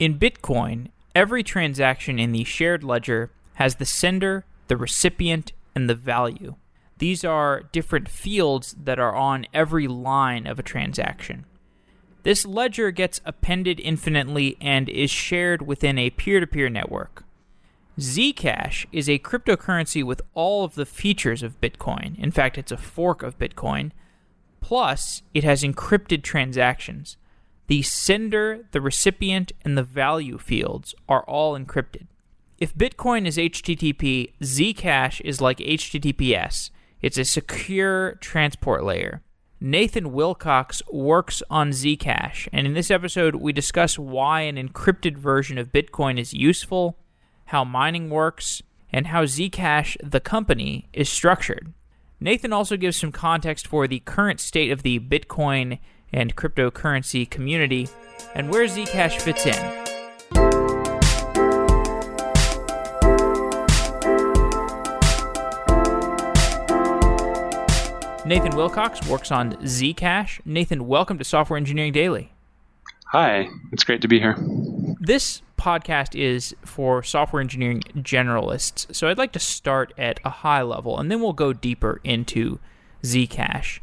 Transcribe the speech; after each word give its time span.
In 0.00 0.18
Bitcoin, 0.18 0.86
every 1.14 1.42
transaction 1.42 2.18
in 2.18 2.32
the 2.32 2.42
shared 2.42 2.82
ledger 2.82 3.30
has 3.56 3.74
the 3.74 3.84
sender, 3.84 4.46
the 4.66 4.78
recipient, 4.78 5.52
and 5.74 5.90
the 5.90 5.94
value. 5.94 6.54
These 6.96 7.22
are 7.22 7.64
different 7.70 8.08
fields 8.08 8.74
that 8.82 8.98
are 8.98 9.14
on 9.14 9.46
every 9.52 9.86
line 9.86 10.46
of 10.46 10.58
a 10.58 10.62
transaction. 10.62 11.44
This 12.22 12.46
ledger 12.46 12.90
gets 12.90 13.20
appended 13.26 13.78
infinitely 13.78 14.56
and 14.58 14.88
is 14.88 15.10
shared 15.10 15.66
within 15.66 15.98
a 15.98 16.08
peer 16.08 16.40
to 16.40 16.46
peer 16.46 16.70
network. 16.70 17.24
Zcash 17.98 18.86
is 18.92 19.06
a 19.06 19.18
cryptocurrency 19.18 20.02
with 20.02 20.22
all 20.32 20.64
of 20.64 20.76
the 20.76 20.86
features 20.86 21.42
of 21.42 21.60
Bitcoin. 21.60 22.18
In 22.18 22.30
fact, 22.30 22.56
it's 22.56 22.72
a 22.72 22.78
fork 22.78 23.22
of 23.22 23.38
Bitcoin. 23.38 23.90
Plus, 24.62 25.20
it 25.34 25.44
has 25.44 25.62
encrypted 25.62 26.22
transactions. 26.22 27.18
The 27.70 27.82
sender, 27.82 28.66
the 28.72 28.80
recipient, 28.80 29.52
and 29.64 29.78
the 29.78 29.84
value 29.84 30.38
fields 30.38 30.92
are 31.08 31.22
all 31.22 31.56
encrypted. 31.56 32.08
If 32.58 32.74
Bitcoin 32.74 33.28
is 33.28 33.36
HTTP, 33.36 34.32
Zcash 34.40 35.20
is 35.20 35.40
like 35.40 35.58
HTTPS. 35.58 36.70
It's 37.00 37.16
a 37.16 37.24
secure 37.24 38.16
transport 38.16 38.82
layer. 38.82 39.22
Nathan 39.60 40.10
Wilcox 40.10 40.82
works 40.90 41.44
on 41.48 41.70
Zcash, 41.70 42.48
and 42.52 42.66
in 42.66 42.74
this 42.74 42.90
episode, 42.90 43.36
we 43.36 43.52
discuss 43.52 43.96
why 43.96 44.40
an 44.40 44.56
encrypted 44.56 45.16
version 45.16 45.56
of 45.56 45.70
Bitcoin 45.70 46.18
is 46.18 46.34
useful, 46.34 46.98
how 47.46 47.62
mining 47.62 48.10
works, 48.10 48.62
and 48.92 49.06
how 49.06 49.22
Zcash, 49.26 49.96
the 50.02 50.18
company, 50.18 50.88
is 50.92 51.08
structured. 51.08 51.72
Nathan 52.18 52.52
also 52.52 52.76
gives 52.76 52.96
some 52.96 53.12
context 53.12 53.68
for 53.68 53.86
the 53.86 54.00
current 54.00 54.40
state 54.40 54.72
of 54.72 54.82
the 54.82 54.98
Bitcoin 54.98 55.78
and 56.12 56.36
cryptocurrency 56.36 57.28
community 57.28 57.88
and 58.34 58.50
where 58.50 58.66
Zcash 58.66 59.20
fits 59.20 59.46
in. 59.46 59.80
Nathan 68.26 68.54
Wilcox 68.54 69.04
works 69.08 69.32
on 69.32 69.54
Zcash. 69.62 70.40
Nathan, 70.44 70.86
welcome 70.86 71.18
to 71.18 71.24
Software 71.24 71.56
Engineering 71.56 71.92
Daily. 71.92 72.32
Hi, 73.06 73.48
it's 73.72 73.82
great 73.82 74.02
to 74.02 74.08
be 74.08 74.20
here. 74.20 74.36
This 75.00 75.42
podcast 75.58 76.14
is 76.14 76.54
for 76.64 77.02
software 77.02 77.42
engineering 77.42 77.82
generalists, 77.96 78.94
so 78.94 79.08
I'd 79.08 79.18
like 79.18 79.32
to 79.32 79.40
start 79.40 79.92
at 79.98 80.20
a 80.24 80.30
high 80.30 80.62
level 80.62 80.96
and 80.96 81.10
then 81.10 81.20
we'll 81.20 81.32
go 81.32 81.52
deeper 81.52 82.00
into 82.04 82.60
Zcash. 83.02 83.80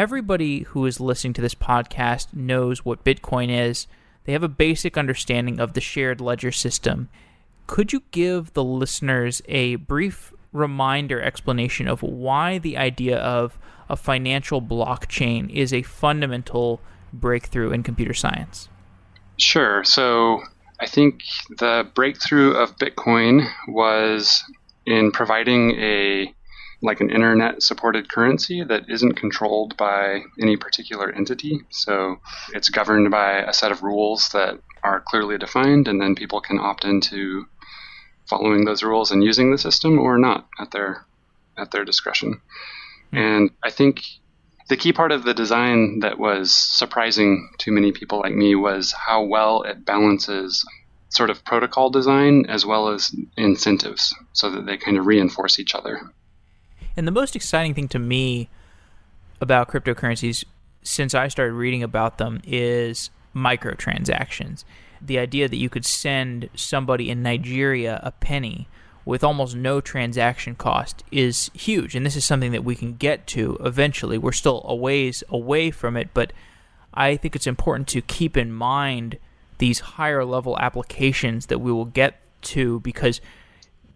Everybody 0.00 0.60
who 0.60 0.86
is 0.86 0.98
listening 0.98 1.34
to 1.34 1.42
this 1.42 1.54
podcast 1.54 2.32
knows 2.32 2.86
what 2.86 3.04
Bitcoin 3.04 3.50
is. 3.50 3.86
They 4.24 4.32
have 4.32 4.42
a 4.42 4.48
basic 4.48 4.96
understanding 4.96 5.60
of 5.60 5.74
the 5.74 5.82
shared 5.82 6.22
ledger 6.22 6.52
system. 6.52 7.10
Could 7.66 7.92
you 7.92 8.02
give 8.10 8.54
the 8.54 8.64
listeners 8.64 9.42
a 9.46 9.74
brief 9.74 10.32
reminder 10.54 11.20
explanation 11.20 11.86
of 11.86 12.02
why 12.02 12.56
the 12.56 12.78
idea 12.78 13.18
of 13.18 13.58
a 13.90 13.96
financial 13.96 14.62
blockchain 14.62 15.50
is 15.50 15.70
a 15.70 15.82
fundamental 15.82 16.80
breakthrough 17.12 17.70
in 17.70 17.82
computer 17.82 18.14
science? 18.14 18.70
Sure. 19.36 19.84
So 19.84 20.40
I 20.80 20.86
think 20.86 21.20
the 21.58 21.86
breakthrough 21.92 22.52
of 22.52 22.74
Bitcoin 22.78 23.46
was 23.68 24.42
in 24.86 25.12
providing 25.12 25.72
a 25.72 26.34
like 26.82 27.00
an 27.00 27.10
internet 27.10 27.62
supported 27.62 28.10
currency 28.10 28.64
that 28.64 28.88
isn't 28.88 29.16
controlled 29.16 29.76
by 29.76 30.22
any 30.40 30.56
particular 30.56 31.12
entity. 31.12 31.60
So 31.70 32.20
it's 32.54 32.70
governed 32.70 33.10
by 33.10 33.40
a 33.40 33.52
set 33.52 33.70
of 33.70 33.82
rules 33.82 34.30
that 34.30 34.58
are 34.82 35.00
clearly 35.00 35.36
defined, 35.36 35.88
and 35.88 36.00
then 36.00 36.14
people 36.14 36.40
can 36.40 36.58
opt 36.58 36.84
into 36.84 37.46
following 38.26 38.64
those 38.64 38.82
rules 38.82 39.10
and 39.10 39.22
using 39.22 39.50
the 39.50 39.58
system 39.58 39.98
or 39.98 40.16
not 40.16 40.48
at 40.58 40.70
their 40.70 41.04
at 41.58 41.70
their 41.70 41.84
discretion. 41.84 42.40
Mm-hmm. 43.12 43.16
And 43.18 43.50
I 43.62 43.70
think 43.70 44.02
the 44.68 44.76
key 44.76 44.92
part 44.92 45.12
of 45.12 45.24
the 45.24 45.34
design 45.34 45.98
that 46.00 46.18
was 46.18 46.54
surprising 46.54 47.50
to 47.58 47.72
many 47.72 47.92
people 47.92 48.20
like 48.20 48.34
me 48.34 48.54
was 48.54 48.92
how 48.92 49.24
well 49.24 49.62
it 49.62 49.84
balances 49.84 50.64
sort 51.08 51.28
of 51.28 51.44
protocol 51.44 51.90
design 51.90 52.46
as 52.48 52.64
well 52.64 52.88
as 52.88 53.12
incentives 53.36 54.14
so 54.32 54.48
that 54.48 54.64
they 54.66 54.76
kind 54.76 54.96
of 54.96 55.06
reinforce 55.06 55.58
each 55.58 55.74
other. 55.74 56.00
And 56.96 57.06
the 57.06 57.12
most 57.12 57.36
exciting 57.36 57.74
thing 57.74 57.88
to 57.88 57.98
me 57.98 58.48
about 59.40 59.68
cryptocurrencies 59.68 60.44
since 60.82 61.14
I 61.14 61.28
started 61.28 61.54
reading 61.54 61.82
about 61.82 62.18
them 62.18 62.40
is 62.44 63.10
microtransactions 63.34 64.64
the 65.00 65.18
idea 65.18 65.48
that 65.48 65.56
you 65.56 65.68
could 65.68 65.84
send 65.84 66.48
somebody 66.54 67.10
in 67.10 67.22
Nigeria 67.22 68.00
a 68.02 68.10
penny 68.12 68.68
with 69.04 69.24
almost 69.24 69.56
no 69.56 69.80
transaction 69.80 70.54
cost 70.54 71.02
is 71.10 71.50
huge. 71.54 71.96
And 71.96 72.04
this 72.04 72.16
is 72.16 72.24
something 72.24 72.52
that 72.52 72.64
we 72.64 72.76
can 72.76 72.94
get 72.94 73.26
to 73.28 73.56
eventually. 73.64 74.18
We're 74.18 74.32
still 74.32 74.62
a 74.66 74.74
ways 74.74 75.24
away 75.28 75.70
from 75.70 75.96
it, 75.96 76.10
but 76.12 76.32
I 76.92 77.16
think 77.16 77.34
it's 77.34 77.46
important 77.46 77.88
to 77.88 78.02
keep 78.02 78.36
in 78.36 78.52
mind 78.52 79.18
these 79.58 79.80
higher 79.80 80.24
level 80.24 80.58
applications 80.58 81.46
that 81.46 81.58
we 81.58 81.72
will 81.72 81.86
get 81.86 82.20
to 82.42 82.80
because 82.80 83.20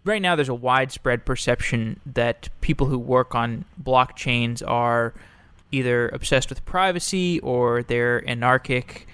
right 0.05 0.21
now 0.21 0.35
there's 0.35 0.49
a 0.49 0.53
widespread 0.53 1.25
perception 1.25 1.99
that 2.05 2.47
people 2.61 2.87
who 2.87 2.97
work 2.97 3.35
on 3.35 3.65
blockchains 3.83 4.63
are 4.65 5.13
either 5.71 6.07
obsessed 6.09 6.49
with 6.49 6.63
privacy 6.63 7.39
or 7.39 7.83
they're 7.83 8.27
anarchic 8.29 9.07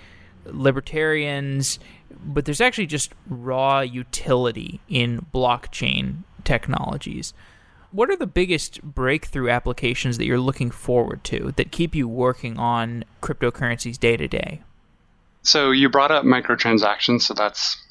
libertarians, 0.46 1.80
but 2.24 2.46
there's 2.46 2.62
actually 2.62 2.86
just 2.86 3.14
raw 3.28 3.80
utility 3.80 4.80
in 4.90 5.26
blockchain 5.34 6.18
technologies. 6.44 7.34
What 7.92 8.10
are 8.10 8.16
the 8.16 8.28
biggest 8.28 8.82
breakthrough 8.82 9.50
applications 9.50 10.18
that 10.18 10.26
you're 10.26 10.40
looking 10.40 10.72
forward 10.72 11.24
to 11.26 11.54
that 11.58 11.72
keep 11.72 11.96
you 11.96 12.08
working 12.08 12.58
on 12.58 13.04
cryptocurrencies 13.22 14.00
day 14.00 14.18
to 14.18 14.28
day? 14.28 14.62
So 15.44 15.72
you 15.72 15.90
brought 15.90 16.12
up 16.12 16.24
microtransactions, 16.24 17.24
so 17.24 17.34
that's 17.34 17.82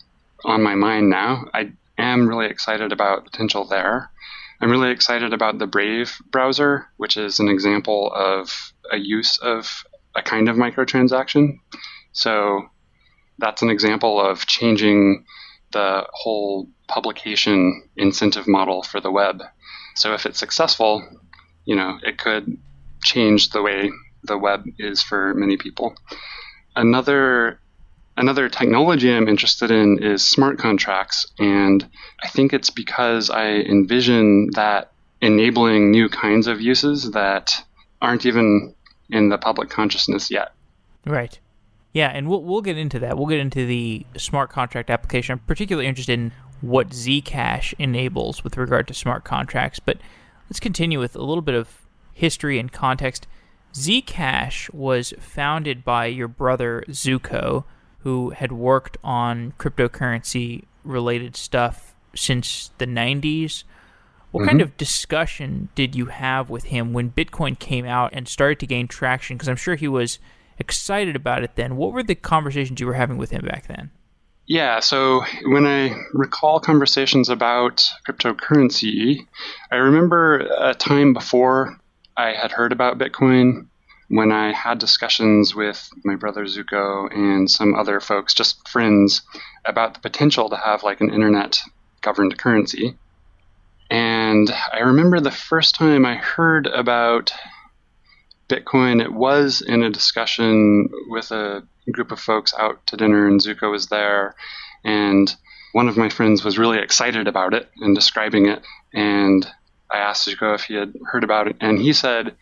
on 0.44 0.62
my 0.62 0.74
mind 0.74 1.10
now. 1.10 1.48
I 1.52 1.72
am 2.00 2.28
really 2.28 2.46
excited 2.46 2.92
about 2.92 3.24
potential 3.24 3.64
there. 3.64 4.10
I'm 4.60 4.70
really 4.70 4.90
excited 4.90 5.32
about 5.32 5.58
the 5.58 5.66
Brave 5.66 6.16
browser, 6.30 6.86
which 6.96 7.16
is 7.16 7.40
an 7.40 7.48
example 7.48 8.12
of 8.14 8.72
a 8.92 8.98
use 8.98 9.38
of 9.38 9.84
a 10.14 10.22
kind 10.22 10.48
of 10.48 10.56
microtransaction. 10.56 11.58
So 12.12 12.68
that's 13.38 13.62
an 13.62 13.70
example 13.70 14.20
of 14.20 14.46
changing 14.46 15.24
the 15.72 16.06
whole 16.12 16.68
publication 16.88 17.88
incentive 17.96 18.46
model 18.46 18.82
for 18.82 19.00
the 19.00 19.10
web. 19.10 19.42
So 19.94 20.14
if 20.14 20.26
it's 20.26 20.38
successful, 20.38 21.06
you 21.64 21.76
know, 21.76 21.98
it 22.02 22.18
could 22.18 22.58
change 23.04 23.50
the 23.50 23.62
way 23.62 23.90
the 24.24 24.36
web 24.36 24.64
is 24.78 25.02
for 25.02 25.32
many 25.34 25.56
people. 25.56 25.94
Another 26.76 27.60
another 28.20 28.48
technology 28.48 29.12
I'm 29.12 29.28
interested 29.28 29.70
in 29.70 30.02
is 30.02 30.26
smart 30.26 30.58
contracts 30.58 31.26
and 31.38 31.88
I 32.22 32.28
think 32.28 32.52
it's 32.52 32.70
because 32.70 33.30
I 33.30 33.46
envision 33.46 34.50
that 34.52 34.92
enabling 35.22 35.90
new 35.90 36.08
kinds 36.08 36.46
of 36.46 36.60
uses 36.60 37.10
that 37.12 37.52
aren't 38.00 38.26
even 38.26 38.74
in 39.08 39.30
the 39.30 39.38
public 39.38 39.70
consciousness 39.70 40.30
yet. 40.30 40.52
Right. 41.06 41.38
Yeah, 41.92 42.08
and 42.08 42.28
we'll 42.28 42.42
we'll 42.42 42.62
get 42.62 42.78
into 42.78 43.00
that. 43.00 43.16
We'll 43.16 43.26
get 43.26 43.40
into 43.40 43.66
the 43.66 44.06
smart 44.16 44.50
contract 44.50 44.90
application. 44.90 45.32
I'm 45.32 45.38
particularly 45.40 45.88
interested 45.88 46.12
in 46.12 46.32
what 46.60 46.90
Zcash 46.90 47.74
enables 47.78 48.44
with 48.44 48.56
regard 48.56 48.86
to 48.88 48.94
smart 48.94 49.24
contracts. 49.24 49.80
But 49.80 49.98
let's 50.48 50.60
continue 50.60 51.00
with 51.00 51.16
a 51.16 51.22
little 51.22 51.42
bit 51.42 51.54
of 51.54 51.80
history 52.12 52.58
and 52.58 52.70
context. 52.70 53.26
Zcash 53.74 54.72
was 54.72 55.14
founded 55.18 55.84
by 55.84 56.06
your 56.06 56.28
brother 56.28 56.84
Zooko, 56.88 57.64
who 58.02 58.30
had 58.30 58.52
worked 58.52 58.96
on 59.04 59.52
cryptocurrency 59.58 60.64
related 60.84 61.36
stuff 61.36 61.94
since 62.14 62.70
the 62.78 62.86
90s. 62.86 63.64
What 64.30 64.40
mm-hmm. 64.40 64.48
kind 64.48 64.60
of 64.60 64.76
discussion 64.76 65.68
did 65.74 65.94
you 65.94 66.06
have 66.06 66.50
with 66.50 66.64
him 66.64 66.92
when 66.92 67.10
Bitcoin 67.10 67.58
came 67.58 67.84
out 67.84 68.10
and 68.12 68.28
started 68.28 68.60
to 68.60 68.66
gain 68.66 68.88
traction? 68.88 69.36
Because 69.36 69.48
I'm 69.48 69.56
sure 69.56 69.74
he 69.74 69.88
was 69.88 70.18
excited 70.58 71.16
about 71.16 71.42
it 71.42 71.56
then. 71.56 71.76
What 71.76 71.92
were 71.92 72.02
the 72.02 72.14
conversations 72.14 72.80
you 72.80 72.86
were 72.86 72.94
having 72.94 73.16
with 73.16 73.30
him 73.30 73.44
back 73.44 73.66
then? 73.66 73.90
Yeah, 74.46 74.80
so 74.80 75.22
when 75.44 75.66
I 75.66 75.94
recall 76.12 76.58
conversations 76.58 77.28
about 77.28 77.88
cryptocurrency, 78.08 79.26
I 79.70 79.76
remember 79.76 80.38
a 80.58 80.74
time 80.74 81.12
before 81.12 81.78
I 82.16 82.32
had 82.32 82.50
heard 82.50 82.72
about 82.72 82.98
Bitcoin 82.98 83.66
when 84.10 84.32
I 84.32 84.52
had 84.52 84.78
discussions 84.78 85.54
with 85.54 85.88
my 86.04 86.16
brother 86.16 86.44
Zooko 86.44 87.08
and 87.14 87.48
some 87.48 87.76
other 87.76 88.00
folks, 88.00 88.34
just 88.34 88.68
friends, 88.68 89.22
about 89.64 89.94
the 89.94 90.00
potential 90.00 90.50
to 90.50 90.56
have 90.56 90.82
like 90.82 91.00
an 91.00 91.14
internet 91.14 91.60
governed 92.00 92.36
currency. 92.36 92.96
And 93.88 94.52
I 94.72 94.80
remember 94.80 95.20
the 95.20 95.30
first 95.30 95.76
time 95.76 96.04
I 96.04 96.16
heard 96.16 96.66
about 96.66 97.32
Bitcoin, 98.48 99.00
it 99.00 99.12
was 99.12 99.62
in 99.62 99.84
a 99.84 99.90
discussion 99.90 100.88
with 101.08 101.30
a 101.30 101.62
group 101.92 102.10
of 102.10 102.18
folks 102.18 102.52
out 102.58 102.84
to 102.88 102.96
dinner, 102.96 103.28
and 103.28 103.40
Zooko 103.40 103.70
was 103.70 103.86
there. 103.86 104.34
And 104.82 105.32
one 105.70 105.88
of 105.88 105.96
my 105.96 106.08
friends 106.08 106.42
was 106.42 106.58
really 106.58 106.78
excited 106.78 107.28
about 107.28 107.54
it 107.54 107.70
and 107.76 107.94
describing 107.94 108.46
it. 108.46 108.60
And 108.92 109.46
I 109.92 109.98
asked 109.98 110.26
Zooko 110.26 110.56
if 110.56 110.64
he 110.64 110.74
had 110.74 110.94
heard 111.12 111.22
about 111.22 111.46
it, 111.46 111.56
and 111.60 111.78
he 111.78 111.92
said, 111.92 112.34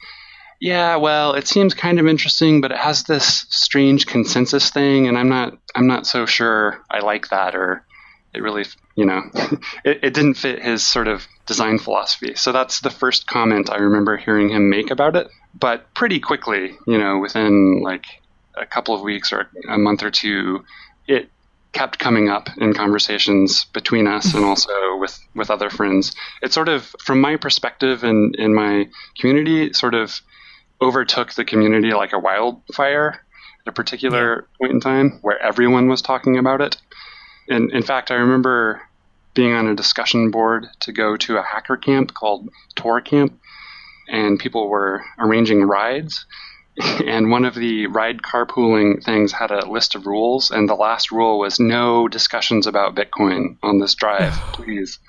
yeah, 0.60 0.96
well, 0.96 1.34
it 1.34 1.46
seems 1.46 1.74
kind 1.74 2.00
of 2.00 2.06
interesting, 2.06 2.60
but 2.60 2.72
it 2.72 2.78
has 2.78 3.04
this 3.04 3.46
strange 3.48 4.06
consensus 4.06 4.70
thing, 4.70 5.06
and 5.06 5.16
I'm 5.16 5.28
not 5.28 5.56
I'm 5.74 5.86
not 5.86 6.06
so 6.06 6.26
sure 6.26 6.82
I 6.90 7.00
like 7.00 7.28
that, 7.28 7.54
or 7.54 7.84
it 8.34 8.42
really, 8.42 8.64
you 8.96 9.04
know, 9.06 9.22
it, 9.84 10.00
it 10.02 10.14
didn't 10.14 10.34
fit 10.34 10.62
his 10.62 10.84
sort 10.84 11.08
of 11.08 11.26
design 11.46 11.78
philosophy. 11.78 12.34
So 12.34 12.52
that's 12.52 12.80
the 12.80 12.90
first 12.90 13.26
comment 13.26 13.70
I 13.70 13.76
remember 13.76 14.16
hearing 14.16 14.48
him 14.50 14.68
make 14.68 14.90
about 14.90 15.16
it. 15.16 15.28
But 15.54 15.92
pretty 15.94 16.20
quickly, 16.20 16.76
you 16.86 16.98
know, 16.98 17.18
within 17.18 17.80
like 17.82 18.06
a 18.56 18.66
couple 18.66 18.94
of 18.94 19.00
weeks 19.00 19.32
or 19.32 19.48
a 19.68 19.78
month 19.78 20.02
or 20.02 20.10
two, 20.10 20.64
it 21.06 21.30
kept 21.72 21.98
coming 21.98 22.28
up 22.28 22.48
in 22.58 22.74
conversations 22.74 23.64
between 23.66 24.06
us 24.06 24.34
and 24.34 24.44
also 24.44 24.96
with, 24.96 25.18
with 25.34 25.50
other 25.50 25.70
friends. 25.70 26.14
It 26.42 26.52
sort 26.52 26.68
of, 26.68 26.94
from 27.00 27.20
my 27.20 27.36
perspective 27.36 28.04
and 28.04 28.34
in 28.36 28.54
my 28.54 28.88
community, 29.18 29.72
sort 29.72 29.94
of 29.94 30.20
overtook 30.80 31.32
the 31.32 31.44
community 31.44 31.92
like 31.92 32.12
a 32.12 32.18
wildfire 32.18 33.20
at 33.66 33.68
a 33.68 33.72
particular 33.72 34.46
point 34.58 34.72
in 34.72 34.80
time 34.80 35.18
where 35.22 35.40
everyone 35.40 35.88
was 35.88 36.02
talking 36.02 36.38
about 36.38 36.60
it. 36.60 36.76
And 37.48 37.72
in 37.72 37.82
fact, 37.82 38.10
I 38.10 38.14
remember 38.14 38.82
being 39.34 39.52
on 39.52 39.68
a 39.68 39.74
discussion 39.74 40.30
board 40.30 40.66
to 40.80 40.92
go 40.92 41.16
to 41.16 41.36
a 41.36 41.42
hacker 41.42 41.76
camp 41.76 42.14
called 42.14 42.48
ToorCamp, 42.76 43.32
and 44.08 44.38
people 44.38 44.68
were 44.68 45.04
arranging 45.18 45.62
rides. 45.62 46.26
And 47.04 47.32
one 47.32 47.44
of 47.44 47.56
the 47.56 47.88
ride 47.88 48.22
carpooling 48.22 49.02
things 49.02 49.32
had 49.32 49.50
a 49.50 49.68
list 49.68 49.96
of 49.96 50.06
rules, 50.06 50.52
and 50.52 50.68
the 50.68 50.76
last 50.76 51.10
rule 51.10 51.40
was 51.40 51.58
no 51.58 52.06
discussions 52.06 52.68
about 52.68 52.94
Bitcoin 52.94 53.56
on 53.64 53.80
this 53.80 53.96
drive, 53.96 54.32
please. 54.52 55.00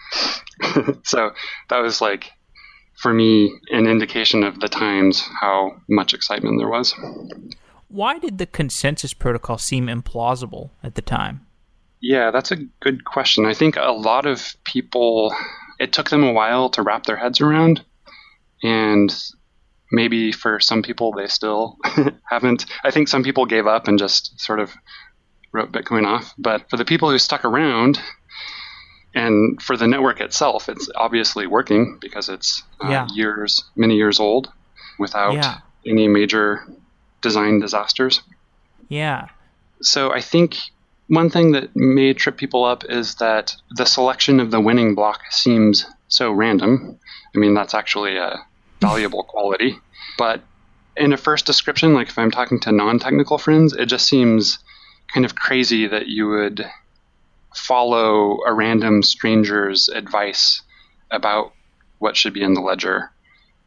so 1.04 1.32
that 1.70 1.78
was 1.78 2.02
like 2.02 2.32
for 3.00 3.14
me 3.14 3.54
an 3.72 3.88
indication 3.88 4.44
of 4.44 4.60
the 4.60 4.68
times 4.68 5.28
how 5.40 5.82
much 5.88 6.14
excitement 6.14 6.60
there 6.60 6.68
was. 6.68 6.94
Why 7.88 8.20
did 8.20 8.38
the 8.38 8.46
consensus 8.46 9.14
protocol 9.14 9.58
seem 9.58 9.88
implausible 9.88 10.72
at 10.84 10.96
the 10.96 11.02
time? 11.02 11.46
Yeah, 12.02 12.32
that's 12.32 12.52
a 12.52 12.58
good 12.82 13.06
question. 13.06 13.46
I 13.46 13.54
think 13.54 13.78
a 13.78 13.92
lot 13.92 14.26
of 14.26 14.56
people, 14.64 15.34
it 15.80 15.94
took 15.94 16.10
them 16.10 16.24
a 16.24 16.34
while 16.34 16.70
to 16.72 16.82
wrap 16.82 17.06
their 17.06 17.18
heads 17.18 17.42
around. 17.42 17.84
And 18.64 19.14
maybe 19.92 20.32
for 20.32 20.60
some 20.60 20.84
people, 20.84 21.14
they 21.14 21.28
still 21.28 21.78
haven't. 22.30 22.66
I 22.84 22.92
think 22.92 23.08
some 23.08 23.24
people 23.24 23.46
gave 23.46 23.66
up 23.66 23.88
and 23.88 23.98
just 23.98 24.40
sort 24.40 24.60
of 24.60 24.72
wrote 25.54 25.72
Bitcoin 25.72 26.06
off. 26.06 26.34
But 26.38 26.70
for 26.70 26.78
the 26.78 26.86
people 26.86 27.10
who 27.10 27.18
stuck 27.18 27.44
around, 27.46 28.00
and 29.14 29.62
for 29.62 29.76
the 29.76 29.88
network 29.88 30.22
itself, 30.22 30.70
it's 30.70 30.90
obviously 30.96 31.48
working 31.48 31.98
because 32.00 32.30
it's 32.30 32.64
uh, 32.84 32.90
yeah. 32.90 33.08
years, 33.14 33.64
many 33.76 33.96
years 33.96 34.20
old 34.20 34.52
without 35.00 35.34
yeah. 35.34 35.60
any 35.86 36.08
major 36.08 36.64
design 37.22 37.60
disasters. 37.60 38.22
Yeah. 38.88 39.30
So 39.82 40.14
I 40.14 40.22
think 40.22 40.58
one 41.08 41.30
thing 41.30 41.54
that 41.54 41.76
may 41.76 42.14
trip 42.14 42.38
people 42.38 42.64
up 42.64 42.84
is 42.88 43.16
that 43.16 43.56
the 43.72 43.86
selection 43.86 44.40
of 44.40 44.52
the 44.52 44.60
winning 44.60 44.94
block 44.94 45.22
seems 45.32 45.86
so 46.08 46.32
random. 46.32 47.00
I 47.36 47.40
mean, 47.40 47.54
that's 47.56 47.74
actually 47.74 48.18
a 48.18 48.46
valuable 48.82 49.24
quality. 49.24 49.78
But 50.18 50.42
in 50.96 51.14
a 51.14 51.18
first 51.18 51.46
description, 51.46 51.94
like 51.94 52.10
if 52.10 52.18
I'm 52.18 52.32
talking 52.32 52.60
to 52.62 52.72
non 52.72 53.00
technical 53.00 53.38
friends, 53.38 53.74
it 53.74 53.88
just 53.88 54.08
seems 54.08 54.60
kind 55.12 55.26
of 55.26 55.36
crazy 55.36 55.88
that 55.88 56.08
you 56.08 56.28
would 56.28 56.64
follow 57.56 58.40
a 58.46 58.54
random 58.54 59.04
stranger's 59.04 59.90
advice 59.90 60.62
about 61.12 61.54
what 62.00 62.16
should 62.16 62.34
be 62.34 62.44
in 62.44 62.54
the 62.54 62.62
ledger. 62.62 63.12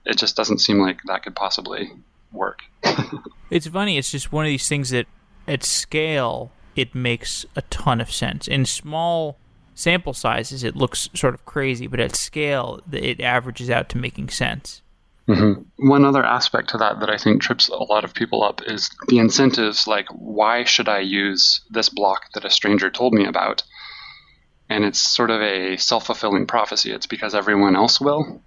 It 0.04 0.18
just 0.18 0.36
doesn't 0.36 0.58
seem 0.58 0.80
like 0.80 1.00
that 1.06 1.22
could 1.22 1.34
possibly 1.34 1.92
work. 2.32 2.60
it's 3.50 3.66
funny. 3.66 3.98
It's 3.98 4.10
just 4.10 4.32
one 4.32 4.44
of 4.44 4.48
these 4.50 4.68
things 4.68 4.90
that, 4.90 5.06
at 5.46 5.62
scale, 5.62 6.50
it 6.74 6.94
makes 6.94 7.44
a 7.54 7.62
ton 7.62 8.00
of 8.00 8.12
sense. 8.12 8.48
In 8.48 8.64
small 8.64 9.36
sample 9.74 10.12
sizes, 10.12 10.64
it 10.64 10.76
looks 10.76 11.08
sort 11.14 11.34
of 11.34 11.44
crazy, 11.44 11.86
but 11.86 12.00
at 12.00 12.16
scale, 12.16 12.80
it 12.90 13.20
averages 13.20 13.70
out 13.70 13.88
to 13.90 13.98
making 13.98 14.28
sense. 14.28 14.82
Mm-hmm. 15.28 15.88
One 15.88 16.04
other 16.04 16.24
aspect 16.24 16.70
to 16.70 16.78
that 16.78 16.98
that 17.00 17.10
I 17.10 17.16
think 17.16 17.40
trips 17.40 17.68
a 17.68 17.76
lot 17.76 18.04
of 18.04 18.12
people 18.12 18.42
up 18.42 18.60
is 18.66 18.90
the 19.08 19.18
incentives 19.18 19.86
like, 19.86 20.06
why 20.08 20.64
should 20.64 20.88
I 20.88 20.98
use 20.98 21.60
this 21.70 21.88
block 21.88 22.32
that 22.34 22.44
a 22.44 22.50
stranger 22.50 22.90
told 22.90 23.14
me 23.14 23.24
about? 23.24 23.62
And 24.72 24.84
it's 24.84 25.00
sort 25.00 25.30
of 25.30 25.40
a 25.42 25.76
self 25.76 26.06
fulfilling 26.06 26.46
prophecy. 26.46 26.92
It's 26.92 27.06
because 27.06 27.34
everyone 27.34 27.76
else 27.76 28.00
will, 28.00 28.40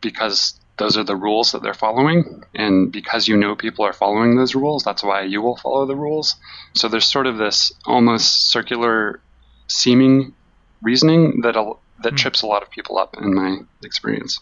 because 0.00 0.58
those 0.76 0.96
are 0.96 1.04
the 1.04 1.16
rules 1.16 1.52
that 1.52 1.62
they're 1.62 1.74
following. 1.74 2.42
And 2.54 2.90
because 2.90 3.28
you 3.28 3.36
know 3.36 3.54
people 3.54 3.84
are 3.84 3.92
following 3.92 4.36
those 4.36 4.54
rules, 4.54 4.82
that's 4.82 5.02
why 5.02 5.22
you 5.22 5.40
will 5.42 5.56
follow 5.56 5.86
the 5.86 5.96
rules. 5.96 6.36
So 6.74 6.88
there's 6.88 7.04
sort 7.04 7.26
of 7.26 7.36
this 7.36 7.72
almost 7.84 8.50
circular 8.50 9.20
seeming 9.68 10.34
reasoning 10.82 11.42
that, 11.42 11.54
that 12.02 12.14
mm. 12.14 12.16
trips 12.16 12.42
a 12.42 12.46
lot 12.46 12.62
of 12.62 12.70
people 12.70 12.98
up 12.98 13.16
in 13.16 13.34
my 13.34 13.58
experience. 13.84 14.40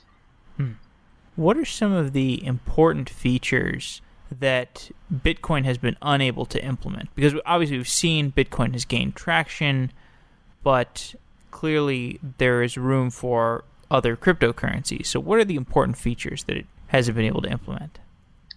What 1.34 1.56
are 1.56 1.64
some 1.64 1.92
of 1.92 2.12
the 2.12 2.44
important 2.44 3.08
features 3.08 4.02
that 4.30 4.90
Bitcoin 5.12 5.64
has 5.64 5.78
been 5.78 5.96
unable 6.02 6.44
to 6.46 6.62
implement? 6.62 7.14
Because 7.14 7.34
obviously 7.46 7.78
we've 7.78 7.88
seen 7.88 8.32
Bitcoin 8.32 8.72
has 8.74 8.84
gained 8.84 9.16
traction, 9.16 9.92
but 10.62 11.14
clearly 11.50 12.18
there 12.38 12.62
is 12.62 12.76
room 12.76 13.10
for 13.10 13.64
other 13.90 14.16
cryptocurrencies. 14.16 15.06
So, 15.06 15.20
what 15.20 15.38
are 15.38 15.44
the 15.44 15.56
important 15.56 15.96
features 15.96 16.44
that 16.44 16.56
it 16.56 16.66
hasn't 16.88 17.16
been 17.16 17.26
able 17.26 17.42
to 17.42 17.50
implement? 17.50 17.98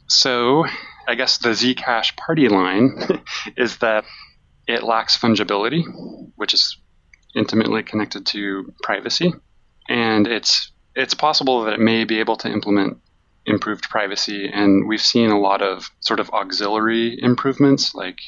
So, 0.08 0.66
I 1.08 1.16
guess 1.16 1.38
the 1.38 1.50
Zcash 1.50 2.16
party 2.16 2.48
line 2.48 2.98
is 3.58 3.78
that 3.78 4.06
it 4.68 4.84
lacks 4.84 5.18
fungibility, 5.18 5.84
which 6.36 6.54
is 6.54 6.78
intimately 7.36 7.84
connected 7.84 8.26
to 8.28 8.74
privacy, 8.82 9.34
and 9.88 10.26
it's 10.26 10.72
it's 10.96 11.14
possible 11.14 11.66
that 11.66 11.74
it 11.74 11.80
may 11.80 12.06
be 12.06 12.20
able 12.20 12.38
to 12.38 12.50
implement 12.50 12.98
improved 13.46 13.90
privacy. 13.90 14.50
And 14.52 14.88
we've 14.88 15.02
seen 15.02 15.30
a 15.30 15.40
lot 15.40 15.62
of 15.62 15.90
sort 16.00 16.20
of 16.20 16.30
auxiliary 16.32 17.20
improvements, 17.22 17.94
like 17.94 18.20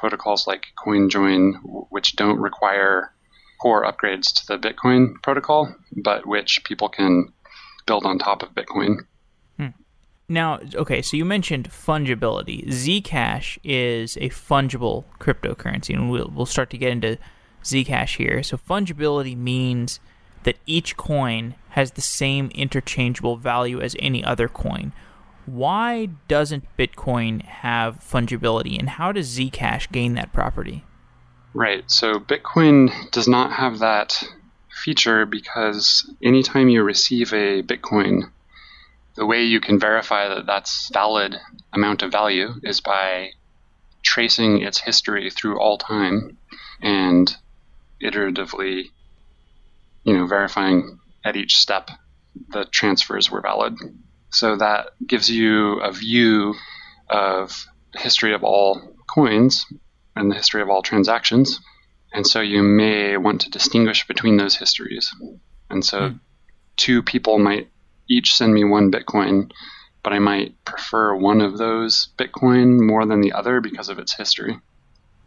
protocols 0.00 0.46
like 0.46 0.68
CoinJoin, 0.82 1.86
which 1.90 2.16
don't 2.16 2.38
require 2.38 3.12
core 3.60 3.84
upgrades 3.84 4.32
to 4.32 4.46
the 4.46 4.56
Bitcoin 4.56 5.22
protocol, 5.22 5.72
but 5.92 6.26
which 6.26 6.64
people 6.64 6.88
can 6.88 7.30
build 7.86 8.06
on 8.06 8.18
top 8.18 8.42
of 8.42 8.54
Bitcoin. 8.54 9.00
Hmm. 9.58 9.68
Now, 10.26 10.58
okay, 10.74 11.02
so 11.02 11.18
you 11.18 11.26
mentioned 11.26 11.70
fungibility. 11.70 12.66
Zcash 12.66 13.58
is 13.62 14.16
a 14.16 14.30
fungible 14.30 15.04
cryptocurrency, 15.20 15.94
and 15.94 16.10
we'll, 16.10 16.32
we'll 16.34 16.46
start 16.46 16.70
to 16.70 16.78
get 16.78 16.92
into 16.92 17.18
Zcash 17.62 18.16
here. 18.16 18.42
So, 18.42 18.56
fungibility 18.56 19.36
means 19.36 20.00
that 20.44 20.56
each 20.64 20.96
coin 20.96 21.56
has 21.70 21.92
the 21.92 22.00
same 22.00 22.50
interchangeable 22.54 23.36
value 23.36 23.82
as 23.82 23.94
any 23.98 24.24
other 24.24 24.48
coin. 24.48 24.94
Why 25.52 26.06
doesn't 26.28 26.64
Bitcoin 26.76 27.42
have 27.42 28.00
fungibility, 28.00 28.78
and 28.78 28.88
how 28.88 29.12
does 29.12 29.38
Zcash 29.38 29.90
gain 29.90 30.14
that 30.14 30.32
property? 30.32 30.84
Right. 31.54 31.90
So 31.90 32.14
Bitcoin 32.14 32.92
does 33.10 33.26
not 33.26 33.52
have 33.52 33.80
that 33.80 34.22
feature 34.70 35.26
because 35.26 36.10
anytime 36.22 36.68
you 36.68 36.82
receive 36.82 37.32
a 37.32 37.62
Bitcoin, 37.62 38.30
the 39.16 39.26
way 39.26 39.42
you 39.42 39.60
can 39.60 39.78
verify 39.78 40.28
that 40.28 40.46
that's 40.46 40.90
valid 40.92 41.36
amount 41.72 42.02
of 42.02 42.12
value 42.12 42.54
is 42.62 42.80
by 42.80 43.30
tracing 44.02 44.62
its 44.62 44.80
history 44.80 45.30
through 45.30 45.58
all 45.58 45.76
time 45.76 46.38
and 46.80 47.36
iteratively 48.02 48.84
you 50.04 50.16
know, 50.16 50.26
verifying 50.26 50.98
at 51.24 51.36
each 51.36 51.56
step 51.56 51.90
the 52.48 52.64
transfers 52.64 53.30
were 53.30 53.40
valid. 53.40 53.74
So 54.30 54.56
that 54.56 54.90
gives 55.06 55.30
you 55.30 55.80
a 55.80 55.92
view 55.92 56.54
of 57.08 57.66
the 57.92 57.98
history 57.98 58.32
of 58.32 58.44
all 58.44 58.80
coins 59.12 59.66
and 60.16 60.30
the 60.30 60.36
history 60.36 60.62
of 60.62 60.70
all 60.70 60.82
transactions. 60.82 61.60
And 62.12 62.26
so 62.26 62.40
you 62.40 62.62
may 62.62 63.16
want 63.16 63.42
to 63.42 63.50
distinguish 63.50 64.06
between 64.06 64.36
those 64.36 64.56
histories. 64.56 65.12
And 65.68 65.84
so 65.84 66.00
mm. 66.00 66.20
two 66.76 67.02
people 67.02 67.38
might 67.38 67.68
each 68.08 68.34
send 68.34 68.52
me 68.52 68.64
one 68.64 68.90
Bitcoin, 68.90 69.52
but 70.02 70.12
I 70.12 70.18
might 70.18 70.64
prefer 70.64 71.14
one 71.14 71.40
of 71.40 71.58
those 71.58 72.08
Bitcoin 72.18 72.80
more 72.80 73.06
than 73.06 73.20
the 73.20 73.32
other 73.32 73.60
because 73.60 73.88
of 73.88 73.98
its 73.98 74.16
history. 74.16 74.58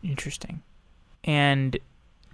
Interesting. 0.03 0.61
And 1.23 1.77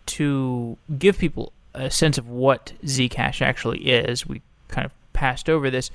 to 0.07 0.77
give 0.97 1.19
people 1.19 1.53
a 1.75 1.91
sense 1.91 2.17
of 2.17 2.27
what 2.27 2.73
Zcash 2.83 3.41
actually 3.41 3.89
is, 3.89 4.25
we 4.25 4.41
kind 4.67 4.85
of 4.85 4.91
passed 5.13 5.49
over 5.49 5.69
this. 5.69 5.91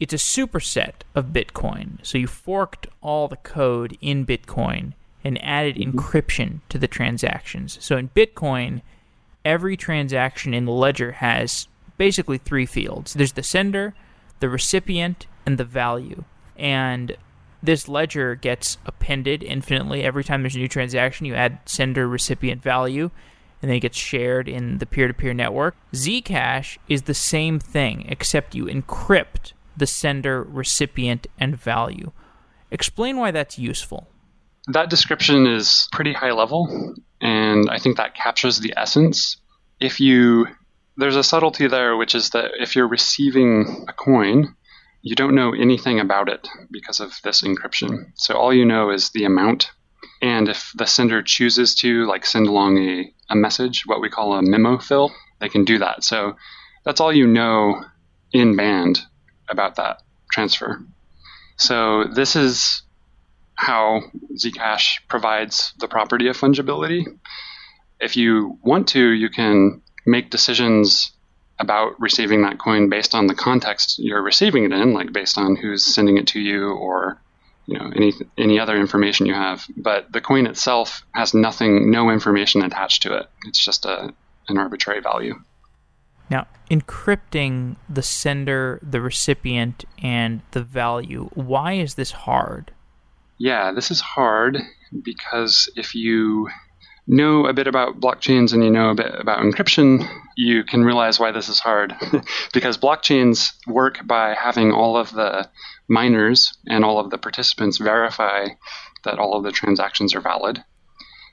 It's 0.00 0.12
a 0.12 0.16
superset 0.16 1.02
of 1.14 1.26
Bitcoin. 1.26 2.04
So 2.04 2.18
you 2.18 2.26
forked 2.26 2.86
all 3.00 3.28
the 3.28 3.36
code 3.36 3.96
in 4.00 4.26
Bitcoin 4.26 4.92
and 5.22 5.42
added 5.42 5.76
mm-hmm. 5.76 5.98
encryption 5.98 6.60
to 6.68 6.78
the 6.78 6.88
transactions. 6.88 7.78
So 7.80 7.96
in 7.96 8.10
Bitcoin, 8.10 8.82
every 9.44 9.76
transaction 9.76 10.52
in 10.54 10.64
the 10.64 10.72
ledger 10.72 11.12
has 11.12 11.68
basically 11.96 12.38
three 12.38 12.66
fields 12.66 13.14
there's 13.14 13.32
the 13.32 13.42
sender, 13.42 13.94
the 14.40 14.48
recipient, 14.48 15.26
and 15.46 15.58
the 15.58 15.64
value. 15.64 16.24
And 16.56 17.16
this 17.62 17.88
ledger 17.88 18.34
gets 18.34 18.78
appended 18.84 19.42
infinitely. 19.42 20.02
Every 20.02 20.22
time 20.22 20.42
there's 20.42 20.56
a 20.56 20.58
new 20.58 20.68
transaction, 20.68 21.26
you 21.26 21.34
add 21.34 21.58
sender, 21.64 22.06
recipient, 22.06 22.62
value, 22.62 23.10
and 23.62 23.70
then 23.70 23.76
it 23.78 23.80
gets 23.80 23.96
shared 23.96 24.48
in 24.48 24.78
the 24.78 24.86
peer 24.86 25.08
to 25.08 25.14
peer 25.14 25.32
network. 25.32 25.74
Zcash 25.92 26.76
is 26.88 27.02
the 27.02 27.14
same 27.14 27.58
thing, 27.58 28.04
except 28.08 28.54
you 28.54 28.66
encrypt 28.66 29.52
the 29.76 29.86
sender, 29.86 30.42
recipient, 30.42 31.26
and 31.38 31.56
value. 31.56 32.12
Explain 32.70 33.16
why 33.16 33.30
that's 33.30 33.58
useful. 33.58 34.08
That 34.68 34.90
description 34.90 35.46
is 35.46 35.88
pretty 35.92 36.12
high 36.12 36.32
level, 36.32 36.94
and 37.20 37.68
I 37.70 37.78
think 37.78 37.96
that 37.96 38.14
captures 38.14 38.58
the 38.58 38.74
essence. 38.76 39.36
If 39.78 40.00
you, 40.00 40.46
there's 40.96 41.16
a 41.16 41.22
subtlety 41.22 41.68
there, 41.68 41.96
which 41.96 42.14
is 42.14 42.30
that 42.30 42.52
if 42.58 42.74
you're 42.74 42.88
receiving 42.88 43.84
a 43.88 43.92
coin, 43.92 44.54
you 45.02 45.14
don't 45.14 45.34
know 45.34 45.52
anything 45.52 46.00
about 46.00 46.30
it 46.30 46.48
because 46.70 46.98
of 46.98 47.12
this 47.22 47.42
encryption. 47.42 48.12
So 48.14 48.34
all 48.34 48.54
you 48.54 48.64
know 48.64 48.90
is 48.90 49.10
the 49.10 49.24
amount. 49.24 49.70
And 50.22 50.48
if 50.48 50.72
the 50.74 50.86
sender 50.86 51.22
chooses 51.22 51.74
to 51.76 52.06
like 52.06 52.24
send 52.24 52.46
along 52.46 52.78
a, 52.78 53.12
a 53.28 53.36
message, 53.36 53.82
what 53.84 54.00
we 54.00 54.08
call 54.08 54.32
a 54.32 54.42
memo 54.42 54.78
field, 54.78 55.12
they 55.40 55.50
can 55.50 55.64
do 55.64 55.78
that. 55.78 56.04
So 56.04 56.36
that's 56.86 57.00
all 57.00 57.12
you 57.12 57.26
know 57.26 57.84
in 58.32 58.56
band 58.56 59.00
about 59.48 59.76
that 59.76 60.02
transfer. 60.32 60.80
So 61.56 62.04
this 62.04 62.36
is 62.36 62.82
how 63.54 64.02
Zcash 64.34 64.98
provides 65.08 65.72
the 65.78 65.88
property 65.88 66.28
of 66.28 66.36
fungibility. 66.36 67.04
If 68.00 68.16
you 68.16 68.58
want 68.62 68.88
to, 68.88 69.00
you 69.00 69.28
can 69.28 69.80
make 70.04 70.30
decisions 70.30 71.12
about 71.58 71.98
receiving 72.00 72.42
that 72.42 72.58
coin 72.58 72.88
based 72.88 73.14
on 73.14 73.28
the 73.28 73.34
context 73.34 73.98
you're 73.98 74.22
receiving 74.22 74.64
it 74.64 74.72
in, 74.72 74.92
like 74.92 75.12
based 75.12 75.38
on 75.38 75.56
who's 75.56 75.84
sending 75.84 76.18
it 76.18 76.26
to 76.26 76.40
you 76.40 76.70
or 76.72 77.20
you 77.66 77.78
know 77.78 77.90
any 77.94 78.12
any 78.36 78.58
other 78.58 78.76
information 78.76 79.26
you 79.26 79.34
have. 79.34 79.64
But 79.76 80.10
the 80.12 80.20
coin 80.20 80.46
itself 80.46 81.04
has 81.12 81.32
nothing, 81.32 81.90
no 81.90 82.10
information 82.10 82.62
attached 82.62 83.02
to 83.02 83.16
it. 83.16 83.26
It's 83.46 83.64
just 83.64 83.86
a 83.86 84.12
an 84.48 84.58
arbitrary 84.58 85.00
value. 85.00 85.36
Now, 86.30 86.46
encrypting 86.70 87.76
the 87.88 88.02
sender, 88.02 88.80
the 88.82 89.00
recipient, 89.00 89.84
and 90.02 90.40
the 90.52 90.62
value, 90.62 91.28
why 91.34 91.74
is 91.74 91.94
this 91.94 92.12
hard? 92.12 92.72
Yeah, 93.38 93.72
this 93.72 93.90
is 93.90 94.00
hard 94.00 94.58
because 95.02 95.68
if 95.76 95.94
you 95.94 96.48
know 97.06 97.46
a 97.46 97.52
bit 97.52 97.66
about 97.66 98.00
blockchains 98.00 98.52
and 98.52 98.64
you 98.64 98.70
know 98.70 98.90
a 98.90 98.94
bit 98.94 99.14
about 99.18 99.40
encryption, 99.40 100.08
you 100.36 100.64
can 100.64 100.84
realize 100.84 101.20
why 101.20 101.32
this 101.32 101.48
is 101.48 101.60
hard. 101.60 101.94
because 102.52 102.78
blockchains 102.78 103.52
work 103.66 104.06
by 104.06 104.34
having 104.34 104.72
all 104.72 104.96
of 104.96 105.12
the 105.12 105.48
miners 105.88 106.56
and 106.66 106.84
all 106.84 106.98
of 106.98 107.10
the 107.10 107.18
participants 107.18 107.78
verify 107.78 108.46
that 109.04 109.18
all 109.18 109.36
of 109.36 109.44
the 109.44 109.52
transactions 109.52 110.14
are 110.14 110.20
valid. 110.20 110.64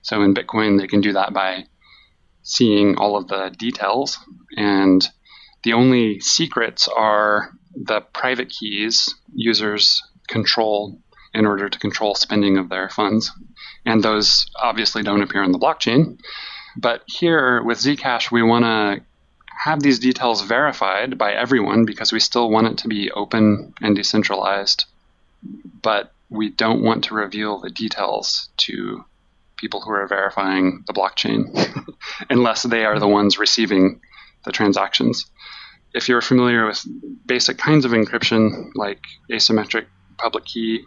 So 0.01 0.21
in 0.23 0.33
Bitcoin, 0.33 0.79
they 0.79 0.87
can 0.87 1.01
do 1.01 1.13
that 1.13 1.33
by 1.33 1.65
seeing 2.43 2.97
all 2.97 3.15
of 3.15 3.27
the 3.27 3.53
details. 3.57 4.17
And 4.57 5.07
the 5.63 5.73
only 5.73 6.19
secrets 6.19 6.87
are 6.87 7.51
the 7.75 8.01
private 8.01 8.49
keys 8.49 9.13
users 9.33 10.01
control 10.27 10.99
in 11.33 11.45
order 11.45 11.69
to 11.69 11.79
control 11.79 12.15
spending 12.15 12.57
of 12.57 12.69
their 12.69 12.89
funds. 12.89 13.31
And 13.85 14.03
those 14.03 14.45
obviously 14.61 15.03
don't 15.03 15.21
appear 15.21 15.43
on 15.43 15.51
the 15.51 15.59
blockchain. 15.59 16.19
But 16.77 17.03
here 17.05 17.63
with 17.63 17.79
Zcash, 17.79 18.31
we 18.31 18.43
want 18.43 18.65
to 18.65 19.03
have 19.63 19.81
these 19.81 19.99
details 19.99 20.41
verified 20.41 21.17
by 21.17 21.33
everyone 21.33 21.85
because 21.85 22.11
we 22.11 22.19
still 22.19 22.49
want 22.49 22.67
it 22.67 22.77
to 22.79 22.87
be 22.87 23.11
open 23.11 23.73
and 23.81 23.95
decentralized. 23.95 24.85
But 25.81 26.13
we 26.29 26.49
don't 26.49 26.81
want 26.81 27.05
to 27.05 27.13
reveal 27.13 27.59
the 27.59 27.69
details 27.69 28.49
to 28.57 29.05
people 29.61 29.79
who 29.79 29.91
are 29.91 30.07
verifying 30.07 30.83
the 30.87 30.93
blockchain 30.93 31.45
unless 32.29 32.63
they 32.63 32.83
are 32.83 32.99
the 32.99 33.07
ones 33.07 33.37
receiving 33.37 34.01
the 34.43 34.51
transactions. 34.51 35.27
If 35.93 36.09
you're 36.09 36.21
familiar 36.21 36.65
with 36.65 36.83
basic 37.25 37.59
kinds 37.59 37.85
of 37.85 37.91
encryption 37.91 38.71
like 38.75 38.99
asymmetric 39.31 39.85
public 40.17 40.45
key 40.45 40.83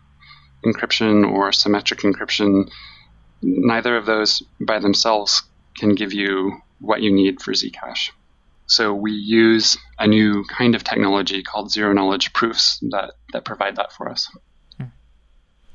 encryption 0.66 1.30
or 1.30 1.52
symmetric 1.52 2.00
encryption, 2.00 2.68
neither 3.42 3.96
of 3.96 4.06
those 4.06 4.42
by 4.60 4.80
themselves 4.80 5.42
can 5.78 5.94
give 5.94 6.12
you 6.12 6.58
what 6.80 7.00
you 7.00 7.12
need 7.12 7.40
for 7.40 7.52
Zcash. 7.52 8.10
So 8.66 8.94
we 8.94 9.12
use 9.12 9.76
a 9.98 10.06
new 10.06 10.44
kind 10.44 10.74
of 10.74 10.82
technology 10.82 11.42
called 11.42 11.70
zero 11.70 11.92
knowledge 11.92 12.32
proofs 12.32 12.78
that, 12.90 13.12
that 13.32 13.44
provide 13.44 13.76
that 13.76 13.92
for 13.92 14.08
us. 14.08 14.28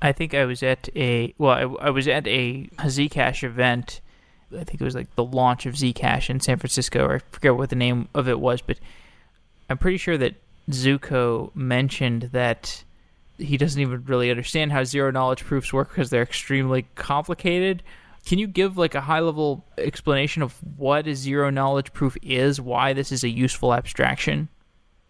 I 0.01 0.11
think 0.11 0.33
I 0.33 0.45
was 0.45 0.63
at 0.63 0.89
a 0.95 1.33
well, 1.37 1.51
I, 1.51 1.87
I 1.87 1.89
was 1.89 2.07
at 2.07 2.27
a 2.27 2.67
Zcash 2.77 3.43
event. 3.43 4.01
I 4.51 4.63
think 4.63 4.81
it 4.81 4.83
was 4.83 4.95
like 4.95 5.13
the 5.15 5.23
launch 5.23 5.65
of 5.65 5.75
Zcash 5.75 6.29
in 6.29 6.39
San 6.39 6.57
Francisco, 6.57 7.05
or 7.05 7.15
I 7.15 7.19
forget 7.31 7.55
what 7.55 7.69
the 7.69 7.75
name 7.75 8.07
of 8.15 8.27
it 8.27 8.39
was, 8.39 8.61
but 8.61 8.79
I'm 9.69 9.77
pretty 9.77 9.97
sure 9.97 10.17
that 10.17 10.35
Zooko 10.71 11.53
mentioned 11.55 12.29
that 12.31 12.83
he 13.37 13.57
doesn't 13.57 13.79
even 13.81 14.03
really 14.05 14.29
understand 14.29 14.71
how 14.71 14.83
zero 14.83 15.11
knowledge 15.11 15.43
proofs 15.45 15.71
work 15.71 15.89
because 15.89 16.09
they're 16.09 16.23
extremely 16.23 16.87
complicated. 16.95 17.83
Can 18.25 18.39
you 18.39 18.47
give 18.47 18.77
like 18.77 18.95
a 18.95 19.01
high 19.01 19.21
level 19.21 19.65
explanation 19.77 20.41
of 20.41 20.53
what 20.77 21.07
a 21.07 21.15
zero 21.15 21.49
knowledge 21.49 21.93
proof 21.93 22.17
is, 22.21 22.59
why 22.59 22.93
this 22.93 23.11
is 23.11 23.23
a 23.23 23.29
useful 23.29 23.73
abstraction? 23.73 24.49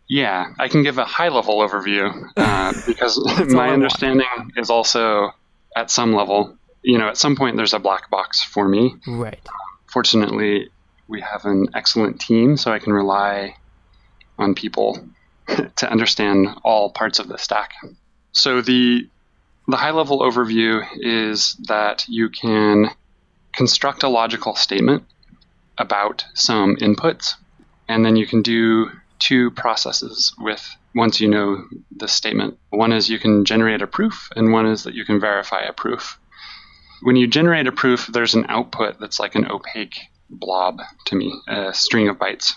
Yeah, 0.09 0.53
I 0.57 0.67
can 0.69 0.81
give 0.81 0.97
a 0.97 1.05
high 1.05 1.29
level 1.29 1.59
overview 1.59 2.31
uh, 2.35 2.73
because 2.87 3.19
my 3.53 3.69
understanding 3.69 4.27
is 4.57 4.69
also 4.69 5.31
at 5.75 5.91
some 5.91 6.13
level, 6.13 6.57
you 6.81 6.97
know, 6.97 7.07
at 7.07 7.17
some 7.17 7.35
point 7.35 7.57
there's 7.57 7.73
a 7.73 7.79
black 7.79 8.09
box 8.09 8.43
for 8.43 8.67
me. 8.67 8.95
Right. 9.07 9.39
Fortunately, 9.85 10.69
we 11.07 11.21
have 11.21 11.45
an 11.45 11.67
excellent 11.75 12.19
team, 12.19 12.57
so 12.57 12.71
I 12.71 12.79
can 12.79 12.91
rely 12.91 13.55
on 14.39 14.55
people 14.55 14.99
to 15.75 15.91
understand 15.91 16.47
all 16.63 16.91
parts 16.91 17.19
of 17.19 17.27
the 17.27 17.37
stack. 17.37 17.73
So 18.31 18.61
the 18.61 19.07
the 19.67 19.77
high 19.77 19.91
level 19.91 20.21
overview 20.21 20.83
is 20.95 21.55
that 21.67 22.07
you 22.07 22.29
can 22.29 22.89
construct 23.53 24.01
a 24.01 24.09
logical 24.09 24.55
statement 24.55 25.03
about 25.77 26.25
some 26.33 26.77
inputs, 26.77 27.35
and 27.87 28.03
then 28.03 28.15
you 28.15 28.25
can 28.25 28.41
do 28.41 28.89
two 29.19 29.51
processes 29.51 30.33
with 30.39 30.67
once 30.95 31.21
you 31.21 31.27
know 31.27 31.65
the 31.95 32.07
statement. 32.07 32.57
One 32.69 32.91
is 32.91 33.09
you 33.09 33.19
can 33.19 33.45
generate 33.45 33.81
a 33.81 33.87
proof, 33.87 34.29
and 34.35 34.51
one 34.51 34.65
is 34.65 34.83
that 34.83 34.95
you 34.95 35.05
can 35.05 35.19
verify 35.19 35.61
a 35.61 35.73
proof. 35.73 36.19
When 37.01 37.15
you 37.15 37.27
generate 37.27 37.67
a 37.67 37.71
proof, 37.71 38.07
there's 38.07 38.35
an 38.35 38.45
output 38.49 38.99
that's 38.99 39.19
like 39.19 39.35
an 39.35 39.49
opaque 39.49 39.99
blob 40.29 40.81
to 41.05 41.15
me, 41.15 41.33
a 41.47 41.73
string 41.73 42.09
of 42.09 42.17
bytes. 42.17 42.53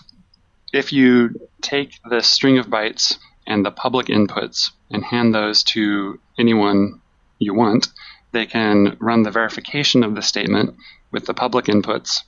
If 0.73 0.91
you 0.91 1.47
take 1.61 1.99
this 2.09 2.27
string 2.27 2.57
of 2.57 2.67
bytes 2.67 3.17
and 3.45 3.65
the 3.65 3.71
public 3.71 4.07
inputs 4.07 4.71
and 4.89 5.03
hand 5.03 5.33
those 5.33 5.63
to 5.63 6.19
anyone 6.37 7.01
you 7.39 7.53
want, 7.53 7.89
they 8.31 8.45
can 8.45 8.97
run 8.99 9.23
the 9.23 9.31
verification 9.31 10.03
of 10.03 10.15
the 10.15 10.21
statement 10.21 10.75
with 11.11 11.25
the 11.25 11.33
public 11.33 11.65
inputs. 11.65 12.21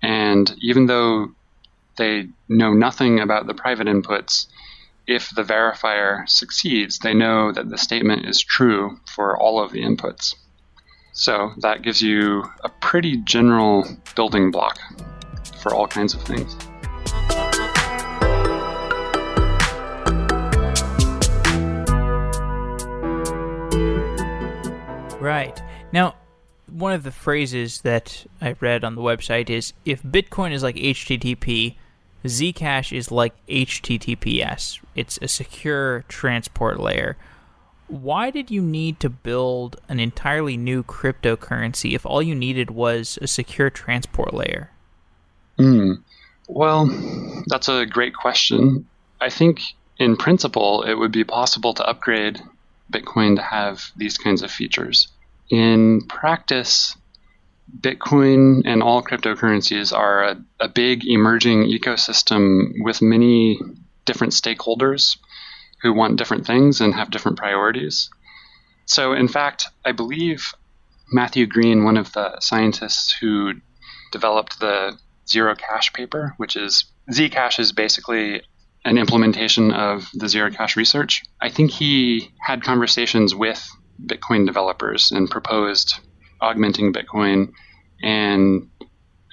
And 0.00 0.54
even 0.62 0.86
though 0.86 1.32
they 1.98 2.28
know 2.48 2.72
nothing 2.72 3.20
about 3.20 3.46
the 3.46 3.52
private 3.52 3.86
inputs, 3.86 4.46
if 5.06 5.30
the 5.34 5.42
verifier 5.42 6.26
succeeds, 6.28 6.98
they 7.00 7.12
know 7.12 7.52
that 7.52 7.68
the 7.68 7.76
statement 7.76 8.26
is 8.26 8.40
true 8.40 8.98
for 9.14 9.36
all 9.36 9.62
of 9.62 9.72
the 9.72 9.82
inputs. 9.82 10.34
So 11.12 11.52
that 11.58 11.82
gives 11.82 12.00
you 12.00 12.44
a 12.64 12.68
pretty 12.68 13.16
general 13.18 13.86
building 14.14 14.50
block 14.50 14.78
for 15.60 15.74
all 15.74 15.86
kinds 15.86 16.14
of 16.14 16.22
things. 16.22 16.56
Right. 25.20 25.60
Now, 25.92 26.14
one 26.70 26.92
of 26.92 27.02
the 27.02 27.10
phrases 27.10 27.80
that 27.80 28.26
I 28.40 28.54
read 28.60 28.84
on 28.84 28.94
the 28.94 29.00
website 29.00 29.50
is 29.50 29.72
if 29.84 30.02
Bitcoin 30.02 30.52
is 30.52 30.62
like 30.62 30.76
HTTP, 30.76 31.76
Zcash 32.24 32.96
is 32.96 33.10
like 33.10 33.34
HTTPS. 33.46 34.80
It's 34.94 35.18
a 35.22 35.28
secure 35.28 36.04
transport 36.08 36.80
layer. 36.80 37.16
Why 37.86 38.30
did 38.30 38.50
you 38.50 38.60
need 38.60 39.00
to 39.00 39.08
build 39.08 39.80
an 39.88 39.98
entirely 39.98 40.56
new 40.56 40.82
cryptocurrency 40.82 41.94
if 41.94 42.04
all 42.04 42.20
you 42.22 42.34
needed 42.34 42.70
was 42.70 43.18
a 43.22 43.26
secure 43.26 43.70
transport 43.70 44.34
layer? 44.34 44.70
Mm. 45.58 46.02
Well, 46.48 46.86
that's 47.46 47.68
a 47.68 47.86
great 47.86 48.14
question. 48.14 48.86
I 49.20 49.30
think 49.30 49.62
in 49.98 50.16
principle 50.16 50.82
it 50.82 50.94
would 50.94 51.12
be 51.12 51.24
possible 51.24 51.74
to 51.74 51.86
upgrade 51.86 52.40
Bitcoin 52.92 53.36
to 53.36 53.42
have 53.42 53.90
these 53.96 54.18
kinds 54.18 54.42
of 54.42 54.50
features. 54.50 55.08
in 55.50 56.02
practice, 56.02 56.94
Bitcoin 57.80 58.62
and 58.64 58.82
all 58.82 59.02
cryptocurrencies 59.02 59.96
are 59.96 60.24
a, 60.24 60.44
a 60.60 60.68
big 60.68 61.06
emerging 61.06 61.64
ecosystem 61.64 62.72
with 62.80 63.02
many 63.02 63.60
different 64.04 64.32
stakeholders 64.32 65.18
who 65.82 65.92
want 65.92 66.16
different 66.16 66.46
things 66.46 66.80
and 66.80 66.94
have 66.94 67.10
different 67.10 67.38
priorities. 67.38 68.10
So, 68.86 69.12
in 69.12 69.28
fact, 69.28 69.66
I 69.84 69.92
believe 69.92 70.54
Matthew 71.12 71.46
Green, 71.46 71.84
one 71.84 71.96
of 71.96 72.12
the 72.12 72.40
scientists 72.40 73.12
who 73.12 73.54
developed 74.12 74.60
the 74.60 74.98
Zerocash 75.26 75.92
paper, 75.92 76.34
which 76.38 76.56
is 76.56 76.86
Zcash 77.12 77.58
is 77.58 77.72
basically 77.72 78.42
an 78.84 78.98
implementation 78.98 79.72
of 79.72 80.08
the 80.14 80.26
Zerocash 80.26 80.76
research. 80.76 81.22
I 81.40 81.50
think 81.50 81.70
he 81.70 82.30
had 82.40 82.62
conversations 82.62 83.34
with 83.34 83.68
Bitcoin 84.02 84.46
developers 84.46 85.10
and 85.10 85.30
proposed 85.30 86.00
augmenting 86.40 86.92
Bitcoin. 86.92 87.52
And 88.02 88.70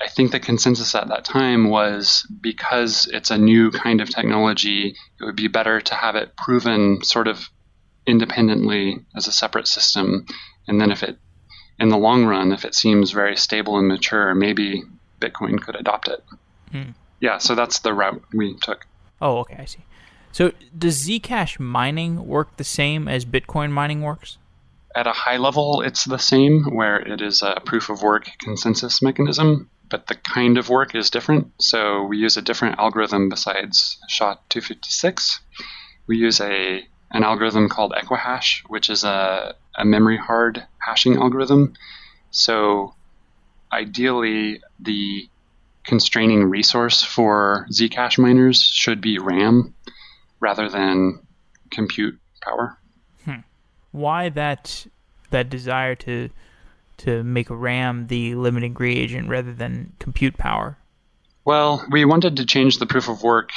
I 0.02 0.10
think 0.10 0.32
the 0.32 0.40
consensus 0.40 0.94
at 0.96 1.08
that 1.08 1.26
time 1.26 1.70
was 1.70 2.28
because 2.42 3.08
it's 3.12 3.32
a 3.32 3.38
new 3.38 3.72
kind 3.72 4.02
of 4.02 4.10
technology, 4.10 4.96
it 5.20 5.24
would 5.24 5.36
be 5.36 5.48
better 5.48 5.80
to 5.82 5.96
have 5.96 6.16
it 6.16 6.36
proven 6.36 7.04
sort 7.04 7.28
of 7.28 7.50
independently 8.06 8.98
as 9.16 9.28
a 9.28 9.32
separate 9.32 9.68
system. 9.68 10.26
And 10.68 10.82
then 10.82 10.92
if 10.92 11.04
it, 11.04 11.18
in 11.80 11.90
the 11.90 11.98
long 11.98 12.26
run, 12.26 12.52
if 12.52 12.66
it 12.66 12.76
seems 12.76 13.12
very 13.12 13.36
stable 13.36 13.78
and 13.78 13.88
mature, 13.88 14.36
maybe 14.36 14.84
Bitcoin 15.20 15.62
could 15.62 15.76
adopt 15.76 16.08
it. 16.08 16.24
Hmm. 16.72 16.92
Yeah, 17.20 17.38
so 17.38 17.56
that's 17.56 17.80
the 17.80 17.94
route 17.94 18.22
we 18.34 18.56
took. 18.62 18.86
Oh, 19.22 19.40
okay, 19.40 19.58
I 19.60 19.66
see. 19.66 19.86
So 20.32 20.52
does 20.78 21.08
Zcash 21.08 21.60
mining 21.60 22.28
work 22.28 22.58
the 22.58 22.66
same 22.66 23.08
as 23.08 23.24
Bitcoin 23.24 23.72
mining 23.72 24.02
works? 24.02 24.38
At 24.96 25.08
a 25.08 25.12
high 25.12 25.38
level, 25.38 25.82
it's 25.82 26.06
the 26.06 26.18
same, 26.18 26.64
where 26.74 26.98
it 26.98 27.22
is 27.22 27.42
a 27.42 27.62
proof 27.66 27.90
of 27.90 28.02
work 28.02 28.30
consensus 28.40 29.02
mechanism, 29.02 29.70
but 29.90 30.08
the 30.08 30.16
kind 30.16 30.58
of 30.58 30.70
work 30.70 30.96
is 30.96 31.10
different. 31.10 31.52
So 31.60 32.04
we 32.04 32.18
use 32.18 32.38
a 32.38 32.42
different 32.42 32.80
algorithm 32.80 33.28
besides 33.28 33.98
SHA-256. 34.08 35.40
We 36.08 36.18
use 36.18 36.40
a 36.40 36.88
an 37.12 37.24
algorithm 37.24 37.70
called 37.70 37.94
Equihash, 37.94 38.64
which 38.68 38.90
is 38.90 39.04
a, 39.04 39.56
a 39.78 39.86
memory 39.86 40.18
hard 40.18 40.66
hashing 40.80 41.18
algorithm. 41.18 41.74
So 42.32 42.96
ideally, 43.72 44.62
the 44.80 45.30
constraining 45.84 46.46
resource 46.46 47.04
for 47.04 47.68
Zcash 47.72 48.18
miners 48.18 48.62
should 48.62 49.02
be 49.02 49.20
RAM 49.20 49.76
rather 50.40 50.68
than 50.68 51.26
compute 51.70 52.20
power. 52.42 52.78
Why 53.96 54.30
that 54.30 54.86
that 55.32 55.50
desire 55.50 55.96
to 55.96 56.30
to 56.98 57.24
make 57.24 57.48
RAM 57.50 58.08
the 58.08 58.36
limiting 58.36 58.74
reagent 58.74 59.28
rather 59.30 59.54
than 59.54 59.94
compute 60.00 60.38
power? 60.38 60.78
Well, 61.44 61.86
we 61.92 62.06
wanted 62.06 62.38
to 62.38 62.46
change 62.46 62.80
the 62.80 62.86
proof 62.86 63.08
of 63.08 63.22
work 63.22 63.52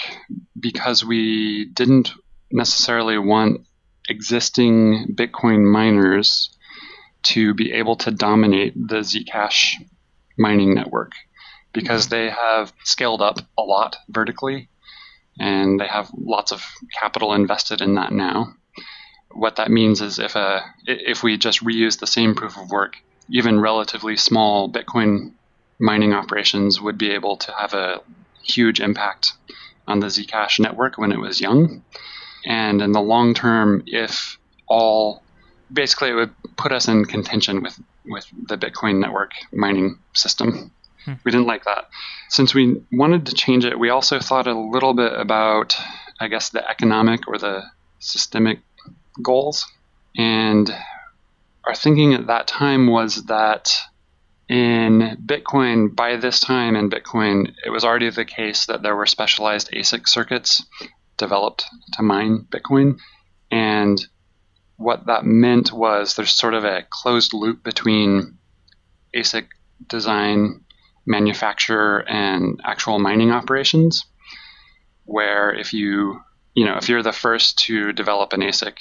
because 0.59 1.05
we 1.05 1.67
didn't 1.67 2.13
necessarily 2.51 3.19
want 3.19 3.67
existing 4.09 5.15
Bitcoin 5.15 5.65
miners 5.65 6.51
to 7.23 7.55
be 7.55 7.73
able 7.73 7.97
to 7.97 8.11
dominate 8.11 8.75
the 8.75 9.01
Zcash 9.01 9.75
mining 10.37 10.75
network 10.75 11.13
because 11.73 12.07
mm-hmm. 12.07 12.15
they 12.15 12.31
have 12.31 12.73
scaled 12.85 13.23
up 13.23 13.39
a 13.57 13.63
lot 13.63 13.97
vertically 14.09 14.69
and 15.39 15.81
they 15.81 15.87
have 15.87 16.11
lots 16.17 16.53
of 16.53 16.65
capital 16.99 17.33
invested 17.33 17.81
in 17.81 17.95
that 17.95 18.13
now. 18.13 18.55
What 19.33 19.57
that 19.57 19.71
means 19.71 20.01
is 20.01 20.19
if 20.19 20.37
a 20.37 20.63
if 20.87 21.23
we 21.23 21.37
just 21.37 21.65
reuse 21.65 21.99
the 21.99 22.07
same 22.07 22.35
proof 22.35 22.57
of 22.57 22.71
work, 22.71 22.97
even 23.29 23.61
relatively 23.61 24.17
small 24.17 24.71
Bitcoin 24.71 25.33
mining 25.79 26.13
operations 26.13 26.81
would 26.81 26.99
be 26.99 27.11
able 27.11 27.37
to 27.37 27.53
have 27.53 27.75
a 27.75 28.01
huge 28.43 28.81
impact 28.81 29.33
on 29.87 30.01
the 30.01 30.07
Zcash 30.07 30.59
network 30.59 30.99
when 30.99 31.13
it 31.13 31.19
was 31.19 31.41
young. 31.41 31.83
And 32.45 32.81
in 32.83 32.93
the 32.93 33.01
long 33.01 33.35
term, 33.35 33.83
if 33.87 34.39
all 34.69 35.23
basically 35.73 36.11
it 36.11 36.15
would 36.15 36.35
put 36.57 36.73
us 36.73 36.89
in 36.89 37.05
contention 37.05 37.63
with, 37.63 37.79
with 38.07 38.27
the 38.47 38.57
Bitcoin 38.57 39.01
network 39.01 39.33
mining 39.53 39.99
system. 40.15 40.73
Hmm. 41.05 41.15
We 41.25 41.31
didn't 41.31 41.47
like 41.47 41.65
that. 41.65 41.89
Since 42.29 42.55
we 42.55 42.83
wanted 42.93 43.27
to 43.27 43.35
change 43.35 43.65
it, 43.65 43.79
we 43.79 43.91
also 43.91 44.19
thought 44.19 44.47
a 44.47 44.59
little 44.59 44.95
bit 44.95 45.13
about, 45.13 45.77
I 46.21 46.29
guess, 46.29 46.51
the 46.51 46.69
economic 46.69 47.29
or 47.29 47.39
the 47.39 47.63
systemic 47.99 48.61
goals. 49.23 49.67
And 50.17 50.71
our 51.65 51.75
thinking 51.75 52.15
at 52.15 52.27
that 52.27 52.47
time 52.47 52.87
was 52.87 53.25
that 53.27 53.73
in 54.49 55.19
Bitcoin, 55.25 55.95
by 55.95 56.17
this 56.17 56.41
time 56.41 56.75
in 56.75 56.89
Bitcoin, 56.89 57.53
it 57.65 57.71
was 57.71 57.85
already 57.85 58.09
the 58.11 58.25
case 58.25 58.67
that 58.67 58.83
there 58.83 58.97
were 58.97 59.07
specialized 59.07 59.71
ASIC 59.73 60.09
circuits 60.09 60.65
developed 61.19 61.67
to 61.95 62.03
mine 62.03 62.47
Bitcoin. 62.51 62.99
And 63.51 64.05
what 64.77 65.07
that 65.07 65.25
meant 65.25 65.73
was 65.73 66.15
there's 66.15 66.33
sort 66.33 66.55
of 66.55 66.65
a 66.65 66.87
closed 66.89 67.35
loop 67.35 67.63
between 67.63 68.39
ASIC 69.15 69.49
design, 69.87 70.65
manufacture, 71.05 71.99
and 72.09 72.61
actual 72.65 72.99
mining 72.99 73.31
operations. 73.31 74.07
Where 75.05 75.53
if 75.53 75.73
you, 75.73 76.21
you 76.55 76.65
know, 76.65 76.77
if 76.77 76.89
you're 76.89 77.03
the 77.03 77.13
first 77.13 77.59
to 77.67 77.93
develop 77.93 78.33
an 78.33 78.41
ASIC, 78.41 78.77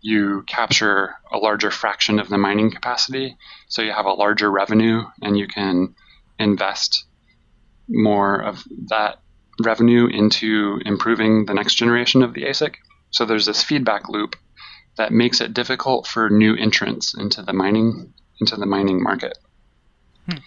you 0.00 0.44
capture 0.46 1.14
a 1.30 1.38
larger 1.38 1.70
fraction 1.70 2.18
of 2.18 2.28
the 2.28 2.38
mining 2.38 2.70
capacity, 2.70 3.36
so 3.68 3.82
you 3.82 3.92
have 3.92 4.06
a 4.06 4.12
larger 4.12 4.50
revenue, 4.50 5.02
and 5.22 5.38
you 5.38 5.46
can 5.46 5.94
invest 6.38 7.04
more 7.88 8.40
of 8.40 8.64
that 8.88 9.20
revenue 9.62 10.06
into 10.06 10.80
improving 10.86 11.44
the 11.44 11.54
next 11.54 11.74
generation 11.74 12.22
of 12.22 12.34
the 12.34 12.44
ASIC. 12.44 12.76
So 13.10 13.24
there's 13.24 13.46
this 13.46 13.62
feedback 13.62 14.08
loop 14.08 14.36
that 14.96 15.12
makes 15.12 15.40
it 15.40 15.54
difficult 15.54 16.06
for 16.06 16.30
new 16.30 16.56
entrants 16.56 17.14
into 17.14 17.42
the 17.42 17.52
mining 17.52 18.12
into 18.40 18.56
the 18.56 18.66
mining 18.66 19.02
market. 19.02 19.36
Hmm. 20.26 20.38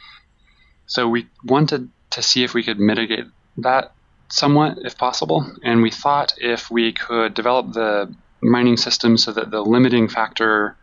So 0.87 1.07
we 1.07 1.27
wanted 1.43 1.89
to 2.11 2.23
see 2.23 2.43
if 2.43 2.53
we 2.53 2.63
could 2.63 2.79
mitigate 2.79 3.25
that 3.57 3.93
somewhat 4.29 4.79
if 4.81 4.97
possible, 4.97 5.45
and 5.63 5.81
we 5.81 5.91
thought 5.91 6.33
if 6.37 6.71
we 6.71 6.91
could 6.91 7.33
develop 7.33 7.73
the 7.73 8.13
mining 8.43 8.77
system 8.77 9.17
so 9.17 9.32
that 9.32 9.51
the 9.51 9.62
limiting 9.62 10.08
factor 10.08 10.75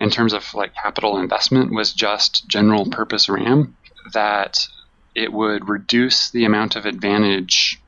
in 0.00 0.10
terms 0.10 0.32
of 0.32 0.54
like 0.54 0.74
capital 0.74 1.18
investment 1.18 1.72
was 1.72 1.92
just 1.92 2.46
general 2.48 2.86
purpose 2.86 3.28
RAM 3.28 3.76
that 4.12 4.66
it 5.14 5.32
would 5.32 5.68
reduce 5.68 6.30
the 6.30 6.44
amount 6.44 6.76
of 6.76 6.86
advantage 6.86 7.80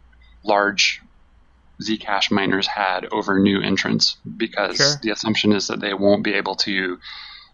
large 0.44 1.02
Zcash 1.82 2.30
miners 2.30 2.66
had 2.66 3.06
over 3.12 3.38
new 3.38 3.60
entrants 3.60 4.16
because 4.36 4.76
sure. 4.76 4.94
the 5.02 5.10
assumption 5.10 5.52
is 5.52 5.68
that 5.68 5.80
they 5.80 5.94
won't 5.94 6.24
be 6.24 6.34
able 6.34 6.56
to 6.56 6.98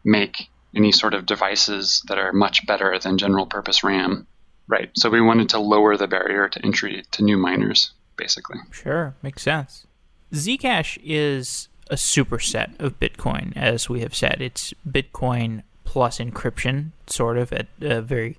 make 0.04 0.48
any 0.74 0.92
sort 0.92 1.14
of 1.14 1.26
devices 1.26 2.02
that 2.08 2.18
are 2.18 2.32
much 2.32 2.66
better 2.66 2.98
than 2.98 3.18
general 3.18 3.46
purpose 3.46 3.84
RAM. 3.84 4.26
Right. 4.66 4.90
So 4.94 5.10
we 5.10 5.20
wanted 5.20 5.50
to 5.50 5.58
lower 5.58 5.96
the 5.96 6.08
barrier 6.08 6.48
to 6.48 6.64
entry 6.64 7.04
to 7.12 7.22
new 7.22 7.36
miners, 7.36 7.92
basically. 8.16 8.56
Sure. 8.70 9.14
Makes 9.22 9.42
sense. 9.42 9.86
Zcash 10.34 10.98
is 11.02 11.68
a 11.90 11.96
superset 11.96 12.78
of 12.80 12.98
Bitcoin, 12.98 13.56
as 13.56 13.88
we 13.88 14.00
have 14.00 14.14
said. 14.14 14.40
It's 14.40 14.74
Bitcoin 14.88 15.62
plus 15.84 16.18
encryption, 16.18 16.90
sort 17.06 17.38
of, 17.38 17.52
at 17.52 17.68
a 17.80 18.00
very 18.00 18.38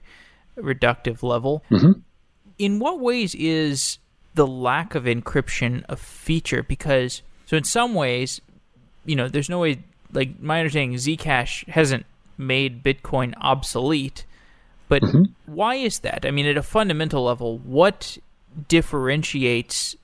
reductive 0.57 1.23
level. 1.23 1.63
Mm-hmm. 1.69 1.99
In 2.57 2.79
what 2.79 2.99
ways 2.99 3.35
is 3.35 3.99
the 4.33 4.47
lack 4.47 4.95
of 4.95 5.03
encryption 5.03 5.83
a 5.89 5.95
feature? 5.95 6.63
Because 6.63 7.21
so 7.45 7.57
in 7.57 7.63
some 7.63 7.93
ways, 7.93 8.41
you 9.05 9.15
know, 9.15 9.27
there's 9.27 9.49
no 9.49 9.59
way. 9.59 9.83
Like 10.11 10.39
my 10.39 10.59
understanding, 10.59 10.97
Zcash 10.97 11.67
hasn't 11.67 12.05
made 12.37 12.83
Bitcoin 12.83 13.33
obsolete. 13.39 14.25
But 14.87 15.01
mm-hmm. 15.01 15.23
why 15.45 15.75
is 15.75 15.99
that? 15.99 16.25
I 16.25 16.31
mean, 16.31 16.45
at 16.45 16.57
a 16.57 16.63
fundamental 16.63 17.23
level, 17.23 17.57
what 17.59 18.17
differentiates 18.67 19.95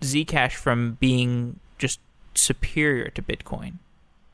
Zcash 0.00 0.52
from 0.52 0.96
being 1.00 1.58
just 1.78 2.00
superior 2.34 3.10
to 3.10 3.22
Bitcoin? 3.22 3.74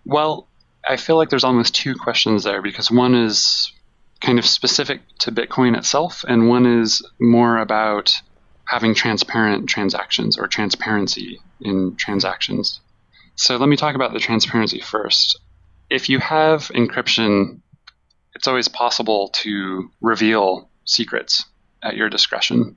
Well, 0.04 0.46
I 0.88 0.96
feel 0.96 1.16
like 1.16 1.30
there's 1.30 1.44
almost 1.44 1.74
two 1.74 1.94
questions 1.94 2.44
there 2.44 2.62
because 2.62 2.90
one 2.90 3.14
is 3.14 3.72
kind 4.20 4.38
of 4.38 4.46
specific 4.46 5.00
to 5.20 5.32
Bitcoin 5.32 5.76
itself, 5.76 6.24
and 6.26 6.48
one 6.48 6.66
is 6.66 7.02
more 7.20 7.58
about 7.58 8.12
having 8.66 8.94
transparent 8.94 9.68
transactions 9.68 10.38
or 10.38 10.46
transparency 10.46 11.40
in 11.60 11.96
transactions. 11.96 12.80
So 13.36 13.56
let 13.56 13.68
me 13.68 13.76
talk 13.76 13.94
about 13.94 14.12
the 14.12 14.18
transparency 14.18 14.80
first. 14.80 15.38
If 15.90 16.08
you 16.08 16.18
have 16.18 16.68
encryption, 16.74 17.60
it's 18.34 18.46
always 18.46 18.68
possible 18.68 19.28
to 19.34 19.90
reveal 20.00 20.68
secrets 20.84 21.44
at 21.82 21.96
your 21.96 22.08
discretion. 22.08 22.76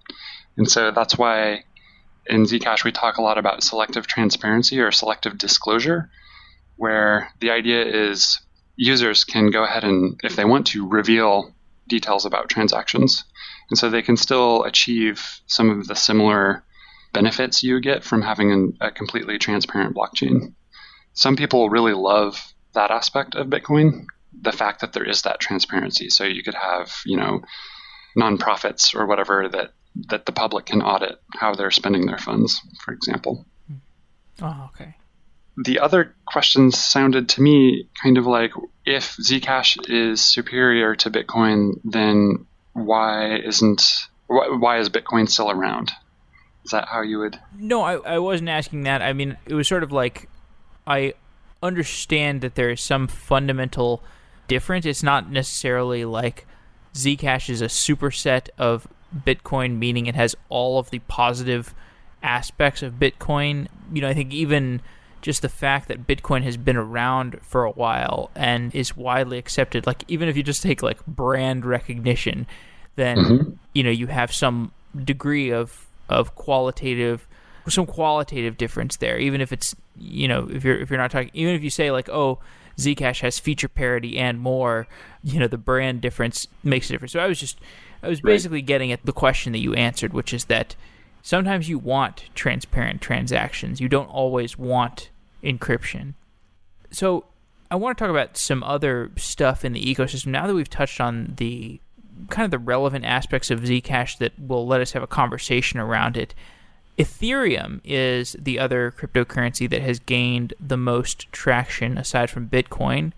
And 0.57 0.69
so 0.69 0.91
that's 0.91 1.17
why 1.17 1.63
in 2.25 2.43
Zcash 2.43 2.83
we 2.83 2.91
talk 2.91 3.17
a 3.17 3.21
lot 3.21 3.37
about 3.37 3.63
selective 3.63 4.07
transparency 4.07 4.79
or 4.79 4.91
selective 4.91 5.37
disclosure, 5.37 6.09
where 6.75 7.29
the 7.39 7.51
idea 7.51 7.85
is 7.85 8.39
users 8.75 9.23
can 9.25 9.51
go 9.51 9.63
ahead 9.63 9.83
and, 9.83 10.19
if 10.23 10.35
they 10.35 10.45
want 10.45 10.67
to, 10.67 10.87
reveal 10.87 11.53
details 11.87 12.25
about 12.25 12.49
transactions. 12.49 13.25
And 13.69 13.77
so 13.77 13.89
they 13.89 14.01
can 14.01 14.17
still 14.17 14.63
achieve 14.63 15.41
some 15.47 15.69
of 15.69 15.87
the 15.87 15.95
similar 15.95 16.63
benefits 17.13 17.63
you 17.63 17.81
get 17.81 18.03
from 18.03 18.21
having 18.21 18.77
a 18.79 18.91
completely 18.91 19.37
transparent 19.37 19.95
blockchain. 19.95 20.53
Some 21.13 21.35
people 21.35 21.69
really 21.69 21.93
love 21.93 22.53
that 22.73 22.91
aspect 22.91 23.35
of 23.35 23.47
Bitcoin, 23.47 24.05
the 24.39 24.51
fact 24.51 24.81
that 24.81 24.93
there 24.93 25.03
is 25.03 25.23
that 25.23 25.39
transparency. 25.39 26.09
So 26.09 26.23
you 26.23 26.43
could 26.43 26.55
have, 26.55 26.93
you 27.05 27.17
know, 27.17 27.41
nonprofits 28.17 28.95
or 28.95 29.05
whatever 29.05 29.49
that 29.49 29.73
that 29.95 30.25
the 30.25 30.31
public 30.31 30.67
can 30.67 30.81
audit 30.81 31.21
how 31.35 31.55
they're 31.55 31.71
spending 31.71 32.05
their 32.05 32.17
funds, 32.17 32.61
for 32.83 32.93
example. 32.93 33.45
Oh, 34.41 34.69
okay. 34.73 34.95
The 35.57 35.79
other 35.79 36.15
questions 36.25 36.77
sounded 36.77 37.29
to 37.29 37.41
me 37.41 37.89
kind 38.01 38.17
of 38.17 38.25
like 38.25 38.51
if 38.85 39.17
Zcash 39.17 39.77
is 39.89 40.21
superior 40.21 40.95
to 40.95 41.11
Bitcoin, 41.11 41.81
then 41.83 42.45
why 42.73 43.35
isn't 43.37 44.07
why, 44.27 44.47
why 44.47 44.79
is 44.79 44.89
Bitcoin 44.89 45.29
still 45.29 45.51
around? 45.51 45.91
Is 46.63 46.71
that 46.71 46.87
how 46.87 47.01
you 47.01 47.19
would? 47.19 47.39
No, 47.57 47.81
I, 47.81 47.95
I 47.95 48.19
wasn't 48.19 48.49
asking 48.49 48.83
that. 48.83 49.01
I 49.01 49.11
mean, 49.11 49.37
it 49.47 49.53
was 49.53 49.67
sort 49.67 49.83
of 49.83 49.91
like 49.91 50.29
I 50.87 51.13
understand 51.61 52.41
that 52.41 52.55
there 52.55 52.69
is 52.69 52.81
some 52.81 53.07
fundamental 53.07 54.01
difference. 54.47 54.85
It's 54.85 55.03
not 55.03 55.29
necessarily 55.29 56.05
like 56.05 56.45
Zcash 56.93 57.49
is 57.49 57.61
a 57.61 57.65
superset 57.65 58.49
of 58.57 58.87
Bitcoin, 59.15 59.77
meaning 59.77 60.05
it 60.05 60.15
has 60.15 60.35
all 60.49 60.79
of 60.79 60.89
the 60.89 60.99
positive 60.99 61.73
aspects 62.21 62.81
of 62.81 62.93
Bitcoin. 62.93 63.67
You 63.93 64.01
know, 64.01 64.09
I 64.09 64.13
think 64.13 64.33
even 64.33 64.81
just 65.21 65.41
the 65.41 65.49
fact 65.49 65.87
that 65.87 66.07
Bitcoin 66.07 66.43
has 66.43 66.57
been 66.57 66.77
around 66.77 67.39
for 67.41 67.63
a 67.63 67.71
while 67.71 68.31
and 68.35 68.73
is 68.73 68.95
widely 68.95 69.37
accepted, 69.37 69.85
like 69.85 70.03
even 70.07 70.29
if 70.29 70.37
you 70.37 70.43
just 70.43 70.61
take 70.61 70.81
like 70.81 71.05
brand 71.05 71.65
recognition, 71.65 72.47
then 72.95 73.17
mm-hmm. 73.17 73.49
you 73.73 73.83
know 73.83 73.89
you 73.89 74.07
have 74.07 74.33
some 74.33 74.71
degree 75.03 75.51
of 75.51 75.87
of 76.09 76.35
qualitative 76.35 77.27
some 77.67 77.85
qualitative 77.85 78.57
difference 78.57 78.97
there 78.97 79.19
even 79.19 79.41
if 79.41 79.53
it's 79.53 79.75
you 79.95 80.27
know 80.27 80.49
if 80.49 80.63
you're 80.63 80.79
if 80.79 80.89
you're 80.89 80.97
not 80.97 81.11
talking 81.11 81.29
even 81.33 81.53
if 81.53 81.63
you 81.63 81.69
say 81.69 81.91
like 81.91 82.09
oh 82.09 82.39
Zcash 82.77 83.21
has 83.21 83.37
feature 83.37 83.67
parity 83.67 84.17
and 84.17 84.39
more 84.39 84.87
you 85.23 85.39
know 85.39 85.47
the 85.47 85.57
brand 85.57 86.01
difference 86.01 86.47
makes 86.63 86.89
a 86.89 86.93
difference 86.93 87.11
so 87.11 87.19
I 87.19 87.27
was 87.27 87.39
just 87.39 87.59
I 88.01 88.07
was 88.07 88.21
basically 88.21 88.59
right. 88.59 88.65
getting 88.65 88.91
at 88.91 89.05
the 89.05 89.13
question 89.13 89.51
that 89.53 89.59
you 89.59 89.73
answered 89.73 90.13
which 90.13 90.33
is 90.33 90.45
that 90.45 90.75
sometimes 91.21 91.69
you 91.69 91.79
want 91.79 92.29
transparent 92.35 93.01
transactions 93.01 93.81
you 93.81 93.89
don't 93.89 94.09
always 94.09 94.57
want 94.57 95.09
encryption 95.43 96.13
so 96.91 97.25
I 97.71 97.75
want 97.75 97.97
to 97.97 98.03
talk 98.03 98.09
about 98.09 98.35
some 98.35 98.63
other 98.63 99.11
stuff 99.15 99.63
in 99.63 99.73
the 99.73 99.83
ecosystem 99.83 100.27
now 100.27 100.47
that 100.47 100.55
we've 100.55 100.69
touched 100.69 100.99
on 100.99 101.33
the 101.37 101.79
kind 102.29 102.45
of 102.45 102.51
the 102.51 102.59
relevant 102.59 103.05
aspects 103.05 103.51
of 103.51 103.61
Zcash 103.61 104.17
that 104.17 104.33
will 104.39 104.67
let 104.67 104.81
us 104.81 104.91
have 104.91 105.03
a 105.03 105.07
conversation 105.07 105.79
around 105.79 106.17
it. 106.17 106.33
Ethereum 106.97 107.79
is 107.83 108.35
the 108.39 108.59
other 108.59 108.93
cryptocurrency 108.97 109.69
that 109.69 109.81
has 109.81 109.99
gained 109.99 110.53
the 110.59 110.77
most 110.77 111.31
traction 111.31 111.97
aside 111.97 112.29
from 112.29 112.49
Bitcoin. 112.49 113.13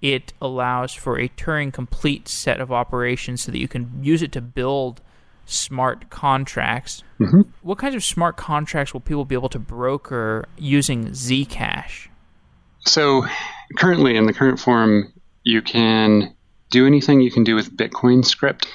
It 0.00 0.32
allows 0.40 0.94
for 0.94 1.18
a 1.18 1.28
Turing 1.28 1.72
complete 1.72 2.28
set 2.28 2.60
of 2.60 2.70
operations 2.70 3.42
so 3.42 3.52
that 3.52 3.58
you 3.58 3.68
can 3.68 3.98
use 4.02 4.22
it 4.22 4.32
to 4.32 4.40
build 4.40 5.00
smart 5.44 6.10
contracts. 6.10 7.02
Mm-hmm. 7.18 7.42
What 7.62 7.78
kinds 7.78 7.94
of 7.94 8.04
smart 8.04 8.36
contracts 8.36 8.92
will 8.92 9.00
people 9.00 9.24
be 9.24 9.34
able 9.34 9.48
to 9.48 9.58
broker 9.58 10.46
using 10.56 11.06
Zcash? 11.08 12.08
So, 12.86 13.24
currently, 13.76 14.16
in 14.16 14.26
the 14.26 14.32
current 14.32 14.60
form, 14.60 15.12
you 15.42 15.62
can 15.62 16.34
do 16.70 16.86
anything 16.86 17.20
you 17.20 17.30
can 17.30 17.44
do 17.44 17.54
with 17.54 17.76
Bitcoin 17.76 18.24
script, 18.24 18.68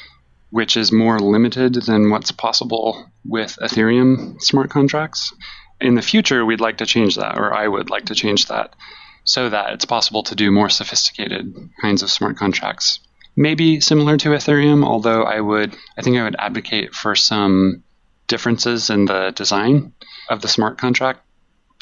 which 0.50 0.76
is 0.76 0.92
more 0.92 1.20
limited 1.20 1.76
than 1.76 2.10
what's 2.10 2.32
possible 2.32 3.10
with 3.26 3.58
Ethereum 3.62 4.42
smart 4.42 4.70
contracts. 4.70 5.34
In 5.80 5.96
the 5.96 6.02
future, 6.02 6.46
we'd 6.46 6.62
like 6.62 6.78
to 6.78 6.86
change 6.86 7.16
that, 7.16 7.38
or 7.38 7.54
I 7.54 7.68
would 7.68 7.90
like 7.90 8.06
to 8.06 8.16
change 8.16 8.48
that, 8.48 8.76
so 9.24 9.50
that 9.50 9.74
it's 9.74 9.86
possible 9.86 10.24
to 10.24 10.36
do 10.36 10.52
more 10.52 10.70
sophisticated 10.70 11.54
kinds 11.82 12.04
of 12.04 12.12
smart 12.12 12.38
contracts. 12.38 13.00
Maybe 13.36 13.80
similar 13.80 14.18
to 14.18 14.30
Ethereum, 14.30 14.86
although 14.86 15.24
I 15.24 15.40
would, 15.40 15.76
I 15.98 16.02
think 16.02 16.18
I 16.18 16.24
would 16.24 16.36
advocate 16.38 16.94
for 16.94 17.16
some 17.16 17.84
differences 18.28 18.90
in 18.90 19.06
the 19.06 19.32
design 19.36 19.94
of 20.30 20.42
the 20.42 20.48
smart 20.48 20.78
contract 20.78 21.22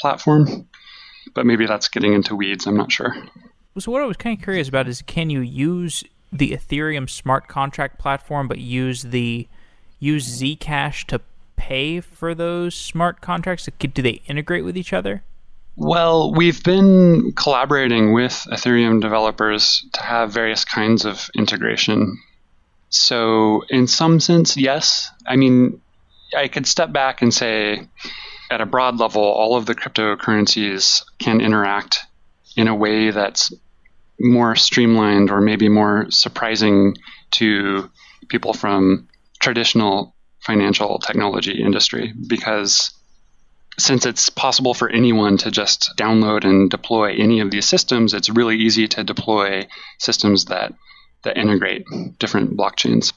platform. 0.00 0.68
But 1.34 1.46
maybe 1.46 1.66
that's 1.66 1.88
getting 1.88 2.14
into 2.14 2.34
weeds, 2.34 2.66
I'm 2.66 2.76
not 2.76 2.90
sure. 2.90 3.14
So 3.78 3.92
what 3.92 4.02
I 4.02 4.06
was 4.06 4.16
kind 4.16 4.36
of 4.36 4.42
curious 4.42 4.68
about 4.68 4.88
is 4.88 5.02
can 5.02 5.30
you 5.30 5.40
use 5.40 6.04
the 6.32 6.52
Ethereum 6.52 7.08
smart 7.08 7.48
contract 7.48 7.98
platform, 7.98 8.48
but 8.48 8.58
use 8.58 9.02
the 9.02 9.48
use 9.98 10.40
Zcash 10.40 11.06
to 11.06 11.20
pay 11.56 12.00
for 12.00 12.34
those 12.34 12.74
smart 12.74 13.20
contracts? 13.20 13.68
Do 13.78 14.02
they 14.02 14.20
integrate 14.26 14.64
with 14.64 14.76
each 14.76 14.92
other? 14.92 15.22
Well, 15.76 16.32
we've 16.34 16.62
been 16.62 17.32
collaborating 17.32 18.12
with 18.12 18.46
Ethereum 18.50 19.00
developers 19.00 19.84
to 19.94 20.02
have 20.02 20.32
various 20.32 20.64
kinds 20.64 21.04
of 21.04 21.30
integration. 21.34 22.18
So, 22.90 23.64
in 23.70 23.86
some 23.86 24.20
sense, 24.20 24.56
yes. 24.56 25.10
I 25.26 25.36
mean, 25.36 25.80
I 26.36 26.48
could 26.48 26.66
step 26.66 26.92
back 26.92 27.22
and 27.22 27.32
say, 27.32 27.88
at 28.50 28.60
a 28.60 28.66
broad 28.66 28.98
level, 28.98 29.22
all 29.22 29.56
of 29.56 29.64
the 29.64 29.74
cryptocurrencies 29.74 31.04
can 31.18 31.40
interact 31.40 32.00
in 32.54 32.68
a 32.68 32.74
way 32.74 33.10
that's 33.10 33.50
more 34.20 34.54
streamlined 34.54 35.30
or 35.30 35.40
maybe 35.40 35.70
more 35.70 36.06
surprising 36.10 36.96
to 37.32 37.90
people 38.28 38.52
from 38.52 39.08
traditional 39.40 40.14
financial 40.40 40.98
technology 40.98 41.62
industry 41.62 42.12
because 42.26 42.92
since 43.78 44.06
it's 44.06 44.28
possible 44.28 44.74
for 44.74 44.88
anyone 44.88 45.38
to 45.38 45.50
just 45.50 45.92
download 45.96 46.44
and 46.44 46.70
deploy 46.70 47.14
any 47.14 47.40
of 47.40 47.50
these 47.50 47.66
systems, 47.66 48.14
it's 48.14 48.28
really 48.28 48.56
easy 48.56 48.86
to 48.88 49.04
deploy 49.04 49.66
systems 49.98 50.46
that, 50.46 50.74
that 51.22 51.36
integrate 51.36 51.86
different 52.18 52.56
blockchains. 52.56 53.12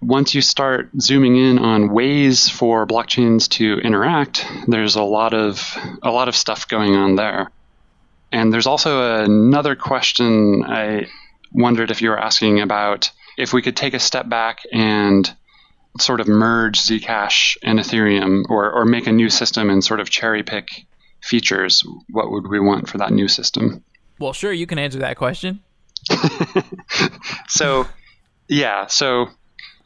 Once 0.00 0.34
you 0.34 0.40
start 0.40 0.90
zooming 1.00 1.36
in 1.36 1.58
on 1.58 1.92
ways 1.92 2.48
for 2.48 2.86
blockchains 2.86 3.48
to 3.48 3.78
interact, 3.80 4.44
there's 4.66 4.96
a 4.96 5.02
lot 5.02 5.32
of 5.32 5.76
a 6.02 6.10
lot 6.10 6.26
of 6.26 6.34
stuff 6.34 6.66
going 6.66 6.96
on 6.96 7.14
there. 7.14 7.50
And 8.32 8.52
there's 8.52 8.66
also 8.66 9.22
another 9.22 9.76
question 9.76 10.64
I 10.64 11.06
wondered 11.52 11.90
if 11.90 12.02
you 12.02 12.10
were 12.10 12.18
asking 12.18 12.60
about 12.60 13.12
if 13.36 13.52
we 13.52 13.62
could 13.62 13.76
take 13.76 13.94
a 13.94 14.00
step 14.00 14.28
back 14.28 14.60
and 14.72 15.32
sort 16.00 16.20
of 16.20 16.28
merge 16.28 16.80
Zcash 16.80 17.56
and 17.62 17.78
Ethereum 17.78 18.44
or, 18.48 18.70
or 18.72 18.84
make 18.84 19.06
a 19.06 19.12
new 19.12 19.28
system 19.28 19.70
and 19.70 19.84
sort 19.84 20.00
of 20.00 20.08
cherry 20.08 20.42
pick 20.42 20.86
features, 21.20 21.84
what 22.10 22.30
would 22.30 22.48
we 22.48 22.60
want 22.60 22.88
for 22.88 22.98
that 22.98 23.12
new 23.12 23.28
system? 23.28 23.84
Well, 24.18 24.32
sure, 24.32 24.52
you 24.52 24.66
can 24.66 24.78
answer 24.78 25.00
that 25.00 25.16
question. 25.16 25.60
so, 27.48 27.86
yeah, 28.48 28.86
so 28.86 29.28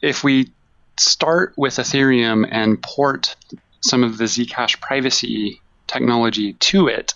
if 0.01 0.23
we 0.23 0.51
start 0.99 1.53
with 1.57 1.75
Ethereum 1.75 2.47
and 2.49 2.81
port 2.81 3.35
some 3.81 4.03
of 4.03 4.17
the 4.17 4.25
Zcash 4.25 4.79
privacy 4.79 5.61
technology 5.85 6.53
to 6.53 6.87
it, 6.87 7.13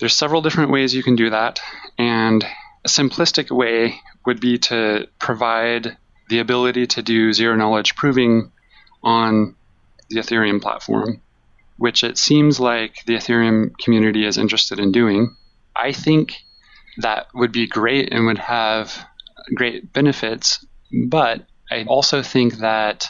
there's 0.00 0.14
several 0.14 0.42
different 0.42 0.70
ways 0.70 0.94
you 0.94 1.02
can 1.02 1.16
do 1.16 1.30
that, 1.30 1.60
and 1.98 2.44
a 2.84 2.88
simplistic 2.88 3.50
way 3.50 4.00
would 4.26 4.40
be 4.40 4.58
to 4.58 5.06
provide 5.20 5.96
the 6.28 6.38
ability 6.38 6.86
to 6.88 7.02
do 7.02 7.32
zero 7.32 7.56
knowledge 7.56 7.94
proving 7.94 8.52
on 9.02 9.54
the 10.10 10.20
Ethereum 10.20 10.60
platform, 10.60 11.20
which 11.76 12.04
it 12.04 12.18
seems 12.18 12.60
like 12.60 13.04
the 13.06 13.14
Ethereum 13.14 13.76
community 13.78 14.24
is 14.24 14.38
interested 14.38 14.78
in 14.78 14.92
doing. 14.92 15.36
I 15.74 15.92
think 15.92 16.36
that 16.98 17.26
would 17.34 17.52
be 17.52 17.66
great 17.66 18.12
and 18.12 18.26
would 18.26 18.38
have 18.38 19.06
great 19.54 19.92
benefits, 19.92 20.64
but 21.08 21.46
I 21.70 21.84
also 21.84 22.22
think 22.22 22.58
that 22.58 23.08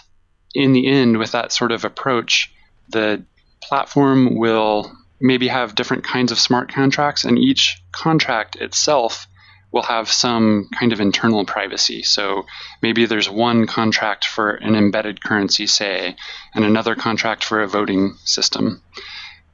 in 0.54 0.72
the 0.72 0.86
end, 0.86 1.18
with 1.18 1.32
that 1.32 1.52
sort 1.52 1.72
of 1.72 1.84
approach, 1.84 2.52
the 2.88 3.24
platform 3.62 4.36
will 4.38 4.92
maybe 5.20 5.48
have 5.48 5.74
different 5.74 6.04
kinds 6.04 6.32
of 6.32 6.38
smart 6.38 6.72
contracts, 6.72 7.24
and 7.24 7.38
each 7.38 7.82
contract 7.92 8.56
itself 8.56 9.26
will 9.72 9.82
have 9.82 10.10
some 10.10 10.68
kind 10.78 10.92
of 10.92 11.00
internal 11.00 11.44
privacy. 11.44 12.02
So 12.02 12.46
maybe 12.82 13.06
there's 13.06 13.28
one 13.28 13.66
contract 13.66 14.26
for 14.26 14.50
an 14.50 14.76
embedded 14.76 15.24
currency, 15.24 15.66
say, 15.66 16.14
and 16.54 16.64
another 16.64 16.94
contract 16.94 17.42
for 17.42 17.62
a 17.62 17.68
voting 17.68 18.16
system. 18.24 18.82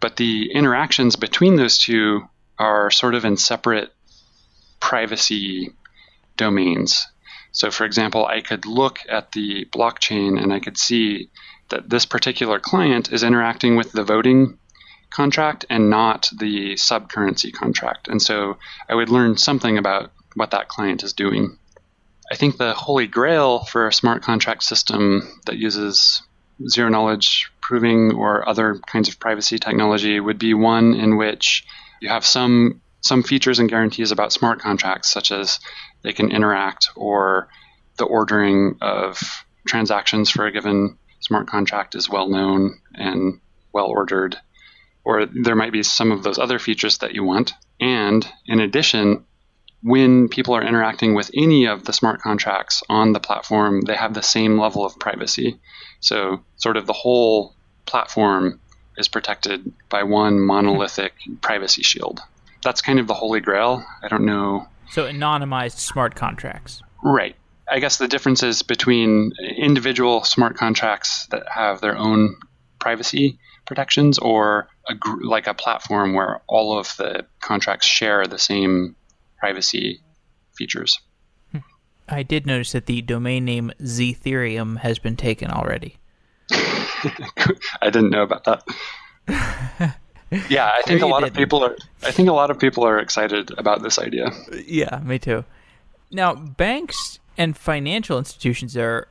But 0.01 0.17
the 0.17 0.51
interactions 0.53 1.17
between 1.17 1.57
those 1.57 1.79
two 1.79 2.29
are 2.59 2.91
sort 2.91 3.15
of 3.15 3.25
in 3.25 3.37
separate 3.37 3.93
privacy 4.81 5.73
domains. 6.37 7.07
So, 7.53 7.71
for 7.71 7.85
example, 7.85 8.27
I 8.27 8.41
could 8.41 8.67
look 8.67 9.01
at 9.09 9.33
the 9.33 9.67
blockchain 9.67 10.41
and 10.41 10.53
I 10.53 10.61
could 10.61 10.77
see 10.77 11.31
that 11.71 11.89
this 11.89 12.07
particular 12.07 12.59
client 12.59 13.13
is 13.13 13.23
interacting 13.23 13.77
with 13.77 13.93
the 13.93 14.05
voting 14.05 14.59
contract 15.11 15.65
and 15.71 15.91
not 15.91 16.31
the 16.39 16.75
subcurrency 16.75 17.53
contract. 17.53 18.09
And 18.09 18.21
so 18.21 18.59
I 18.89 18.95
would 18.95 19.09
learn 19.09 19.37
something 19.37 19.79
about 19.79 20.13
what 20.35 20.51
that 20.51 20.69
client 20.69 21.03
is 21.03 21.13
doing. 21.13 21.59
I 22.31 22.37
think 22.37 22.57
the 22.57 22.75
holy 22.75 23.07
grail 23.07 23.61
for 23.61 23.87
a 23.87 23.93
smart 23.93 24.23
contract 24.23 24.63
system 24.63 25.41
that 25.47 25.57
uses 25.57 26.23
zero 26.69 26.89
knowledge 26.91 27.51
proving 27.61 28.13
or 28.13 28.49
other 28.49 28.79
kinds 28.87 29.09
of 29.09 29.19
privacy 29.19 29.59
technology 29.59 30.21
would 30.21 30.39
be 30.39 30.55
one 30.55 30.95
in 30.95 31.17
which 31.17 31.65
you 32.01 32.09
have 32.09 32.25
some 32.25 32.81
some 33.01 33.23
features 33.23 33.61
and 33.61 33.69
guarantees 33.69 34.11
about 34.11 34.33
smart 34.33 34.59
contracts, 34.59 35.11
such 35.11 35.31
as 35.31 35.61
they 36.03 36.13
can 36.13 36.33
interact 36.33 36.91
or 36.97 37.49
the 37.97 38.05
ordering 38.05 38.77
of 38.81 39.21
transactions 39.67 40.31
for 40.31 40.47
a 40.47 40.53
given 40.53 40.99
smart 41.21 41.47
contract 41.47 41.95
is 41.95 42.09
well 42.09 42.29
known 42.29 42.81
and 42.95 43.41
well 43.73 43.87
ordered. 43.87 44.37
Or 45.09 45.25
there 45.25 45.57
might 45.57 45.73
be 45.73 45.83
some 45.83 46.13
of 46.13 46.23
those 46.23 46.39
other 46.39 46.59
features 46.59 46.99
that 46.99 47.15
you 47.15 47.25
want. 47.25 47.55
And 47.81 48.29
in 48.45 48.61
addition, 48.61 49.25
when 49.83 50.29
people 50.29 50.55
are 50.55 50.63
interacting 50.63 51.15
with 51.15 51.31
any 51.35 51.67
of 51.67 51.85
the 51.85 51.95
smart 51.95 52.21
contracts 52.21 52.83
on 52.91 53.15
the 53.15 53.19
platform, 53.19 53.81
they 53.81 53.97
have 53.97 54.13
the 54.13 54.23
same 54.23 54.61
level 54.61 54.85
of 54.85 54.99
privacy. 54.99 55.59
So, 56.01 56.45
sort 56.57 56.77
of 56.77 56.87
the 56.87 56.93
whole 56.93 57.57
platform 57.87 58.61
is 58.99 59.09
protected 59.09 59.73
by 59.89 60.03
one 60.03 60.41
monolithic 60.41 61.15
privacy 61.41 61.83
shield. 61.83 62.21
That's 62.63 62.83
kind 62.83 63.01
of 63.01 63.07
the 63.07 63.15
holy 63.15 63.41
grail. 63.41 63.83
I 64.03 64.09
don't 64.09 64.27
know. 64.27 64.69
So, 64.91 65.07
anonymized 65.07 65.79
smart 65.79 66.17
contracts. 66.17 66.83
Right. 67.03 67.35
I 67.71 67.79
guess 67.79 67.97
the 67.97 68.09
difference 68.09 68.43
is 68.43 68.61
between 68.61 69.33
individual 69.57 70.23
smart 70.25 70.59
contracts 70.59 71.29
that 71.31 71.45
have 71.49 71.81
their 71.81 71.97
own 71.97 72.37
privacy 72.79 73.39
protections 73.65 74.19
or 74.19 74.69
a 74.89 74.95
gr- 74.95 75.23
like 75.23 75.47
a 75.47 75.55
platform 75.55 76.15
where 76.15 76.41
all 76.47 76.79
of 76.79 76.95
the 76.97 77.27
contracts 77.41 77.87
share 77.87 78.27
the 78.27 78.39
same 78.39 78.97
privacy 79.39 80.01
features. 80.55 81.01
Hmm. 81.53 81.59
I 82.09 82.23
did 82.23 82.47
notice 82.47 82.73
that 82.73 82.87
the 82.87 83.03
domain 83.03 83.45
name 83.45 83.73
Zetherium 83.83 84.79
has 84.79 84.99
been 84.99 85.17
taken 85.17 85.51
already. 85.51 85.97
I 86.51 87.91
didn't 87.91 88.11
know 88.11 88.23
about 88.23 88.45
that. 88.45 88.63
yeah, 90.49 90.71
I 90.75 90.83
think 90.83 91.03
a 91.03 91.07
lot 91.07 91.23
of 91.23 91.31
didn't. 91.31 91.37
people 91.37 91.65
are. 91.65 91.77
I 92.03 92.11
think 92.11 92.29
a 92.29 92.33
lot 92.33 92.51
of 92.51 92.59
people 92.59 92.85
are 92.85 92.99
excited 92.99 93.51
about 93.59 93.83
this 93.83 93.99
idea. 93.99 94.31
Yeah, 94.67 95.01
me 95.05 95.19
too. 95.19 95.45
Now, 96.11 96.35
banks 96.35 97.19
and 97.37 97.57
financial 97.57 98.19
institutions 98.19 98.77
are 98.77 99.09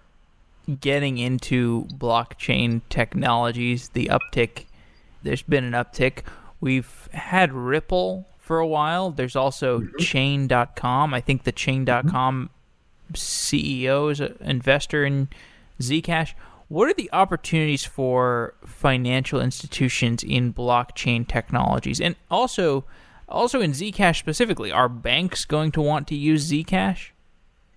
getting 0.80 1.18
into 1.18 1.86
blockchain 1.94 2.82
technologies. 2.90 3.90
The 3.90 4.08
uptick, 4.08 4.66
there's 5.28 5.44
been 5.44 5.66
an 5.66 5.74
uptick. 5.74 6.20
We've 6.62 7.10
had 7.12 7.52
Ripple 7.52 8.28
for 8.40 8.60
a 8.60 8.68
while. 8.68 9.12
There's 9.12 9.36
also 9.36 9.82
mm-hmm. 9.82 9.98
Chain.com. 10.00 11.14
I 11.14 11.20
think 11.20 11.44
the 11.44 11.52
Chain.com 11.52 12.50
mm-hmm. 12.50 13.14
CEO 13.14 14.10
is 14.10 14.22
an 14.22 14.38
investor 14.40 15.06
in 15.06 15.28
Zcash. 15.82 16.34
What 16.70 16.88
are 16.88 16.94
the 16.94 17.10
opportunities 17.12 17.84
for 17.84 18.56
financial 18.66 19.42
institutions 19.42 20.24
in 20.24 20.54
blockchain 20.54 21.28
technologies, 21.28 22.00
and 22.00 22.16
also, 22.32 22.86
also 23.28 23.60
in 23.60 23.72
Zcash 23.72 24.18
specifically? 24.18 24.72
Are 24.72 24.90
banks 24.90 25.44
going 25.44 25.72
to 25.74 25.82
want 25.82 26.08
to 26.08 26.16
use 26.16 26.50
Zcash? 26.50 27.10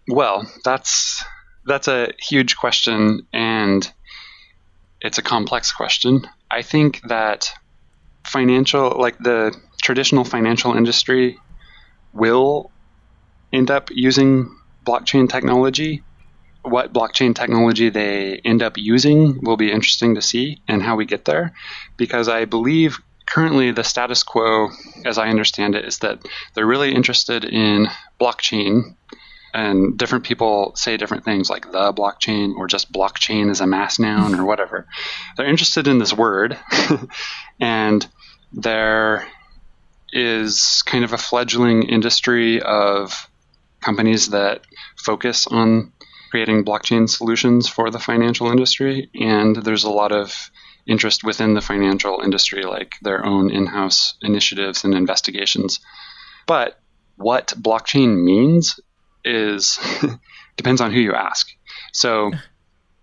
Well, 0.09 0.49
that's 0.65 1.25
that's 1.67 1.89
a 1.89 2.13
huge 2.19 2.57
question, 2.57 3.27
and 3.33 3.93
it's 5.01 5.19
a 5.19 5.23
complex 5.23 5.73
question. 5.73 6.27
I 6.51 6.63
think 6.63 7.01
that 7.09 7.53
financial, 8.25 8.99
like 8.99 9.19
the 9.19 9.57
traditional 9.83 10.25
financial 10.25 10.75
industry, 10.75 11.39
will 12.13 12.71
end 13.53 13.71
up 13.71 13.91
using 13.91 14.57
blockchain 14.87 15.29
technology. 15.29 16.03
What 16.63 16.93
blockchain 16.93 17.35
technology 17.35 17.89
they 17.89 18.41
end 18.45 18.63
up 18.63 18.77
using 18.77 19.41
will 19.43 19.57
be 19.57 19.73
interesting 19.73 20.17
to 20.17 20.23
see, 20.23 20.61
and 20.69 20.83
how 20.83 20.97
we 20.97 21.07
get 21.07 21.25
there, 21.25 21.53
because 21.97 22.29
I 22.29 22.45
believe 22.45 22.99
currently 23.27 23.71
the 23.71 23.85
status 23.85 24.23
quo, 24.23 24.69
as 25.05 25.17
I 25.17 25.29
understand 25.29 25.75
it, 25.75 25.85
is 25.85 25.99
that 25.99 26.19
they're 26.55 26.67
really 26.67 26.93
interested 26.95 27.45
in 27.45 27.89
blockchain 28.21 28.97
and 29.53 29.99
different 29.99 30.25
people 30.25 30.73
say 30.77 30.97
different 30.97 31.25
things 31.25 31.51
like 31.51 31.71
the 31.71 31.93
blockchain 31.93 32.55
or 32.57 32.67
just 32.67 32.93
blockchain 32.93 33.51
as 33.51 33.61
a 33.61 33.67
mass 33.67 33.99
noun 33.99 34.35
or 34.35 34.45
whatever. 34.45 34.87
They're 35.37 35.49
interested 35.49 35.89
in 35.89 35.99
this 35.99 36.13
word, 36.13 36.59
and 37.61 38.07
there 38.53 39.27
is 40.13 40.83
kind 40.87 41.05
of 41.05 41.13
a 41.13 41.19
fledgling 41.19 41.85
industry 41.85 42.61
of 42.61 43.29
companies 43.81 44.29
that 44.29 44.63
focus 44.97 45.47
on 45.47 45.93
creating 46.31 46.65
blockchain 46.65 47.09
solutions 47.09 47.69
for 47.69 47.91
the 47.91 47.99
financial 47.99 48.51
industry, 48.51 49.11
and 49.15 49.57
there's 49.57 49.85
a 49.85 49.91
lot 49.91 50.13
of 50.13 50.51
interest 50.87 51.25
within 51.25 51.55
the 51.55 51.61
financial 51.61 52.21
industry, 52.23 52.63
like 52.63 52.95
their 53.03 53.25
own 53.25 53.51
in 53.51 53.67
house 53.67 54.15
initiatives 54.23 54.85
and 54.85 54.95
investigations. 54.95 55.81
But 56.47 56.81
what 57.17 57.53
blockchain 57.61 58.23
means 58.25 58.81
is 59.25 59.79
depends 60.57 60.81
on 60.81 60.93
who 60.93 61.01
you 61.01 61.15
ask. 61.15 61.49
So 61.93 62.33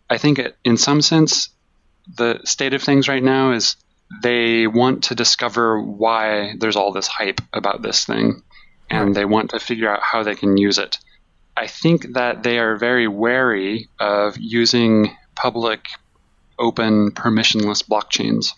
I 0.09 0.17
think 0.17 0.39
it, 0.39 0.55
in 0.63 0.77
some 0.77 1.01
sense, 1.01 1.49
the 2.15 2.39
state 2.45 2.73
of 2.73 2.81
things 2.81 3.07
right 3.07 3.23
now 3.23 3.51
is 3.51 3.75
they 4.23 4.67
want 4.67 5.05
to 5.05 5.15
discover 5.15 5.81
why 5.81 6.53
there's 6.57 6.75
all 6.75 6.93
this 6.93 7.07
hype 7.07 7.41
about 7.51 7.81
this 7.81 8.05
thing 8.05 8.41
and 8.89 9.13
they 9.13 9.25
want 9.25 9.49
to 9.49 9.59
figure 9.59 9.89
out 9.89 10.01
how 10.01 10.23
they 10.23 10.35
can 10.35 10.55
use 10.55 10.77
it. 10.77 10.97
I 11.57 11.67
think 11.67 12.13
that 12.13 12.43
they 12.43 12.59
are 12.59 12.77
very 12.77 13.07
wary 13.07 13.89
of 13.99 14.37
using 14.37 15.15
public, 15.35 15.87
open, 16.57 17.11
permissionless 17.11 17.83
blockchains. 17.83 18.53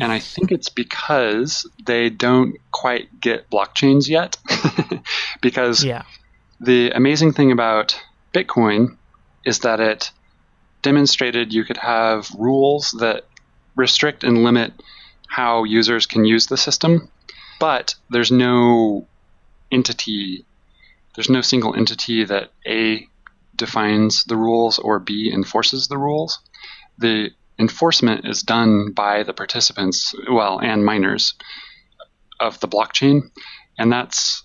And 0.00 0.12
I 0.12 0.18
think 0.18 0.52
it's 0.52 0.68
because 0.68 1.68
they 1.84 2.10
don't 2.10 2.56
quite 2.70 3.20
get 3.20 3.50
blockchains 3.50 4.08
yet. 4.08 4.36
because 5.42 5.84
Yeah. 5.84 6.02
The 6.60 6.90
amazing 6.90 7.32
thing 7.32 7.52
about 7.52 7.98
Bitcoin 8.34 8.96
is 9.44 9.60
that 9.60 9.80
it 9.80 10.10
demonstrated 10.82 11.52
you 11.52 11.64
could 11.64 11.78
have 11.78 12.30
rules 12.38 12.94
that 13.00 13.24
restrict 13.76 14.24
and 14.24 14.44
limit 14.44 14.72
how 15.28 15.64
users 15.64 16.06
can 16.06 16.24
use 16.24 16.46
the 16.46 16.56
system, 16.56 17.08
but 17.58 17.94
there's 18.10 18.30
no 18.30 19.06
entity, 19.72 20.44
there's 21.14 21.30
no 21.30 21.40
single 21.40 21.74
entity 21.74 22.24
that 22.24 22.50
A 22.66 23.06
defines 23.56 24.24
the 24.24 24.36
rules 24.36 24.78
or 24.78 24.98
B 24.98 25.30
enforces 25.32 25.88
the 25.88 25.98
rules. 25.98 26.40
The 26.98 27.30
enforcement 27.58 28.26
is 28.26 28.42
done 28.42 28.92
by 28.92 29.22
the 29.22 29.32
participants, 29.32 30.14
well, 30.30 30.58
and 30.58 30.84
miners 30.84 31.34
of 32.38 32.58
the 32.60 32.68
blockchain, 32.68 33.30
and 33.78 33.92
that's 33.92 34.42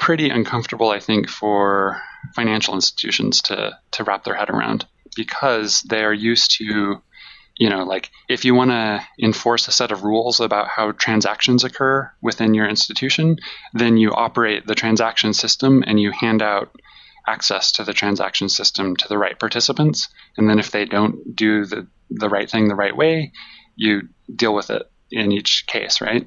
pretty 0.00 0.30
uncomfortable, 0.30 0.88
I 0.90 0.98
think, 0.98 1.28
for 1.28 2.00
financial 2.34 2.74
institutions 2.74 3.42
to 3.42 3.78
to 3.92 4.04
wrap 4.04 4.24
their 4.24 4.34
head 4.34 4.50
around 4.50 4.86
because 5.14 5.82
they 5.82 6.02
are 6.02 6.12
used 6.12 6.56
to, 6.56 7.02
you 7.56 7.68
know, 7.68 7.84
like 7.84 8.10
if 8.28 8.44
you 8.44 8.54
want 8.54 8.70
to 8.70 9.04
enforce 9.22 9.68
a 9.68 9.72
set 9.72 9.92
of 9.92 10.02
rules 10.02 10.40
about 10.40 10.68
how 10.68 10.92
transactions 10.92 11.64
occur 11.64 12.10
within 12.22 12.54
your 12.54 12.66
institution, 12.66 13.36
then 13.74 13.98
you 13.98 14.12
operate 14.12 14.66
the 14.66 14.74
transaction 14.74 15.34
system 15.34 15.84
and 15.86 16.00
you 16.00 16.12
hand 16.12 16.40
out 16.40 16.74
access 17.28 17.72
to 17.72 17.84
the 17.84 17.92
transaction 17.92 18.48
system 18.48 18.96
to 18.96 19.06
the 19.06 19.18
right 19.18 19.38
participants, 19.38 20.08
and 20.38 20.48
then 20.48 20.58
if 20.58 20.70
they 20.70 20.86
don't 20.86 21.36
do 21.36 21.66
the 21.66 21.86
the 22.08 22.30
right 22.30 22.50
thing 22.50 22.68
the 22.68 22.74
right 22.74 22.96
way, 22.96 23.32
you 23.76 24.08
deal 24.34 24.54
with 24.54 24.70
it 24.70 24.90
in 25.10 25.30
each 25.30 25.66
case, 25.66 26.00
right? 26.00 26.26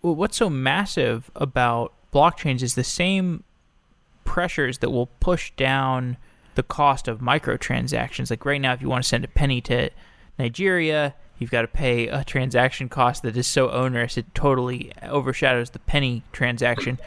Well, 0.00 0.14
what's 0.14 0.36
so 0.36 0.48
massive 0.48 1.30
about 1.34 1.94
blockchains 2.14 2.62
is 2.62 2.74
the 2.74 2.84
same 2.84 3.42
pressures 4.24 4.78
that 4.78 4.90
will 4.90 5.06
push 5.20 5.50
down 5.56 6.16
the 6.54 6.62
cost 6.62 7.08
of 7.08 7.18
microtransactions. 7.18 8.30
Like 8.30 8.44
right 8.44 8.60
now, 8.60 8.72
if 8.72 8.80
you 8.80 8.88
want 8.88 9.02
to 9.02 9.08
send 9.08 9.24
a 9.24 9.28
penny 9.28 9.60
to 9.62 9.90
Nigeria, 10.38 11.14
you've 11.38 11.50
got 11.50 11.62
to 11.62 11.68
pay 11.68 12.08
a 12.08 12.24
transaction 12.24 12.88
cost 12.88 13.22
that 13.22 13.36
is 13.36 13.46
so 13.46 13.70
onerous 13.70 14.16
it 14.16 14.34
totally 14.34 14.92
overshadows 15.02 15.70
the 15.70 15.78
penny 15.80 16.22
transaction. 16.32 16.98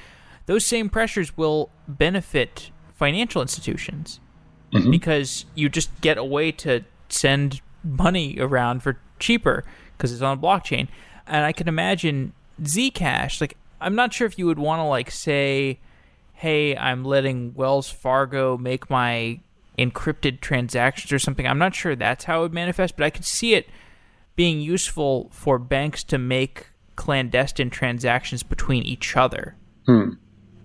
Those 0.46 0.66
same 0.66 0.90
pressures 0.90 1.36
will 1.38 1.70
benefit 1.88 2.72
financial 2.96 3.42
institutions 3.42 4.20
mm-hmm. 4.74 4.92
because 4.92 5.46
you 5.56 5.70
just 5.70 5.90
get 6.02 6.18
a 6.18 6.24
way 6.24 6.52
to 6.52 6.84
send 7.10 7.62
money 7.84 8.38
around 8.40 8.84
for 8.84 9.00
cheaper 9.20 9.64
because 9.98 10.12
it's 10.12 10.22
on 10.22 10.38
a 10.38 10.42
blockchain. 10.42 10.88
And 11.26 11.46
I 11.46 11.52
can 11.52 11.68
imagine 11.68 12.34
Zcash, 12.62 13.42
like 13.42 13.58
I'm 13.80 13.96
not 13.96 14.14
sure 14.14 14.28
if 14.28 14.38
you 14.40 14.46
would 14.46 14.60
want 14.60 14.80
to 14.80 14.84
like 14.84 15.12
say, 15.12 15.80
"Hey, 16.34 16.76
I'm 16.76 17.04
letting 17.04 17.54
Wells 17.54 17.90
Fargo 17.90 18.58
make 18.58 18.90
my 18.90 19.40
encrypted 19.78 20.42
transactions 20.42 21.12
or 21.12 21.20
something." 21.20 21.48
I'm 21.48 21.60
not 21.60 21.76
sure 21.76 21.96
that's 21.96 22.26
how 22.26 22.40
it 22.40 22.44
would 22.44 22.54
manifest, 22.54 22.98
but 22.98 23.06
I 23.06 23.10
could 23.10 23.26
see 23.26 23.54
it 23.54 23.70
being 24.36 24.62
useful 24.62 25.30
for 25.32 25.60
banks 25.60 26.04
to 26.06 26.18
make 26.18 26.68
clandestine 26.96 27.70
transactions 27.70 28.44
between 28.44 28.84
each 28.84 29.18
other. 29.18 29.56
Hmm. 29.86 30.12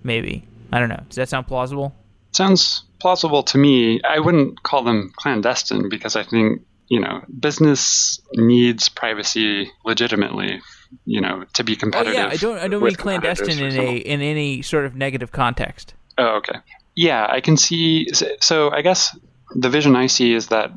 Maybe. 0.03 0.45
I 0.73 0.79
don't 0.79 0.89
know. 0.89 1.03
Does 1.09 1.17
that 1.17 1.29
sound 1.29 1.47
plausible? 1.47 1.95
Sounds 2.33 2.85
plausible 3.01 3.43
to 3.45 3.59
me. 3.59 4.01
I 4.03 4.19
wouldn't 4.19 4.63
call 4.63 4.83
them 4.83 5.13
clandestine 5.17 5.89
because 5.89 6.17
I 6.17 6.23
think, 6.23 6.63
you 6.89 7.01
know, 7.01 7.23
business 7.39 8.21
needs 8.35 8.89
privacy 8.89 9.71
legitimately, 9.85 10.61
you 11.05 11.21
know, 11.21 11.45
to 11.55 11.65
be 11.65 11.77
competitive. 11.77 12.15
Oh, 12.15 12.19
yeah, 12.19 12.29
I 12.29 12.37
don't 12.37 12.59
I 12.59 12.69
don't 12.69 12.83
mean 12.83 12.95
clandestine 12.95 13.59
in 13.59 13.79
a 13.79 13.97
in 13.97 14.21
any 14.21 14.63
sort 14.63 14.85
of 14.85 14.95
negative 14.95 15.33
context. 15.33 15.95
Oh, 16.19 16.37
okay. 16.37 16.59
Yeah, 16.95 17.27
I 17.29 17.41
can 17.41 17.57
see 17.57 18.09
so 18.41 18.71
I 18.71 18.83
guess 18.83 19.17
the 19.55 19.69
vision 19.69 19.97
I 19.97 20.07
see 20.07 20.35
is 20.35 20.49
that 20.49 20.73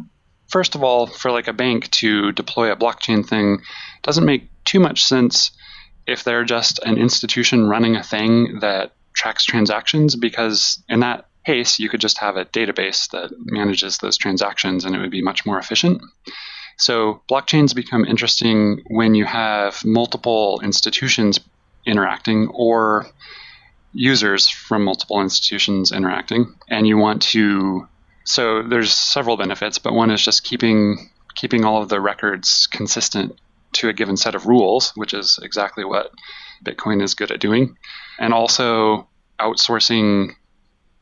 first 0.47 0.75
of 0.75 0.83
all, 0.83 1.07
for 1.07 1.31
like 1.31 1.47
a 1.47 1.53
bank 1.53 1.89
to 1.91 2.31
deploy 2.31 2.71
a 2.71 2.75
blockchain 2.75 3.27
thing 3.27 3.61
doesn't 4.03 4.25
make 4.25 4.49
too 4.63 4.79
much 4.79 5.03
sense 5.03 5.51
if 6.07 6.23
they're 6.23 6.43
just 6.43 6.79
an 6.79 6.97
institution 6.97 7.67
running 7.67 7.95
a 7.95 8.03
thing 8.03 8.59
that 8.59 8.93
tracks 9.13 9.45
transactions 9.45 10.15
because 10.15 10.83
in 10.89 10.99
that 10.99 11.25
case 11.45 11.79
you 11.79 11.89
could 11.89 12.01
just 12.01 12.17
have 12.17 12.37
a 12.37 12.45
database 12.45 13.09
that 13.11 13.31
manages 13.39 13.99
those 13.99 14.17
transactions 14.17 14.83
and 14.83 14.95
it 14.95 14.99
would 14.99 15.11
be 15.11 15.21
much 15.21 15.45
more 15.45 15.57
efficient. 15.57 16.01
So 16.77 17.21
blockchains 17.29 17.73
become 17.73 18.05
interesting 18.05 18.83
when 18.87 19.15
you 19.15 19.25
have 19.25 19.83
multiple 19.85 20.59
institutions 20.63 21.39
interacting 21.85 22.47
or 22.49 23.07
users 23.93 24.49
from 24.49 24.83
multiple 24.83 25.21
institutions 25.21 25.91
interacting 25.91 26.53
and 26.67 26.85
you 26.85 26.97
want 26.97 27.21
to 27.21 27.87
so 28.25 28.63
there's 28.63 28.91
several 28.91 29.37
benefits, 29.37 29.77
but 29.77 29.93
one 29.93 30.11
is 30.11 30.23
just 30.23 30.43
keeping 30.43 31.09
keeping 31.35 31.63
all 31.63 31.81
of 31.81 31.89
the 31.89 32.01
records 32.01 32.67
consistent 32.67 33.39
to 33.73 33.89
a 33.89 33.93
given 33.93 34.17
set 34.17 34.35
of 34.35 34.47
rules, 34.47 34.91
which 34.95 35.13
is 35.13 35.39
exactly 35.43 35.85
what 35.85 36.11
Bitcoin 36.63 37.01
is 37.01 37.13
good 37.13 37.31
at 37.31 37.39
doing, 37.39 37.77
and 38.19 38.33
also 38.33 39.07
outsourcing 39.39 40.31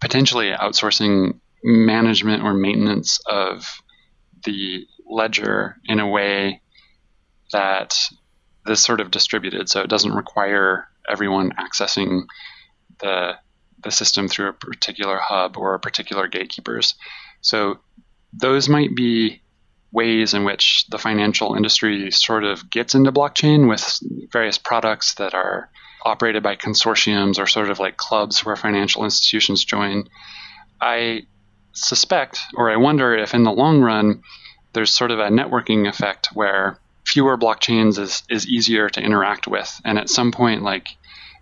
potentially 0.01 0.51
outsourcing 0.51 1.39
management 1.63 2.43
or 2.43 2.53
maintenance 2.53 3.19
of 3.25 3.81
the 4.43 4.86
ledger 5.10 5.78
in 5.86 6.00
a 6.00 6.08
way 6.08 6.62
that 7.52 7.96
is 8.68 8.84
sort 8.84 9.02
of 9.02 9.12
distributed, 9.12 9.70
so 9.70 9.82
it 9.82 9.89
doesn't 9.89 10.13
require 10.13 10.88
everyone 11.10 11.52
accessing 11.52 12.24
the 13.00 13.34
the 13.84 13.92
system 13.92 14.28
through 14.28 14.50
a 14.50 14.54
particular 14.54 15.18
hub 15.18 15.58
or 15.58 15.76
a 15.76 15.80
particular 15.80 16.28
gatekeepers. 16.28 16.96
So 17.42 17.80
those 18.32 18.70
might 18.70 18.96
be 18.96 19.42
ways 19.92 20.34
in 20.34 20.44
which 20.44 20.86
the 20.89 20.98
financial 20.98 21.56
industry 21.56 22.10
sort 22.12 22.44
of 22.44 22.70
gets 22.70 22.96
into 22.96 23.12
blockchain 23.12 23.70
with 23.70 24.00
various 24.32 24.58
products 24.58 25.16
that 25.16 25.34
are 25.34 25.70
operated 26.06 26.42
by 26.44 26.56
consortiums 26.56 27.39
or 27.39 27.46
sort 27.46 27.70
of 27.70 27.80
like 27.80 27.98
clubs 27.98 28.44
where 28.44 28.56
financial 28.56 29.04
institutions 29.04 29.63
join. 29.63 30.10
I 30.82 31.28
suspect, 31.74 32.39
or 32.56 32.72
I 32.72 32.78
wonder 32.78 33.16
if 33.16 33.34
in 33.34 33.44
the 33.44 33.52
long 33.52 33.82
run, 33.82 34.24
there's 34.73 34.93
sort 34.93 35.12
of 35.12 35.19
a 35.19 35.29
networking 35.29 35.88
effect 35.88 36.29
where 36.33 36.77
fewer 37.05 37.38
blockchains 37.38 37.99
is, 37.99 38.23
is 38.29 38.47
easier 38.47 38.89
to 38.89 39.01
interact 39.01 39.47
with. 39.47 39.81
And 39.86 39.97
at 39.97 40.09
some 40.09 40.31
point, 40.31 40.63
like 40.63 40.88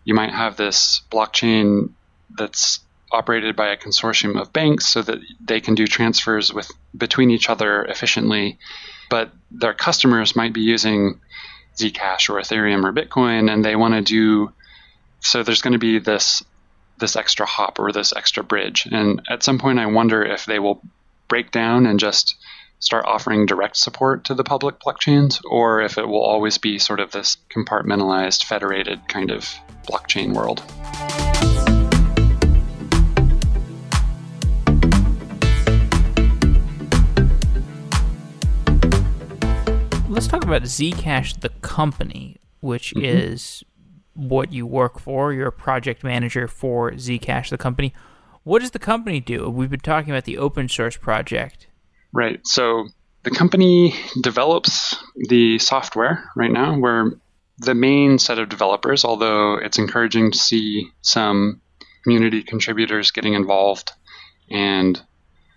you 0.03 0.13
might 0.13 0.31
have 0.31 0.57
this 0.57 1.01
blockchain 1.11 1.91
that's 2.37 2.79
operated 3.11 3.55
by 3.55 3.69
a 3.69 3.77
consortium 3.77 4.39
of 4.39 4.53
banks 4.53 4.87
so 4.87 5.01
that 5.01 5.19
they 5.43 5.59
can 5.59 5.75
do 5.75 5.85
transfers 5.85 6.53
with 6.53 6.71
between 6.97 7.29
each 7.29 7.49
other 7.49 7.83
efficiently 7.85 8.57
but 9.09 9.31
their 9.51 9.73
customers 9.73 10.35
might 10.35 10.53
be 10.53 10.61
using 10.61 11.19
zcash 11.77 12.29
or 12.29 12.39
ethereum 12.39 12.85
or 12.85 12.93
bitcoin 12.93 13.51
and 13.51 13.65
they 13.65 13.75
want 13.75 13.93
to 13.93 14.01
do 14.01 14.51
so 15.19 15.43
there's 15.43 15.61
going 15.61 15.73
to 15.73 15.79
be 15.79 15.99
this 15.99 16.41
this 16.99 17.17
extra 17.17 17.45
hop 17.45 17.79
or 17.79 17.91
this 17.91 18.13
extra 18.15 18.43
bridge 18.43 18.87
and 18.91 19.21
at 19.29 19.43
some 19.43 19.59
point 19.59 19.77
i 19.77 19.85
wonder 19.85 20.23
if 20.23 20.45
they 20.45 20.59
will 20.59 20.81
break 21.27 21.51
down 21.51 21.85
and 21.85 21.99
just 21.99 22.35
start 22.81 23.05
offering 23.05 23.45
direct 23.45 23.77
support 23.77 24.25
to 24.25 24.33
the 24.33 24.43
public 24.43 24.79
blockchains 24.79 25.39
or 25.49 25.81
if 25.81 25.97
it 25.97 26.07
will 26.07 26.21
always 26.21 26.57
be 26.57 26.77
sort 26.77 26.99
of 26.99 27.11
this 27.11 27.37
compartmentalized 27.49 28.43
federated 28.43 28.99
kind 29.07 29.31
of 29.31 29.49
blockchain 29.87 30.33
world 30.35 30.61
let's 40.11 40.27
talk 40.27 40.43
about 40.43 40.63
Zcash, 40.63 41.39
the 41.39 41.49
company, 41.61 42.37
which 42.59 42.93
mm-hmm. 42.93 43.05
is 43.05 43.63
what 44.13 44.51
you 44.51 44.67
work 44.67 44.99
for. 44.99 45.33
You're 45.33 45.47
a 45.47 45.51
project 45.51 46.03
manager 46.03 46.47
for 46.47 46.91
Zcash, 46.91 47.49
the 47.49 47.57
company. 47.57 47.93
What 48.43 48.59
does 48.59 48.71
the 48.71 48.79
company 48.79 49.19
do? 49.19 49.49
We've 49.49 49.69
been 49.69 49.79
talking 49.79 50.11
about 50.11 50.25
the 50.25 50.37
open 50.37 50.67
source 50.67 50.97
project. 50.97 51.67
Right. 52.13 52.45
So 52.45 52.88
the 53.24 53.32
company 53.32 53.95
develops 54.21 54.95
the 55.15 55.60
software 55.60 56.30
right 56.36 56.52
now. 56.52 56.78
We're 56.78 57.12
the 57.58 57.76
main 57.76 58.17
set 58.17 58.39
of 58.39 58.50
developers, 58.50 59.06
although 59.06 59.56
it's 59.56 59.78
encouraging 59.78 60.32
to 60.32 60.38
see 60.38 60.91
some 61.02 61.62
community 62.04 62.41
contributors 62.43 63.12
getting 63.12 63.34
involved 63.34 63.91
and 64.50 65.00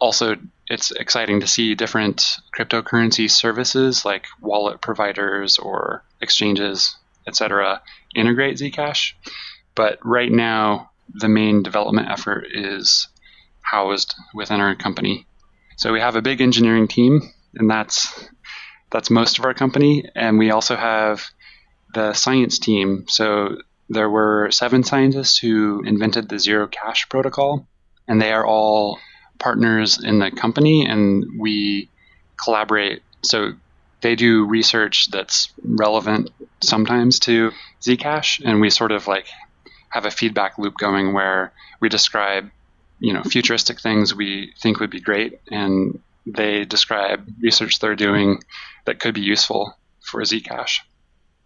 also 0.01 0.37
it's 0.69 0.91
exciting 0.93 1.41
to 1.41 1.47
see 1.47 1.75
different 1.75 2.25
cryptocurrency 2.57 3.31
services 3.31 4.05
like 4.05 4.27
wallet 4.41 4.81
providers 4.81 5.59
or 5.59 6.05
exchanges, 6.21 6.97
etc., 7.27 7.83
integrate 8.15 8.59
Zcash. 8.59 9.13
But 9.75 9.99
right 10.05 10.31
now, 10.31 10.91
the 11.13 11.29
main 11.29 11.63
development 11.63 12.09
effort 12.11 12.47
is 12.53 13.09
housed 13.61 14.15
within 14.35 14.61
our 14.61 14.75
company. 14.75 15.27
So 15.77 15.93
we 15.93 16.01
have 16.01 16.17
a 16.17 16.23
big 16.23 16.41
engineering 16.41 16.89
team, 16.89 17.23
and 17.55 17.71
that's 17.71 18.29
that's 18.91 19.11
most 19.11 19.39
of 19.39 19.45
our 19.45 19.55
company. 19.55 20.09
And 20.15 20.39
we 20.39 20.51
also 20.51 20.77
have 20.77 21.25
the 21.95 22.13
science 22.13 22.59
team. 22.59 23.07
So 23.09 23.59
there 23.89 24.09
were 24.09 24.51
seven 24.51 24.85
scientists 24.85 25.39
who 25.39 25.83
invented 25.85 26.29
the 26.29 26.37
Zerocash 26.37 27.09
protocol, 27.09 27.67
and 28.09 28.21
they 28.21 28.33
are 28.33 28.47
all 28.47 28.99
partners 29.39 30.03
in 30.03 30.21
the 30.21 30.31
company 30.31 30.87
and 30.87 31.41
we 31.41 31.89
collaborate. 32.43 33.03
So 33.23 33.53
they 34.01 34.15
do 34.15 34.47
research 34.47 35.11
that's 35.11 35.53
relevant 35.63 36.31
sometimes 36.63 37.19
to 37.21 37.53
Zcash, 37.81 38.41
and 38.45 38.61
we 38.61 38.71
sort 38.71 38.93
of 38.93 39.07
like 39.07 39.27
have 39.89 40.05
a 40.05 40.11
feedback 40.11 40.59
loop 40.59 40.77
going 40.79 41.13
where 41.13 41.53
we 41.81 41.89
describe, 41.89 42.51
you 42.99 43.13
know, 43.13 43.23
futuristic 43.23 43.81
things 43.81 44.15
we 44.15 44.53
think 44.61 44.81
would 44.81 44.91
be 44.91 45.01
great, 45.01 45.41
and 45.51 46.01
they 46.27 46.65
describe 46.65 47.29
research 47.41 47.79
they're 47.79 47.97
doing 47.97 48.43
that 48.87 48.99
could 48.99 49.15
be 49.15 49.21
useful 49.21 49.77
for 50.01 50.21
Zcash. 50.23 50.81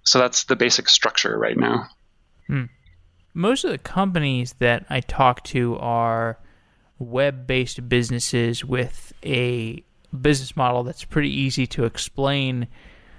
So 0.04 0.18
that's 0.18 0.44
the 0.44 0.56
basic 0.56 0.88
structure 0.88 1.36
right 1.38 1.56
now. 1.56 1.88
Hmm. 2.46 2.64
Most 3.34 3.64
of 3.64 3.70
the 3.70 3.78
companies 3.78 4.54
that 4.58 4.86
I 4.88 5.00
talk 5.00 5.44
to 5.44 5.76
are 5.78 6.38
web 6.98 7.46
based 7.46 7.88
businesses 7.88 8.64
with 8.64 9.12
a 9.24 9.82
business 10.18 10.56
model 10.56 10.82
that's 10.82 11.04
pretty 11.04 11.30
easy 11.30 11.66
to 11.66 11.84
explain, 11.84 12.66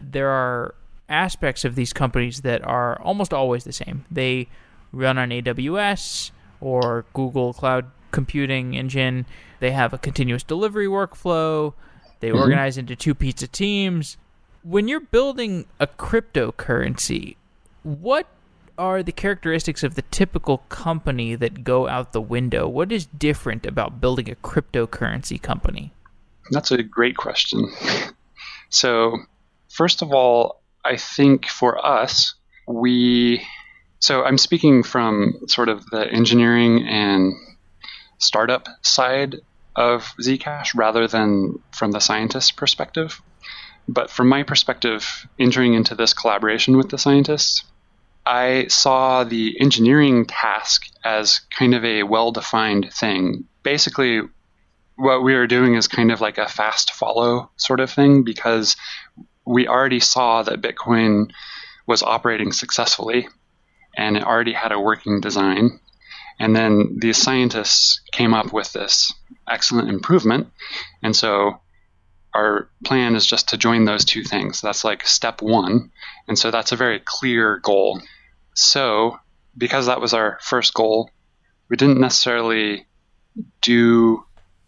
there 0.01 0.29
are 0.29 0.75
aspects 1.07 1.65
of 1.65 1.75
these 1.75 1.93
companies 1.93 2.41
that 2.41 2.65
are 2.65 2.99
almost 3.01 3.33
always 3.33 3.63
the 3.63 3.73
same. 3.73 4.05
They 4.11 4.47
run 4.91 5.17
on 5.17 5.29
AWS 5.29 6.31
or 6.61 7.05
Google 7.13 7.53
Cloud 7.53 7.91
Computing 8.11 8.75
Engine. 8.75 9.25
They 9.59 9.71
have 9.71 9.93
a 9.93 9.97
continuous 9.97 10.43
delivery 10.43 10.87
workflow. 10.87 11.73
They 12.19 12.29
mm-hmm. 12.29 12.39
organize 12.39 12.77
into 12.77 12.95
two 12.95 13.15
pizza 13.15 13.47
teams. 13.47 14.17
When 14.63 14.87
you're 14.87 14.99
building 14.99 15.65
a 15.79 15.87
cryptocurrency, 15.87 17.35
what 17.83 18.27
are 18.77 19.03
the 19.03 19.11
characteristics 19.11 19.83
of 19.83 19.95
the 19.95 20.01
typical 20.03 20.59
company 20.69 21.35
that 21.35 21.63
go 21.63 21.87
out 21.87 22.13
the 22.13 22.21
window? 22.21 22.67
What 22.67 22.91
is 22.91 23.05
different 23.05 23.65
about 23.65 24.01
building 24.01 24.29
a 24.29 24.35
cryptocurrency 24.35 25.41
company? 25.41 25.91
That's 26.51 26.71
a 26.71 26.81
great 26.81 27.17
question. 27.17 27.69
So, 28.69 29.17
first 29.69 30.01
of 30.01 30.11
all, 30.11 30.61
I 30.85 30.97
think 30.97 31.47
for 31.47 31.85
us, 31.85 32.35
we 32.67 33.45
so 33.99 34.23
I'm 34.23 34.37
speaking 34.37 34.81
from 34.81 35.39
sort 35.47 35.69
of 35.69 35.85
the 35.87 36.07
engineering 36.07 36.87
and 36.87 37.33
startup 38.19 38.67
side 38.81 39.37
of 39.75 40.03
Zcash 40.21 40.75
rather 40.75 41.07
than 41.07 41.59
from 41.71 41.91
the 41.91 41.99
scientist 41.99 42.55
perspective. 42.57 43.21
But 43.87 44.11
from 44.11 44.29
my 44.29 44.43
perspective, 44.43 45.27
entering 45.39 45.73
into 45.73 45.95
this 45.95 46.13
collaboration 46.13 46.77
with 46.77 46.89
the 46.89 46.97
scientists, 46.97 47.63
I 48.25 48.67
saw 48.67 49.23
the 49.23 49.59
engineering 49.59 50.25
task 50.25 50.87
as 51.03 51.41
kind 51.57 51.73
of 51.73 51.83
a 51.83 52.03
well 52.03 52.31
defined 52.31 52.93
thing. 52.93 53.45
Basically, 53.63 54.21
what 54.95 55.23
we 55.23 55.33
were 55.33 55.47
doing 55.47 55.75
is 55.75 55.87
kind 55.87 56.11
of 56.11 56.21
like 56.21 56.37
a 56.37 56.47
fast 56.47 56.91
follow 56.91 57.49
sort 57.55 57.79
of 57.79 57.89
thing 57.89 58.23
because 58.23 58.75
we 59.45 59.67
already 59.67 59.99
saw 59.99 60.43
that 60.43 60.61
Bitcoin 60.61 61.31
was 61.87 62.03
operating 62.03 62.51
successfully 62.51 63.27
and 63.97 64.17
it 64.17 64.23
already 64.23 64.53
had 64.53 64.71
a 64.71 64.79
working 64.79 65.21
design. 65.21 65.79
And 66.39 66.55
then 66.55 66.97
these 66.99 67.17
scientists 67.17 68.01
came 68.11 68.33
up 68.33 68.53
with 68.53 68.71
this 68.71 69.13
excellent 69.49 69.89
improvement. 69.89 70.47
And 71.03 71.15
so 71.15 71.59
our 72.33 72.69
plan 72.85 73.15
is 73.15 73.25
just 73.25 73.49
to 73.49 73.57
join 73.57 73.85
those 73.85 74.05
two 74.05 74.23
things. 74.23 74.61
That's 74.61 74.83
like 74.83 75.05
step 75.05 75.41
one. 75.41 75.91
And 76.27 76.37
so 76.37 76.51
that's 76.51 76.71
a 76.71 76.77
very 76.77 77.01
clear 77.03 77.57
goal. 77.57 78.01
So, 78.53 79.17
because 79.57 79.87
that 79.87 80.01
was 80.01 80.13
our 80.13 80.39
first 80.41 80.73
goal, 80.73 81.09
we 81.69 81.77
didn't 81.77 81.99
necessarily 81.99 82.87
do 83.61 84.23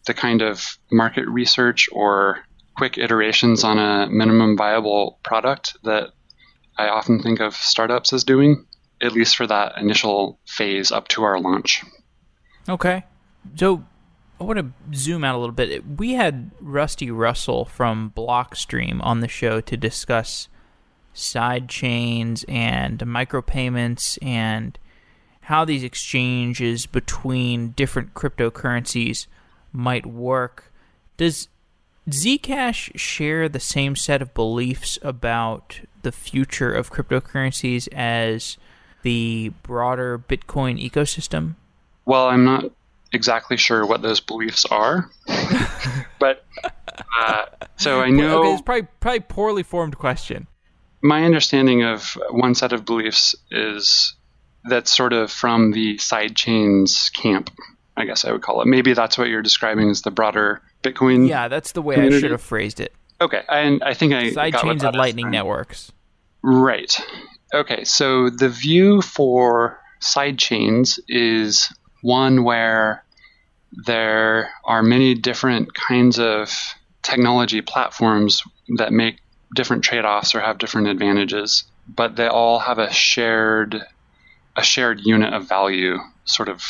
the 0.06 0.14
kind 0.14 0.42
of 0.42 0.78
market 0.92 1.28
research 1.28 1.88
or 1.92 2.40
quick 2.76 2.98
iterations 2.98 3.64
on 3.64 3.78
a 3.78 4.08
minimum 4.10 4.58
viable 4.58 5.20
product 5.24 5.78
that 5.84 6.10
I 6.78 6.88
often 6.88 7.22
think 7.22 7.40
of 7.40 7.56
startups 7.56 8.14
as 8.14 8.24
doing, 8.24 8.66
at 9.02 9.14
least 9.14 9.36
for 9.36 9.48
that 9.48 9.78
initial 9.78 10.40
phase 10.46 10.92
up 10.92 11.08
to 11.10 11.24
our 11.24 11.40
launch. 11.40 11.84
Okay. 12.70 13.04
So 13.56 13.84
I 14.40 14.44
want 14.44 14.60
to 14.60 14.96
zoom 14.96 15.24
out 15.24 15.36
a 15.36 15.38
little 15.38 15.54
bit. 15.54 15.84
We 15.98 16.14
had 16.14 16.52
Rusty 16.60 17.12
Russell 17.12 17.66
from 17.66 18.14
Blockstream 18.16 19.00
on 19.04 19.20
the 19.20 19.28
show 19.28 19.62
to 19.62 19.78
discuss 19.78 20.48
side 21.14 21.68
chains 21.68 22.46
and 22.48 23.00
micropayments 23.00 24.18
and 24.22 24.78
how 25.42 25.66
these 25.66 25.84
exchanges 25.84 26.86
between 26.86 27.72
different 27.72 28.14
cryptocurrencies 28.14 29.28
might 29.74 30.06
work. 30.06 30.72
Does 31.18 31.48
Zcash 32.10 32.98
share 32.98 33.48
the 33.48 33.60
same 33.60 33.96
set 33.96 34.22
of 34.22 34.34
beliefs 34.34 34.98
about 35.02 35.82
the 36.02 36.12
future 36.12 36.74
of 36.74 36.92
cryptocurrencies 36.92 37.88
as 37.92 38.58
the 39.04 39.52
broader 39.64 40.20
Bitcoin 40.20 40.82
ecosystem? 40.82 41.56
Well, 42.06 42.28
I'm 42.28 42.46
not 42.46 42.66
exactly 43.14 43.58
sure 43.58 43.86
what 43.86 44.02
those 44.02 44.20
beliefs 44.20 44.66
are, 44.66 45.10
but 46.20 46.46
uh, 47.20 47.46
so 47.78 48.02
I 48.02 48.10
know. 48.10 48.40
Okay, 48.40 48.54
it's 48.54 48.62
probably 48.62 48.88
probably 49.00 49.20
poorly 49.22 49.64
formed 49.64 49.98
question. 49.98 50.48
My 51.02 51.24
understanding 51.24 51.84
of 51.84 52.18
one 52.30 52.54
set 52.56 52.74
of 52.74 52.86
beliefs 52.86 53.36
is 53.50 54.16
that's 54.66 54.96
sort 54.96 55.14
of 55.14 55.32
from 55.32 55.72
the 55.72 55.98
sidechains 55.98 57.12
camp. 57.14 57.50
I 57.98 58.06
guess 58.06 58.24
I 58.24 58.32
would 58.32 58.42
call 58.42 58.62
it. 58.62 58.68
Maybe 58.68 58.94
that's 58.94 59.18
what 59.18 59.28
you're 59.28 59.42
describing 59.42 59.90
as 59.90 60.02
the 60.02 60.12
broader 60.12 60.62
Bitcoin. 60.84 61.28
Yeah, 61.28 61.48
that's 61.48 61.74
the 61.74 61.82
way 61.82 61.96
community. 61.96 62.18
I 62.18 62.20
should 62.22 62.32
have 62.32 62.42
phrased 62.42 62.80
it. 62.80 62.94
Okay, 63.20 63.44
and 63.50 63.84
I 63.84 63.94
think 63.94 64.14
I 64.14 64.30
sidechains 64.32 64.84
and 64.84 64.96
Lightning 64.96 65.30
networks. 65.30 65.92
Right. 66.42 67.00
Okay, 67.54 67.84
so 67.84 68.30
the 68.30 68.50
view 68.50 69.02
for 69.02 69.80
sidechains 70.00 71.00
is 71.08 71.72
one 72.02 72.44
where 72.44 73.04
there 73.86 74.50
are 74.66 74.82
many 74.82 75.16
different 75.16 75.74
kinds 75.74 76.18
of 76.18 76.54
technology 77.02 77.62
platforms 77.62 78.42
that 78.78 78.94
make 78.94 79.18
different 79.54 79.84
trade-offs 79.84 80.34
or 80.34 80.40
have 80.40 80.60
different 80.60 80.88
advantages, 80.88 81.66
but 81.88 82.16
they 82.16 82.28
all 82.28 82.60
have 82.60 82.80
a 82.80 82.92
shared 82.92 83.82
a 84.58 84.64
shared 84.64 85.00
unit 85.04 85.34
of 85.34 85.48
value 85.48 85.98
sort 86.26 86.50
of 86.50 86.62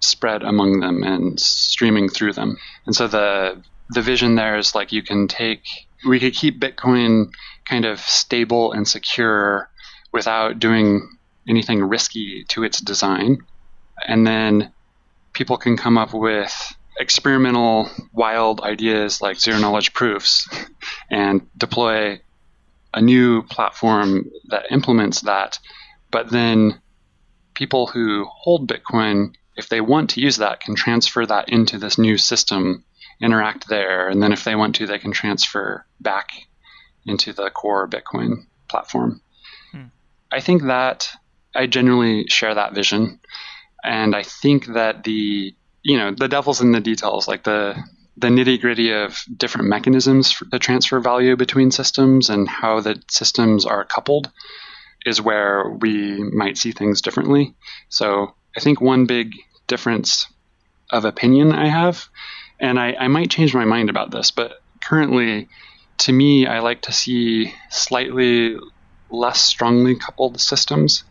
spread 0.00 0.42
among 0.42 0.80
them 0.80 1.02
and 1.02 1.40
streaming 1.40 2.08
through 2.08 2.32
them. 2.32 2.56
And 2.86 2.94
so 2.94 3.08
the 3.08 3.62
the 3.90 4.02
vision 4.02 4.34
there 4.34 4.58
is 4.58 4.74
like 4.74 4.92
you 4.92 5.02
can 5.02 5.28
take 5.28 5.62
we 6.06 6.20
could 6.20 6.34
keep 6.34 6.60
Bitcoin 6.60 7.32
kind 7.64 7.84
of 7.84 8.00
stable 8.00 8.72
and 8.72 8.86
secure 8.86 9.68
without 10.12 10.58
doing 10.58 11.08
anything 11.48 11.82
risky 11.82 12.44
to 12.48 12.64
its 12.64 12.80
design. 12.80 13.38
And 14.06 14.26
then 14.26 14.72
people 15.32 15.56
can 15.56 15.76
come 15.76 15.98
up 15.98 16.12
with 16.12 16.52
experimental 17.00 17.88
wild 18.12 18.60
ideas 18.60 19.20
like 19.22 19.38
zero 19.38 19.58
knowledge 19.58 19.92
proofs 19.92 20.48
and 21.10 21.48
deploy 21.56 22.20
a 22.92 23.00
new 23.00 23.42
platform 23.42 24.30
that 24.48 24.72
implements 24.72 25.22
that. 25.22 25.58
But 26.10 26.30
then 26.30 26.80
people 27.54 27.86
who 27.86 28.24
hold 28.24 28.68
Bitcoin 28.68 29.34
if 29.58 29.68
they 29.68 29.80
want 29.80 30.10
to 30.10 30.20
use 30.20 30.36
that, 30.36 30.60
can 30.60 30.76
transfer 30.76 31.26
that 31.26 31.48
into 31.48 31.78
this 31.78 31.98
new 31.98 32.16
system, 32.16 32.84
interact 33.20 33.68
there, 33.68 34.08
and 34.08 34.22
then 34.22 34.32
if 34.32 34.44
they 34.44 34.54
want 34.54 34.76
to, 34.76 34.86
they 34.86 35.00
can 35.00 35.10
transfer 35.10 35.84
back 36.00 36.30
into 37.04 37.32
the 37.32 37.50
core 37.50 37.88
Bitcoin 37.88 38.46
platform. 38.68 39.20
I 40.30 40.40
think 40.40 40.64
that 40.64 41.08
I 41.54 41.66
generally 41.66 42.26
share 42.28 42.54
that 42.54 42.74
vision, 42.74 43.20
and 43.84 44.14
I 44.14 44.22
think 44.22 44.66
that 44.66 45.04
the 45.04 45.54
you 45.82 45.96
know 45.96 46.12
the 46.12 46.28
devil's 46.28 46.60
in 46.60 46.72
the 46.72 46.80
details, 46.80 47.28
like 47.28 47.44
the 47.44 47.76
the 48.16 48.28
nitty 48.28 48.60
gritty 48.60 48.90
of 48.92 49.22
different 49.36 49.68
mechanisms 49.68 50.42
the 50.50 50.58
transfer 50.58 50.98
value 50.98 51.36
between 51.36 51.70
systems 51.70 52.28
and 52.30 52.48
how 52.48 52.80
the 52.80 53.00
systems 53.08 53.64
are 53.64 53.84
coupled 53.84 54.28
is 55.06 55.22
where 55.22 55.70
we 55.70 56.18
might 56.32 56.58
see 56.58 56.72
things 56.72 57.00
differently. 57.00 57.54
So 57.88 58.34
I 58.56 58.60
think 58.60 58.80
one 58.80 59.06
big 59.06 59.34
difference 59.68 60.26
of 60.90 61.04
opinion 61.04 61.52
I 61.52 61.68
have, 61.68 62.08
and 62.58 62.78
I, 62.78 62.94
I 62.98 63.08
might 63.08 63.30
change 63.30 63.54
my 63.54 63.64
mind 63.64 63.90
about 63.90 64.10
this, 64.10 64.30
but 64.32 64.60
currently, 64.82 65.48
to 65.98 66.12
me, 66.12 66.46
I 66.46 66.60
like 66.60 66.82
to 66.82 66.92
see 66.92 67.54
slightly 67.70 68.56
less 69.10 69.40
strongly 69.40 69.96
coupled 69.96 70.40
systems. 70.40 71.04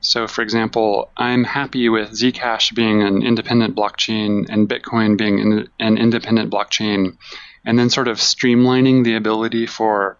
So, 0.00 0.26
for 0.26 0.42
example, 0.42 1.10
I'm 1.16 1.44
happy 1.44 1.88
with 1.88 2.10
Zcash 2.10 2.74
being 2.74 3.02
an 3.02 3.22
independent 3.22 3.76
blockchain 3.76 4.46
and 4.48 4.68
Bitcoin 4.68 5.16
being 5.16 5.40
an, 5.40 5.68
an 5.78 5.96
independent 5.96 6.52
blockchain, 6.52 7.16
and 7.64 7.78
then 7.78 7.88
sort 7.88 8.08
of 8.08 8.18
streamlining 8.18 9.04
the 9.04 9.14
ability 9.14 9.66
for 9.66 10.18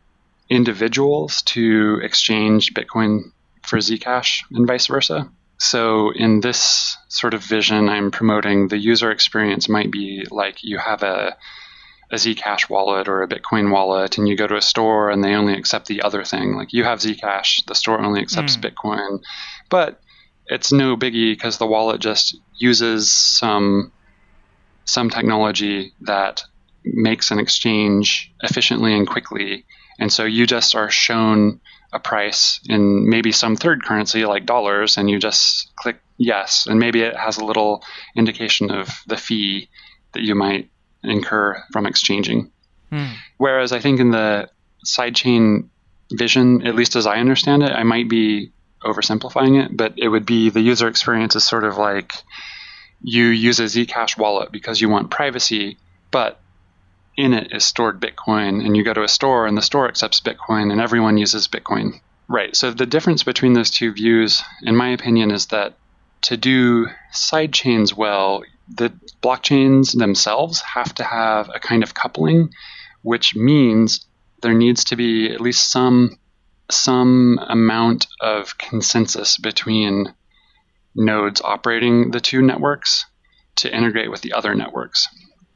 individuals 0.48 1.42
to 1.42 2.00
exchange 2.02 2.74
Bitcoin 2.74 3.32
for 3.66 3.78
Zcash 3.78 4.42
and 4.52 4.66
vice 4.66 4.86
versa. 4.86 5.28
So, 5.58 6.12
in 6.12 6.40
this 6.40 6.96
sort 7.08 7.34
of 7.34 7.42
vision, 7.42 7.88
I'm 7.88 8.10
promoting 8.10 8.68
the 8.68 8.78
user 8.78 9.10
experience 9.10 9.68
might 9.68 9.90
be 9.90 10.26
like 10.30 10.62
you 10.62 10.78
have 10.78 11.02
a, 11.02 11.36
a 12.12 12.16
Zcash 12.16 12.68
wallet 12.68 13.08
or 13.08 13.22
a 13.22 13.28
Bitcoin 13.28 13.72
wallet, 13.72 14.18
and 14.18 14.28
you 14.28 14.36
go 14.36 14.46
to 14.46 14.56
a 14.56 14.62
store 14.62 15.10
and 15.10 15.24
they 15.24 15.34
only 15.34 15.54
accept 15.54 15.86
the 15.86 16.02
other 16.02 16.24
thing. 16.24 16.54
Like 16.54 16.74
you 16.74 16.84
have 16.84 17.00
Zcash, 17.00 17.64
the 17.66 17.74
store 17.74 18.00
only 18.00 18.20
accepts 18.20 18.56
mm. 18.56 18.70
Bitcoin, 18.70 19.22
but 19.70 20.00
it's 20.46 20.70
no 20.70 20.96
biggie 20.96 21.32
because 21.32 21.56
the 21.56 21.66
wallet 21.66 22.00
just 22.00 22.36
uses 22.54 23.10
some 23.10 23.92
some 24.84 25.08
technology 25.08 25.94
that 26.02 26.44
makes 26.84 27.30
an 27.30 27.38
exchange 27.38 28.32
efficiently 28.42 28.94
and 28.94 29.08
quickly. 29.08 29.64
And 29.98 30.12
so 30.12 30.24
you 30.24 30.46
just 30.46 30.74
are 30.74 30.90
shown 30.90 31.60
a 31.92 32.00
price 32.00 32.60
in 32.68 33.08
maybe 33.08 33.32
some 33.32 33.56
third 33.56 33.84
currency 33.84 34.26
like 34.26 34.44
dollars, 34.44 34.98
and 34.98 35.08
you 35.08 35.18
just 35.18 35.74
click 35.76 35.98
yes, 36.18 36.66
and 36.66 36.78
maybe 36.78 37.00
it 37.00 37.16
has 37.16 37.38
a 37.38 37.44
little 37.44 37.82
indication 38.14 38.70
of 38.70 38.90
the 39.06 39.16
fee 39.16 39.70
that 40.12 40.22
you 40.22 40.34
might 40.34 40.68
incur 41.02 41.62
from 41.72 41.86
exchanging. 41.86 42.50
Hmm. 42.90 43.12
Whereas 43.38 43.72
I 43.72 43.80
think 43.80 44.00
in 44.00 44.10
the 44.10 44.48
sidechain 44.86 45.68
vision, 46.12 46.66
at 46.66 46.74
least 46.74 46.96
as 46.96 47.06
I 47.06 47.18
understand 47.18 47.62
it, 47.62 47.72
I 47.72 47.82
might 47.82 48.08
be 48.08 48.52
oversimplifying 48.84 49.64
it, 49.64 49.76
but 49.76 49.94
it 49.96 50.08
would 50.08 50.26
be 50.26 50.50
the 50.50 50.60
user 50.60 50.88
experience 50.88 51.36
is 51.36 51.44
sort 51.44 51.64
of 51.64 51.76
like 51.76 52.12
you 53.02 53.26
use 53.26 53.60
a 53.60 53.64
Zcash 53.64 54.18
wallet 54.18 54.52
because 54.52 54.80
you 54.80 54.88
want 54.88 55.10
privacy, 55.10 55.78
but 56.10 56.40
in 57.16 57.34
it 57.34 57.52
is 57.52 57.64
stored 57.64 58.00
Bitcoin, 58.00 58.64
and 58.64 58.76
you 58.76 58.84
go 58.84 58.94
to 58.94 59.02
a 59.02 59.08
store 59.08 59.46
and 59.46 59.56
the 59.56 59.62
store 59.62 59.88
accepts 59.88 60.20
Bitcoin, 60.20 60.72
and 60.72 60.80
everyone 60.80 61.18
uses 61.18 61.48
Bitcoin. 61.48 62.00
Right. 62.28 62.56
So 62.56 62.70
the 62.70 62.86
difference 62.86 63.22
between 63.22 63.52
those 63.52 63.70
two 63.70 63.92
views, 63.92 64.42
in 64.62 64.76
my 64.76 64.90
opinion, 64.90 65.30
is 65.30 65.46
that 65.46 65.74
to 66.22 66.36
do 66.36 66.86
sidechains 67.12 67.94
well, 67.94 68.44
the 68.68 68.92
blockchains 69.22 69.96
themselves 69.96 70.60
have 70.60 70.94
to 70.96 71.04
have 71.04 71.48
a 71.54 71.60
kind 71.60 71.82
of 71.82 71.94
coupling, 71.94 72.50
which 73.02 73.34
means 73.34 74.06
there 74.42 74.54
needs 74.54 74.84
to 74.84 74.96
be 74.96 75.32
at 75.32 75.40
least 75.40 75.70
some 75.70 76.18
some 76.70 77.38
amount 77.48 78.06
of 78.20 78.56
consensus 78.58 79.36
between 79.36 80.14
nodes 80.94 81.40
operating 81.42 82.10
the 82.10 82.20
two 82.20 82.42
networks 82.42 83.04
to 83.56 83.74
integrate 83.74 84.10
with 84.10 84.22
the 84.22 84.32
other 84.32 84.54
networks. 84.54 85.08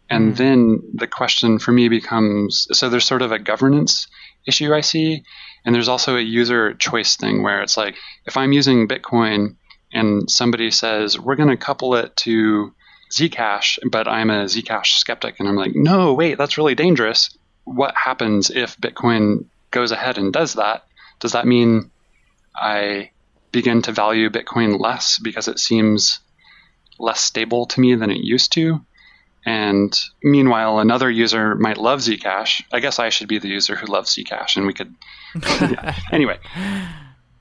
And 0.09 0.35
mm. 0.35 0.37
then 0.37 0.83
the 0.95 1.07
question 1.07 1.59
for 1.59 1.73
me 1.73 1.89
becomes 1.89 2.69
so 2.73 2.89
there's 2.89 3.05
sort 3.05 3.23
of 3.23 3.33
a 3.33 3.39
governance 3.39 4.07
issue 4.47 4.73
I 4.73 4.83
see, 4.83 5.23
and 5.65 5.75
there's 5.75 5.89
also 5.89 6.17
a 6.17 6.21
user 6.21 6.75
choice 6.75 7.17
thing 7.17 7.43
where 7.43 7.63
it's 7.63 7.77
like 7.77 7.97
if 8.27 8.37
I'm 8.37 8.53
using 8.53 8.87
Bitcoin 8.87 9.57
and 9.93 10.31
somebody 10.31 10.71
says 10.71 11.19
we're 11.19 11.37
going 11.37 11.49
to 11.49 11.57
couple 11.57 11.97
it 11.97 12.15
to 12.17 12.73
Zcash, 13.11 13.79
but 13.91 14.09
I'm 14.09 14.31
a 14.31 14.45
Zcash 14.45 14.99
skeptic, 14.99 15.39
and 15.39 15.49
I'm 15.49 15.57
like, 15.57 15.73
no, 15.75 16.15
wait, 16.15 16.39
that's 16.39 16.59
really 16.59 16.75
dangerous. 16.75 17.37
What 17.65 17.95
happens 17.97 18.51
if 18.51 18.77
Bitcoin 18.79 19.47
goes 19.71 19.93
ahead 19.93 20.19
and 20.19 20.33
does 20.33 20.55
that? 20.55 20.85
Does 21.19 21.33
that 21.33 21.47
mean 21.47 21.91
I 22.55 23.11
begin 23.53 23.83
to 23.83 23.93
value 23.93 24.29
Bitcoin 24.31 24.79
less 24.79 25.19
because 25.19 25.49
it 25.49 25.59
seems 25.59 26.21
less 26.99 27.21
stable 27.21 27.67
to 27.67 27.81
me 27.81 27.95
than 27.95 28.11
it 28.11 28.19
used 28.19 28.53
to. 28.53 28.85
And 29.45 29.99
meanwhile, 30.23 30.79
another 30.81 31.11
user 31.11 31.55
might 31.55 31.79
love 31.79 32.01
Zcash. 32.01 32.63
I 32.73 32.81
guess 32.81 32.99
I 32.99 33.11
should 33.11 33.29
be 33.29 33.39
the 33.39 33.49
user 33.49 33.77
who 33.77 33.87
loves 33.87 34.15
Zcash, 34.15 34.57
and 34.57 34.67
we 34.67 34.75
could. 34.75 34.95
yeah. 35.43 35.97
Anyway, 36.13 36.39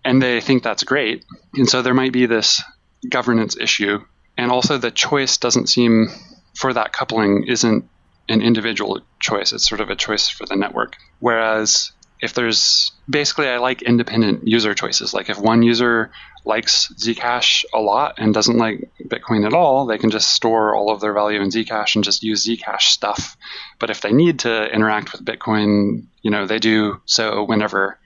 and 0.03 0.21
they 0.21 0.39
think 0.39 0.61
that's 0.63 0.83
great. 0.83 1.25
And 1.55 1.67
so 1.67 1.81
there 1.81 1.93
might 1.93 2.13
be 2.13 2.27
this 2.27 2.61
governance 3.09 3.57
issue. 3.57 3.99
And 4.37 4.51
also, 4.51 4.77
the 4.77 4.91
choice 4.91 5.37
doesn't 5.37 5.67
seem 5.67 6.07
for 6.55 6.73
that 6.73 6.93
coupling 6.93 7.45
isn't 7.47 7.89
an 8.27 8.41
individual 8.41 9.01
choice, 9.19 9.53
it's 9.53 9.67
sort 9.67 9.81
of 9.81 9.89
a 9.89 9.95
choice 9.95 10.29
for 10.29 10.45
the 10.45 10.55
network. 10.55 10.95
Whereas 11.19 11.91
if 12.21 12.33
there's 12.33 12.91
basically, 13.09 13.47
I 13.47 13.57
like 13.57 13.81
independent 13.81 14.47
user 14.47 14.73
choices. 14.73 15.13
Like 15.13 15.29
if 15.29 15.37
one 15.37 15.61
user 15.61 16.11
likes 16.45 16.91
Zcash 16.93 17.65
a 17.73 17.79
lot 17.79 18.15
and 18.17 18.33
doesn't 18.33 18.57
like 18.57 18.89
Bitcoin 19.03 19.45
at 19.45 19.53
all, 19.53 19.85
they 19.85 19.97
can 19.97 20.11
just 20.11 20.31
store 20.31 20.75
all 20.75 20.91
of 20.91 21.01
their 21.01 21.13
value 21.13 21.41
in 21.41 21.49
Zcash 21.49 21.95
and 21.95 22.03
just 22.03 22.23
use 22.23 22.45
Zcash 22.45 22.81
stuff. 22.81 23.35
But 23.79 23.89
if 23.89 24.01
they 24.01 24.11
need 24.11 24.39
to 24.39 24.65
interact 24.73 25.11
with 25.11 25.25
Bitcoin, 25.25 26.07
you 26.21 26.31
know, 26.31 26.45
they 26.45 26.59
do 26.59 27.01
so 27.05 27.43
whenever 27.43 27.99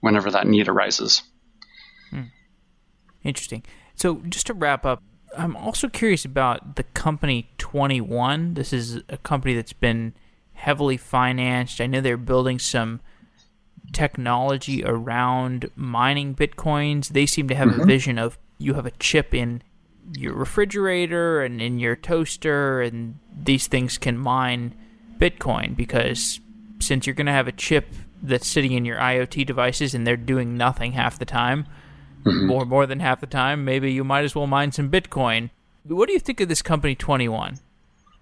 whenever 0.00 0.30
that 0.30 0.46
need 0.46 0.68
arises. 0.68 1.22
Hmm. 2.10 2.22
Interesting. 3.24 3.64
So 3.96 4.22
just 4.28 4.46
to 4.46 4.54
wrap 4.54 4.86
up, 4.86 5.02
I'm 5.36 5.56
also 5.56 5.88
curious 5.88 6.24
about 6.24 6.76
the 6.76 6.82
company 6.82 7.50
21. 7.58 8.54
This 8.54 8.72
is 8.72 9.02
a 9.08 9.18
company 9.18 9.54
that's 9.54 9.72
been 9.72 10.14
heavily 10.54 10.96
financed. 10.96 11.80
I 11.80 11.86
know 11.86 12.00
they're 12.00 12.16
building 12.16 12.58
some 12.58 13.00
technology 13.92 14.84
around 14.84 15.70
mining 15.76 16.34
bitcoins. 16.34 17.08
They 17.08 17.26
seem 17.26 17.48
to 17.48 17.54
have 17.54 17.68
mm-hmm. 17.68 17.82
a 17.82 17.86
vision 17.86 18.18
of 18.18 18.38
you 18.58 18.74
have 18.74 18.86
a 18.86 18.90
chip 18.92 19.34
in 19.34 19.62
your 20.14 20.34
refrigerator 20.34 21.42
and 21.42 21.60
in 21.60 21.78
your 21.78 21.96
toaster, 21.96 22.80
and 22.80 23.18
these 23.36 23.66
things 23.66 23.98
can 23.98 24.18
mine 24.18 24.74
Bitcoin 25.18 25.76
because 25.76 26.40
since 26.80 27.06
you're 27.06 27.14
going 27.14 27.26
to 27.26 27.32
have 27.32 27.48
a 27.48 27.52
chip 27.52 27.86
that's 28.22 28.46
sitting 28.46 28.72
in 28.72 28.84
your 28.84 28.98
IoT 28.98 29.46
devices 29.46 29.94
and 29.94 30.06
they're 30.06 30.16
doing 30.16 30.56
nothing 30.56 30.92
half 30.92 31.18
the 31.18 31.24
time, 31.24 31.66
mm-hmm. 32.24 32.46
more 32.46 32.64
more 32.64 32.86
than 32.86 33.00
half 33.00 33.20
the 33.20 33.26
time, 33.26 33.64
maybe 33.64 33.92
you 33.92 34.04
might 34.04 34.24
as 34.24 34.34
well 34.34 34.46
mine 34.46 34.72
some 34.72 34.90
Bitcoin. 34.90 35.50
What 35.84 36.06
do 36.06 36.12
you 36.12 36.18
think 36.18 36.40
of 36.40 36.48
this 36.48 36.62
company 36.62 36.94
21? 36.94 37.58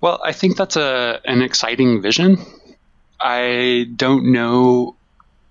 Well, 0.00 0.20
I 0.24 0.32
think 0.32 0.56
that's 0.56 0.76
a 0.76 1.20
an 1.24 1.42
exciting 1.42 2.02
vision. 2.02 2.38
I 3.20 3.86
don't 3.96 4.30
know 4.30 4.96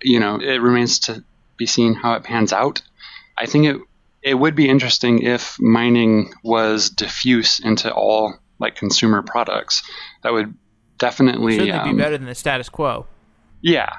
you 0.05 0.19
know, 0.19 0.39
it 0.39 0.61
remains 0.61 0.99
to 0.99 1.23
be 1.57 1.65
seen 1.65 1.93
how 1.93 2.13
it 2.13 2.23
pans 2.23 2.53
out. 2.53 2.81
I 3.37 3.45
think 3.47 3.65
it 3.65 3.77
it 4.21 4.33
would 4.33 4.55
be 4.55 4.69
interesting 4.69 5.21
if 5.21 5.59
mining 5.59 6.33
was 6.43 6.89
diffuse 6.89 7.59
into 7.59 7.93
all 7.93 8.35
like 8.59 8.75
consumer 8.75 9.21
products. 9.21 9.83
That 10.23 10.33
would 10.33 10.55
definitely 10.97 11.57
certainly 11.57 11.71
um, 11.79 11.95
be 11.95 12.01
better 12.01 12.17
than 12.17 12.27
the 12.27 12.35
status 12.35 12.69
quo. 12.69 13.07
Yeah, 13.61 13.89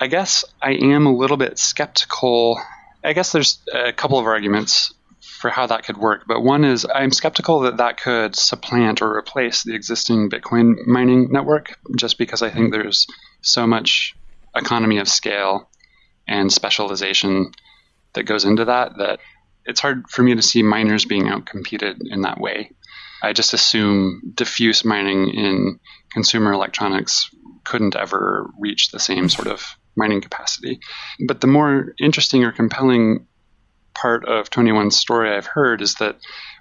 I 0.00 0.06
guess 0.06 0.44
I 0.60 0.72
am 0.72 1.06
a 1.06 1.14
little 1.14 1.36
bit 1.36 1.58
skeptical. 1.58 2.60
I 3.04 3.12
guess 3.12 3.32
there's 3.32 3.58
a 3.72 3.92
couple 3.92 4.18
of 4.18 4.26
arguments 4.26 4.94
for 5.20 5.50
how 5.50 5.66
that 5.66 5.84
could 5.84 5.96
work, 5.96 6.24
but 6.26 6.40
one 6.40 6.64
is 6.64 6.86
I'm 6.92 7.10
skeptical 7.10 7.60
that 7.60 7.78
that 7.78 8.00
could 8.00 8.36
supplant 8.36 9.02
or 9.02 9.16
replace 9.16 9.64
the 9.64 9.74
existing 9.74 10.30
Bitcoin 10.30 10.86
mining 10.86 11.32
network, 11.32 11.78
just 11.96 12.18
because 12.18 12.42
I 12.42 12.50
think 12.50 12.72
there's 12.72 13.06
so 13.40 13.66
much 13.66 14.14
economy 14.54 14.98
of 14.98 15.08
scale 15.08 15.68
and 16.28 16.52
specialization 16.52 17.52
that 18.12 18.24
goes 18.24 18.44
into 18.44 18.66
that 18.66 18.98
that 18.98 19.20
it's 19.64 19.80
hard 19.80 20.08
for 20.08 20.22
me 20.22 20.34
to 20.34 20.42
see 20.42 20.62
miners 20.62 21.04
being 21.04 21.24
outcompeted 21.24 22.00
in 22.08 22.22
that 22.22 22.40
way. 22.40 22.70
I 23.22 23.32
just 23.32 23.54
assume 23.54 24.32
diffuse 24.34 24.84
mining 24.84 25.28
in 25.28 25.80
consumer 26.12 26.52
electronics 26.52 27.30
couldn't 27.64 27.96
ever 27.96 28.50
reach 28.58 28.90
the 28.90 28.98
same 28.98 29.28
sort 29.28 29.46
of 29.46 29.76
mining 29.96 30.20
capacity. 30.20 30.80
But 31.26 31.40
the 31.40 31.46
more 31.46 31.94
interesting 32.00 32.44
or 32.44 32.52
compelling 32.52 33.26
part 33.94 34.24
of 34.24 34.50
21's 34.50 34.96
story 34.96 35.30
I've 35.30 35.46
heard 35.46 35.82
is 35.82 35.96
that 35.96 36.16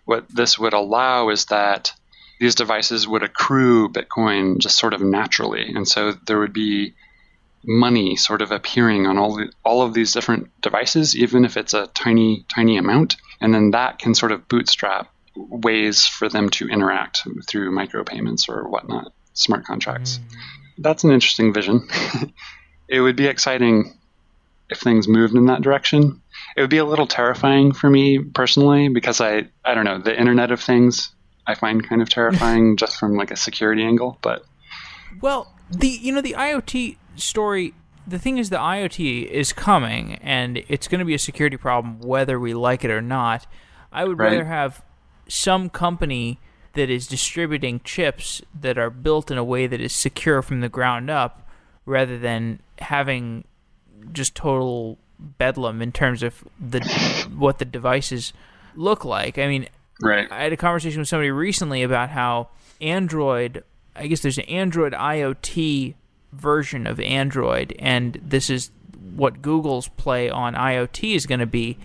what 0.06 0.28
this 0.30 0.60
would 0.60 0.74
allow 0.74 1.30
is 1.30 1.46
that 1.46 1.94
these 2.40 2.56
devices 2.56 3.08
would 3.08 3.24
accrue 3.24 3.90
Bitcoin 3.90 4.58
just 4.58 4.78
sort 4.78 4.94
of 4.94 5.02
naturally. 5.02 5.72
And 5.74 5.88
so 5.88 6.14
there 6.26 6.40
would 6.40 6.54
be 6.54 6.96
money 7.64 8.16
sort 8.16 8.42
of 8.42 8.52
appearing 8.52 9.06
on 9.06 9.18
all 9.18 9.36
the, 9.36 9.52
all 9.64 9.84
of 9.84 9.94
these 9.94 10.12
different 10.12 10.50
devices, 10.62 11.16
even 11.16 11.46
if 11.46 11.58
it's 11.58 11.74
a 11.74 11.88
tiny 11.88 12.46
tiny 12.54 12.78
amount, 12.78 13.18
and 13.40 13.54
then 13.54 13.72
that 13.72 14.00
can 14.00 14.16
sort 14.16 14.32
of 14.32 14.48
bootstrap 14.48 15.12
ways 15.36 16.06
for 16.06 16.28
them 16.30 16.50
to 16.50 16.68
interact 16.68 17.22
through 17.48 17.72
micropayments 17.72 18.50
or 18.50 18.68
whatnot, 18.68 19.14
smart 19.34 19.66
contracts. 19.66 20.18
Mm. 20.18 20.38
That's 20.80 21.04
an 21.04 21.12
interesting 21.12 21.54
vision. 21.54 21.88
it 22.92 23.00
would 23.00 23.16
be 23.16 23.26
exciting 23.26 23.98
if 24.70 24.80
things 24.80 25.08
moved 25.08 25.34
in 25.34 25.46
that 25.46 25.62
direction. 25.62 26.22
It 26.56 26.62
would 26.62 26.70
be 26.70 26.78
a 26.78 26.86
little 26.86 27.08
terrifying 27.08 27.72
for 27.72 27.90
me 27.90 28.20
personally 28.20 28.90
because 28.90 29.22
I 29.22 29.48
I 29.66 29.74
don't 29.74 29.86
know 29.86 29.98
the 29.98 30.18
Internet 30.18 30.52
of 30.52 30.62
Things 30.62 31.10
I 31.48 31.56
find 31.56 31.88
kind 31.88 32.02
of 32.02 32.10
terrifying 32.10 32.78
just 32.78 33.00
from 33.00 33.16
like 33.16 33.32
a 33.32 33.38
security 33.38 33.84
angle, 33.84 34.20
but 34.22 34.44
well, 35.22 35.54
the 35.72 35.88
you 35.88 36.14
know 36.14 36.22
the 36.22 36.36
IoT 36.38 36.98
story 37.16 37.74
the 38.06 38.20
thing 38.20 38.38
is 38.38 38.50
the 38.50 38.58
IoT 38.58 39.28
is 39.28 39.54
coming 39.54 40.16
and 40.16 40.64
it's 40.68 40.88
going 40.88 41.00
to 41.00 41.06
be 41.06 41.14
a 41.14 41.20
security 41.20 41.56
problem 41.56 42.00
whether 42.02 42.40
we 42.40 42.54
like 42.54 42.84
it 42.84 42.92
or 42.92 43.02
not. 43.02 43.48
I 43.92 44.04
would 44.04 44.20
right. 44.20 44.32
rather 44.32 44.46
have 44.46 44.84
some 45.28 45.70
company 45.70 46.40
that 46.74 46.90
is 46.90 47.08
distributing 47.08 47.80
chips 47.84 48.42
that 48.60 48.78
are 48.78 48.90
built 48.90 49.30
in 49.32 49.38
a 49.38 49.44
way 49.44 49.68
that 49.68 49.80
is 49.80 49.94
secure 49.94 50.42
from 50.42 50.62
the 50.62 50.70
ground 50.70 51.10
up 51.10 51.41
rather 51.86 52.18
than 52.18 52.60
having 52.80 53.44
just 54.12 54.36
total 54.36 54.98
bedlam 55.20 55.82
in 55.82 55.92
terms 55.92 56.24
of 56.24 56.44
the 56.60 56.80
what 57.36 57.60
the 57.60 57.66
devices 57.66 58.34
look 58.76 59.06
like. 59.06 59.38
I 59.38 59.48
mean, 59.48 59.68
right. 60.02 60.32
I 60.32 60.44
had 60.44 60.54
a 60.54 60.58
conversation 60.58 61.00
with 61.00 61.08
somebody 61.08 61.32
recently 61.32 61.84
about 61.84 62.10
how 62.10 62.50
Android 62.80 63.64
I 63.96 64.08
guess 64.08 64.22
there's 64.22 64.38
an 64.38 64.46
Android 64.46 64.94
IoT 64.94 65.96
version 66.32 66.88
of 66.88 67.00
Android, 67.00 67.76
and 67.78 68.20
this 68.24 68.50
is 68.50 68.72
what 69.16 69.42
Google's 69.42 69.90
play 69.90 70.30
on 70.30 70.56
IoT 70.56 71.16
is 71.16 71.26
going 71.26 71.40
to 71.40 71.46
be. 71.46 71.78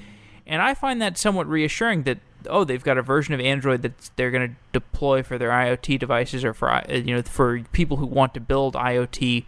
And 0.47 0.63
I 0.63 0.75
find 0.75 1.03
that 1.03 1.19
somewhat 1.19 1.49
reassuring 1.49 2.05
that 2.05 2.19
oh, 2.49 2.63
they've 2.63 2.85
got 2.85 2.97
a 2.97 3.03
version 3.03 3.35
of 3.35 3.41
Android 3.41 3.83
that 3.83 4.11
they're 4.15 4.31
going 4.31 4.51
to 4.51 4.57
deploy 4.73 5.23
for 5.23 5.37
their 5.37 5.51
IoT 5.51 5.99
devices 5.99 6.45
or 6.45 6.55
for 6.55 6.83
you 6.89 7.17
know 7.17 7.23
for 7.23 7.61
people 7.73 7.97
who 7.97 8.07
want 8.07 8.35
to 8.35 8.41
build 8.41 8.75
IoT 8.75 9.45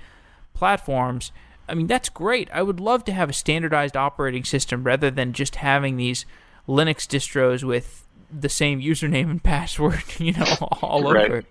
platforms. 0.58 1.32
I 1.68 1.74
mean, 1.74 1.86
that's 1.86 2.08
great. 2.08 2.48
I 2.52 2.62
would 2.62 2.80
love 2.80 3.04
to 3.04 3.12
have 3.12 3.30
a 3.30 3.32
standardized 3.32 3.96
operating 3.96 4.44
system 4.44 4.84
rather 4.84 5.10
than 5.10 5.32
just 5.32 5.56
having 5.56 5.96
these 5.96 6.26
Linux 6.66 7.06
distros 7.06 7.62
with 7.62 8.04
the 8.30 8.48
same 8.48 8.80
username 8.80 9.30
and 9.30 9.42
password, 9.54 10.02
you 10.18 10.32
know, 10.32 10.44
all 10.82 11.12
right. 11.12 11.30
over. 11.30 11.44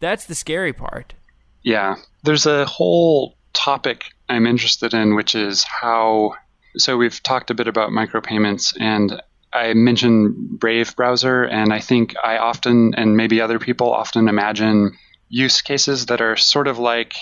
That's 0.00 0.26
the 0.26 0.34
scary 0.34 0.72
part. 0.72 1.14
Yeah. 1.62 1.96
There's 2.22 2.46
a 2.46 2.64
whole 2.66 3.34
topic 3.52 4.12
I'm 4.28 4.46
interested 4.46 4.94
in, 4.94 5.14
which 5.14 5.34
is 5.34 5.62
how. 5.64 6.34
So 6.76 6.96
we've 6.96 7.20
talked 7.22 7.50
a 7.50 7.54
bit 7.54 7.66
about 7.66 7.90
micropayments, 7.90 8.76
and 8.78 9.20
I 9.52 9.74
mentioned 9.74 10.60
Brave 10.60 10.94
browser, 10.94 11.42
and 11.42 11.72
I 11.72 11.80
think 11.80 12.14
I 12.22 12.38
often, 12.38 12.94
and 12.94 13.16
maybe 13.16 13.40
other 13.40 13.58
people 13.58 13.92
often 13.92 14.28
imagine 14.28 14.96
use 15.28 15.62
cases 15.62 16.06
that 16.06 16.20
are 16.20 16.36
sort 16.36 16.68
of 16.68 16.78
like 16.78 17.14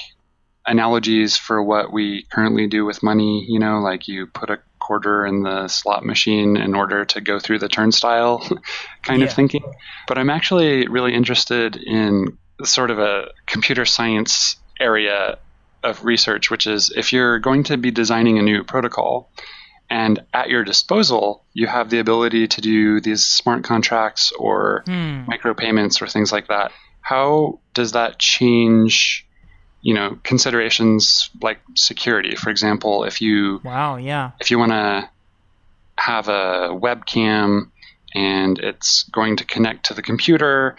analogies 0.68 1.36
for 1.36 1.62
what 1.62 1.92
we 1.92 2.24
currently 2.30 2.66
do 2.66 2.84
with 2.84 3.02
money. 3.02 3.44
You 3.48 3.58
know, 3.58 3.80
like 3.80 4.06
you 4.06 4.26
put 4.26 4.50
a 4.50 4.60
quarter 4.78 5.26
in 5.26 5.42
the 5.42 5.68
slot 5.68 6.04
machine 6.04 6.56
in 6.56 6.74
order 6.74 7.04
to 7.04 7.20
go 7.20 7.38
through 7.38 7.58
the 7.58 7.68
turnstile 7.68 8.38
kind 9.02 9.20
yeah. 9.20 9.26
of 9.26 9.32
thinking. 9.32 9.64
But 10.06 10.18
I'm 10.18 10.30
actually 10.30 10.86
really 10.88 11.14
interested 11.14 11.76
in 11.76 12.38
sort 12.64 12.90
of 12.90 12.98
a 12.98 13.30
computer 13.46 13.84
science 13.84 14.56
area 14.80 15.38
of 15.82 16.04
research, 16.04 16.50
which 16.50 16.66
is 16.66 16.90
if 16.90 17.12
you're 17.12 17.38
going 17.38 17.64
to 17.64 17.76
be 17.76 17.90
designing 17.90 18.38
a 18.38 18.42
new 18.42 18.64
protocol 18.64 19.30
and 19.90 20.20
at 20.34 20.50
your 20.50 20.64
disposal, 20.64 21.44
you 21.54 21.66
have 21.66 21.90
the 21.90 21.98
ability 21.98 22.48
to 22.48 22.60
do 22.60 23.00
these 23.00 23.24
smart 23.24 23.64
contracts 23.64 24.32
or 24.38 24.82
hmm. 24.86 25.24
micropayments 25.24 26.02
or 26.02 26.06
things 26.06 26.30
like 26.30 26.48
that. 26.48 26.72
How 27.00 27.60
does 27.72 27.92
that 27.92 28.18
change, 28.18 29.26
you 29.80 29.94
know, 29.94 30.18
considerations 30.22 31.30
like 31.40 31.60
security? 31.74 32.36
For 32.36 32.50
example, 32.50 33.04
if 33.04 33.20
you 33.20 33.60
wow, 33.64 33.96
yeah, 33.96 34.32
if 34.40 34.50
you 34.50 34.58
want 34.58 34.72
to 34.72 35.08
have 35.96 36.28
a 36.28 36.70
webcam 36.70 37.70
and 38.14 38.58
it's 38.58 39.02
going 39.04 39.36
to 39.36 39.44
connect 39.44 39.86
to 39.86 39.94
the 39.94 40.02
computer 40.02 40.76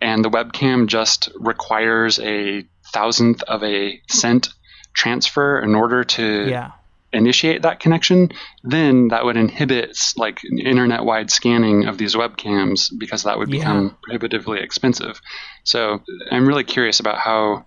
and 0.00 0.24
the 0.24 0.30
webcam 0.30 0.86
just 0.86 1.30
requires 1.38 2.18
a 2.20 2.64
thousandth 2.92 3.42
of 3.44 3.62
a 3.62 4.00
cent 4.08 4.48
transfer 4.92 5.60
in 5.60 5.74
order 5.74 6.04
to 6.04 6.48
yeah. 6.48 6.72
initiate 7.12 7.62
that 7.62 7.80
connection, 7.80 8.30
then 8.64 9.08
that 9.08 9.24
would 9.24 9.36
inhibit 9.36 9.96
like 10.16 10.40
internet-wide 10.44 11.30
scanning 11.30 11.86
of 11.86 11.98
these 11.98 12.14
webcams 12.14 12.90
because 12.98 13.24
that 13.24 13.38
would 13.38 13.50
become 13.50 13.84
yeah. 13.84 13.94
prohibitively 14.02 14.60
expensive. 14.60 15.20
So 15.64 16.02
I'm 16.30 16.46
really 16.46 16.64
curious 16.64 17.00
about 17.00 17.18
how 17.18 17.66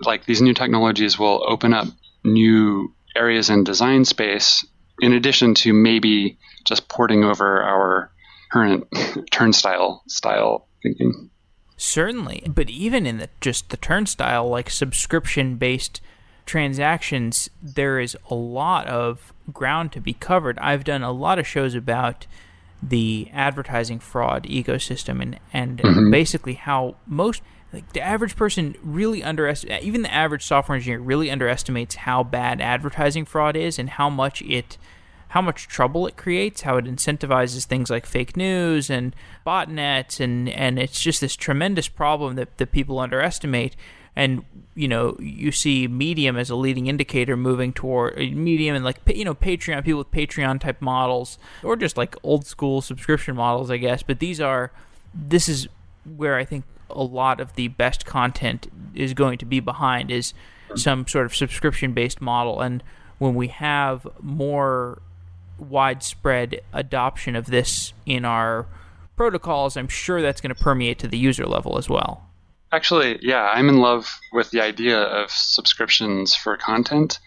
like 0.00 0.26
these 0.26 0.42
new 0.42 0.54
technologies 0.54 1.18
will 1.18 1.44
open 1.46 1.72
up 1.72 1.88
new 2.24 2.92
areas 3.14 3.50
in 3.50 3.64
design 3.64 4.04
space 4.04 4.66
in 5.00 5.12
addition 5.12 5.54
to 5.54 5.72
maybe 5.72 6.38
just 6.64 6.88
porting 6.88 7.24
over 7.24 7.62
our 7.62 8.10
current 8.52 8.86
turnstile 9.30 10.02
style 10.08 10.68
thinking. 10.82 11.30
Certainly, 11.76 12.44
but 12.48 12.70
even 12.70 13.06
in 13.06 13.18
the 13.18 13.28
just 13.40 13.68
the 13.68 13.76
turnstile 13.76 14.48
like 14.48 14.70
subscription 14.70 15.56
based 15.56 16.00
transactions, 16.46 17.50
there 17.62 18.00
is 18.00 18.16
a 18.30 18.34
lot 18.34 18.86
of 18.86 19.32
ground 19.52 19.92
to 19.92 20.00
be 20.00 20.14
covered. 20.14 20.58
I've 20.58 20.84
done 20.84 21.02
a 21.02 21.12
lot 21.12 21.38
of 21.38 21.46
shows 21.46 21.74
about 21.74 22.26
the 22.82 23.28
advertising 23.32 23.98
fraud 23.98 24.44
ecosystem 24.44 25.20
and 25.20 25.38
and 25.52 25.78
mm-hmm. 25.78 26.10
basically 26.10 26.54
how 26.54 26.96
most 27.06 27.42
like 27.72 27.92
the 27.92 28.00
average 28.00 28.36
person 28.36 28.74
really 28.82 29.22
underestimates 29.22 29.84
even 29.84 30.02
the 30.02 30.12
average 30.12 30.44
software 30.44 30.76
engineer 30.76 31.00
really 31.00 31.30
underestimates 31.30 31.96
how 31.96 32.22
bad 32.22 32.60
advertising 32.60 33.24
fraud 33.24 33.56
is 33.56 33.78
and 33.78 33.90
how 33.90 34.08
much 34.08 34.40
it 34.42 34.78
how 35.28 35.42
much 35.42 35.68
trouble 35.68 36.06
it 36.06 36.16
creates, 36.16 36.62
how 36.62 36.76
it 36.76 36.84
incentivizes 36.84 37.64
things 37.64 37.90
like 37.90 38.06
fake 38.06 38.36
news 38.36 38.88
and 38.88 39.14
botnets, 39.46 40.20
and, 40.20 40.48
and 40.48 40.78
it's 40.78 41.00
just 41.00 41.20
this 41.20 41.36
tremendous 41.36 41.88
problem 41.88 42.36
that, 42.36 42.56
that 42.58 42.72
people 42.72 42.98
underestimate. 42.98 43.76
And 44.14 44.44
you 44.74 44.88
know, 44.88 45.16
you 45.20 45.52
see 45.52 45.88
Medium 45.88 46.38
as 46.38 46.48
a 46.48 46.56
leading 46.56 46.86
indicator 46.86 47.36
moving 47.36 47.72
toward 47.72 48.14
uh, 48.14 48.22
Medium 48.22 48.76
and 48.76 48.84
like 48.84 49.00
you 49.14 49.24
know 49.26 49.34
Patreon 49.34 49.84
people 49.84 49.98
with 49.98 50.10
Patreon 50.10 50.58
type 50.58 50.80
models, 50.80 51.38
or 51.62 51.76
just 51.76 51.98
like 51.98 52.16
old 52.22 52.46
school 52.46 52.80
subscription 52.80 53.36
models, 53.36 53.70
I 53.70 53.76
guess. 53.76 54.02
But 54.02 54.20
these 54.20 54.40
are 54.40 54.72
this 55.14 55.50
is 55.50 55.68
where 56.16 56.36
I 56.36 56.46
think 56.46 56.64
a 56.90 57.02
lot 57.02 57.40
of 57.40 57.54
the 57.54 57.68
best 57.68 58.06
content 58.06 58.70
is 58.94 59.14
going 59.14 59.38
to 59.38 59.44
be 59.44 59.60
behind 59.60 60.10
is 60.10 60.34
some 60.74 61.06
sort 61.06 61.26
of 61.26 61.34
subscription 61.34 61.92
based 61.92 62.20
model 62.20 62.60
and 62.60 62.82
when 63.18 63.34
we 63.34 63.48
have 63.48 64.06
more 64.20 65.00
widespread 65.58 66.60
adoption 66.72 67.36
of 67.36 67.46
this 67.46 67.92
in 68.04 68.24
our 68.24 68.66
protocols, 69.16 69.76
I'm 69.76 69.88
sure 69.88 70.20
that's 70.20 70.40
going 70.40 70.54
to 70.54 70.62
permeate 70.62 70.98
to 71.00 71.08
the 71.08 71.18
user 71.18 71.46
level 71.46 71.78
as 71.78 71.88
well. 71.88 72.22
Actually, 72.72 73.18
yeah, 73.22 73.50
I'm 73.54 73.68
in 73.68 73.78
love 73.78 74.20
with 74.32 74.50
the 74.50 74.60
idea 74.60 74.98
of 74.98 75.30
subscriptions 75.30 76.34
for 76.34 76.56
content. 76.56 77.18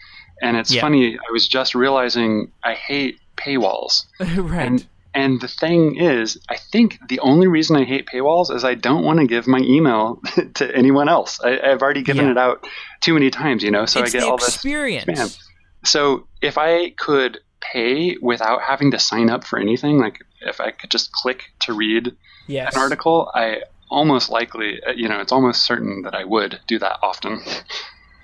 And 0.42 0.56
it's 0.56 0.72
yeah. 0.72 0.80
funny, 0.80 1.16
I 1.16 1.32
was 1.32 1.48
just 1.48 1.74
realizing 1.74 2.52
I 2.62 2.74
hate 2.74 3.18
paywalls. 3.36 4.04
right. 4.20 4.66
And, 4.66 4.86
and 5.14 5.40
the 5.40 5.48
thing 5.48 5.96
is, 5.96 6.38
I 6.48 6.56
think 6.56 6.98
the 7.08 7.18
only 7.20 7.48
reason 7.48 7.76
I 7.76 7.84
hate 7.84 8.06
paywalls 8.06 8.54
is 8.54 8.64
I 8.64 8.74
don't 8.74 9.04
want 9.04 9.18
to 9.20 9.26
give 9.26 9.46
my 9.46 9.58
email 9.58 10.20
to 10.54 10.76
anyone 10.76 11.08
else. 11.08 11.40
I, 11.40 11.68
have 11.68 11.82
already 11.82 12.02
given 12.02 12.26
yeah. 12.26 12.32
it 12.32 12.38
out 12.38 12.66
too 13.00 13.14
many 13.14 13.30
times, 13.30 13.62
you 13.62 13.70
know, 13.70 13.86
so 13.86 14.00
it's 14.02 14.14
I 14.14 14.18
get 14.18 14.28
all 14.28 14.36
experience. 14.36 15.06
this 15.06 15.18
spam. 15.18 15.38
So 15.84 16.26
if 16.40 16.58
I 16.58 16.90
could 16.90 17.40
pay 17.60 18.16
without 18.20 18.62
having 18.62 18.92
to 18.92 18.98
sign 18.98 19.30
up 19.30 19.44
for 19.44 19.58
anything, 19.58 19.98
like 19.98 20.18
if 20.40 20.60
I 20.60 20.70
could 20.70 20.90
just 20.90 21.12
click 21.12 21.44
to 21.62 21.72
read 21.72 22.12
yes. 22.46 22.74
an 22.74 22.80
article, 22.80 23.30
I 23.34 23.62
almost 23.90 24.30
likely, 24.30 24.80
uh, 24.84 24.92
you 24.92 25.08
know, 25.08 25.20
it's 25.20 25.32
almost 25.32 25.64
certain 25.64 26.02
that 26.02 26.14
I 26.14 26.24
would 26.24 26.60
do 26.66 26.78
that 26.78 26.98
often. 27.02 27.40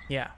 Yeah. 0.09 0.29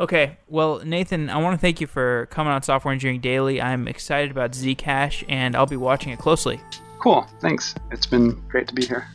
Okay. 0.00 0.36
Well, 0.46 0.80
Nathan, 0.84 1.28
I 1.28 1.38
want 1.38 1.54
to 1.54 1.60
thank 1.60 1.80
you 1.80 1.86
for 1.86 2.26
coming 2.30 2.52
on 2.52 2.62
Software 2.62 2.92
Engineering 2.92 3.20
Daily. 3.20 3.60
I'm 3.60 3.88
excited 3.88 4.30
about 4.30 4.52
Zcash, 4.52 5.24
and 5.28 5.56
I'll 5.56 5.66
be 5.66 5.76
watching 5.76 6.12
it 6.12 6.18
closely. 6.18 6.60
Cool. 7.00 7.26
Thanks. 7.40 7.74
It's 7.90 8.06
been 8.06 8.40
great 8.48 8.68
to 8.68 8.74
be 8.74 8.84
here. 8.84 9.08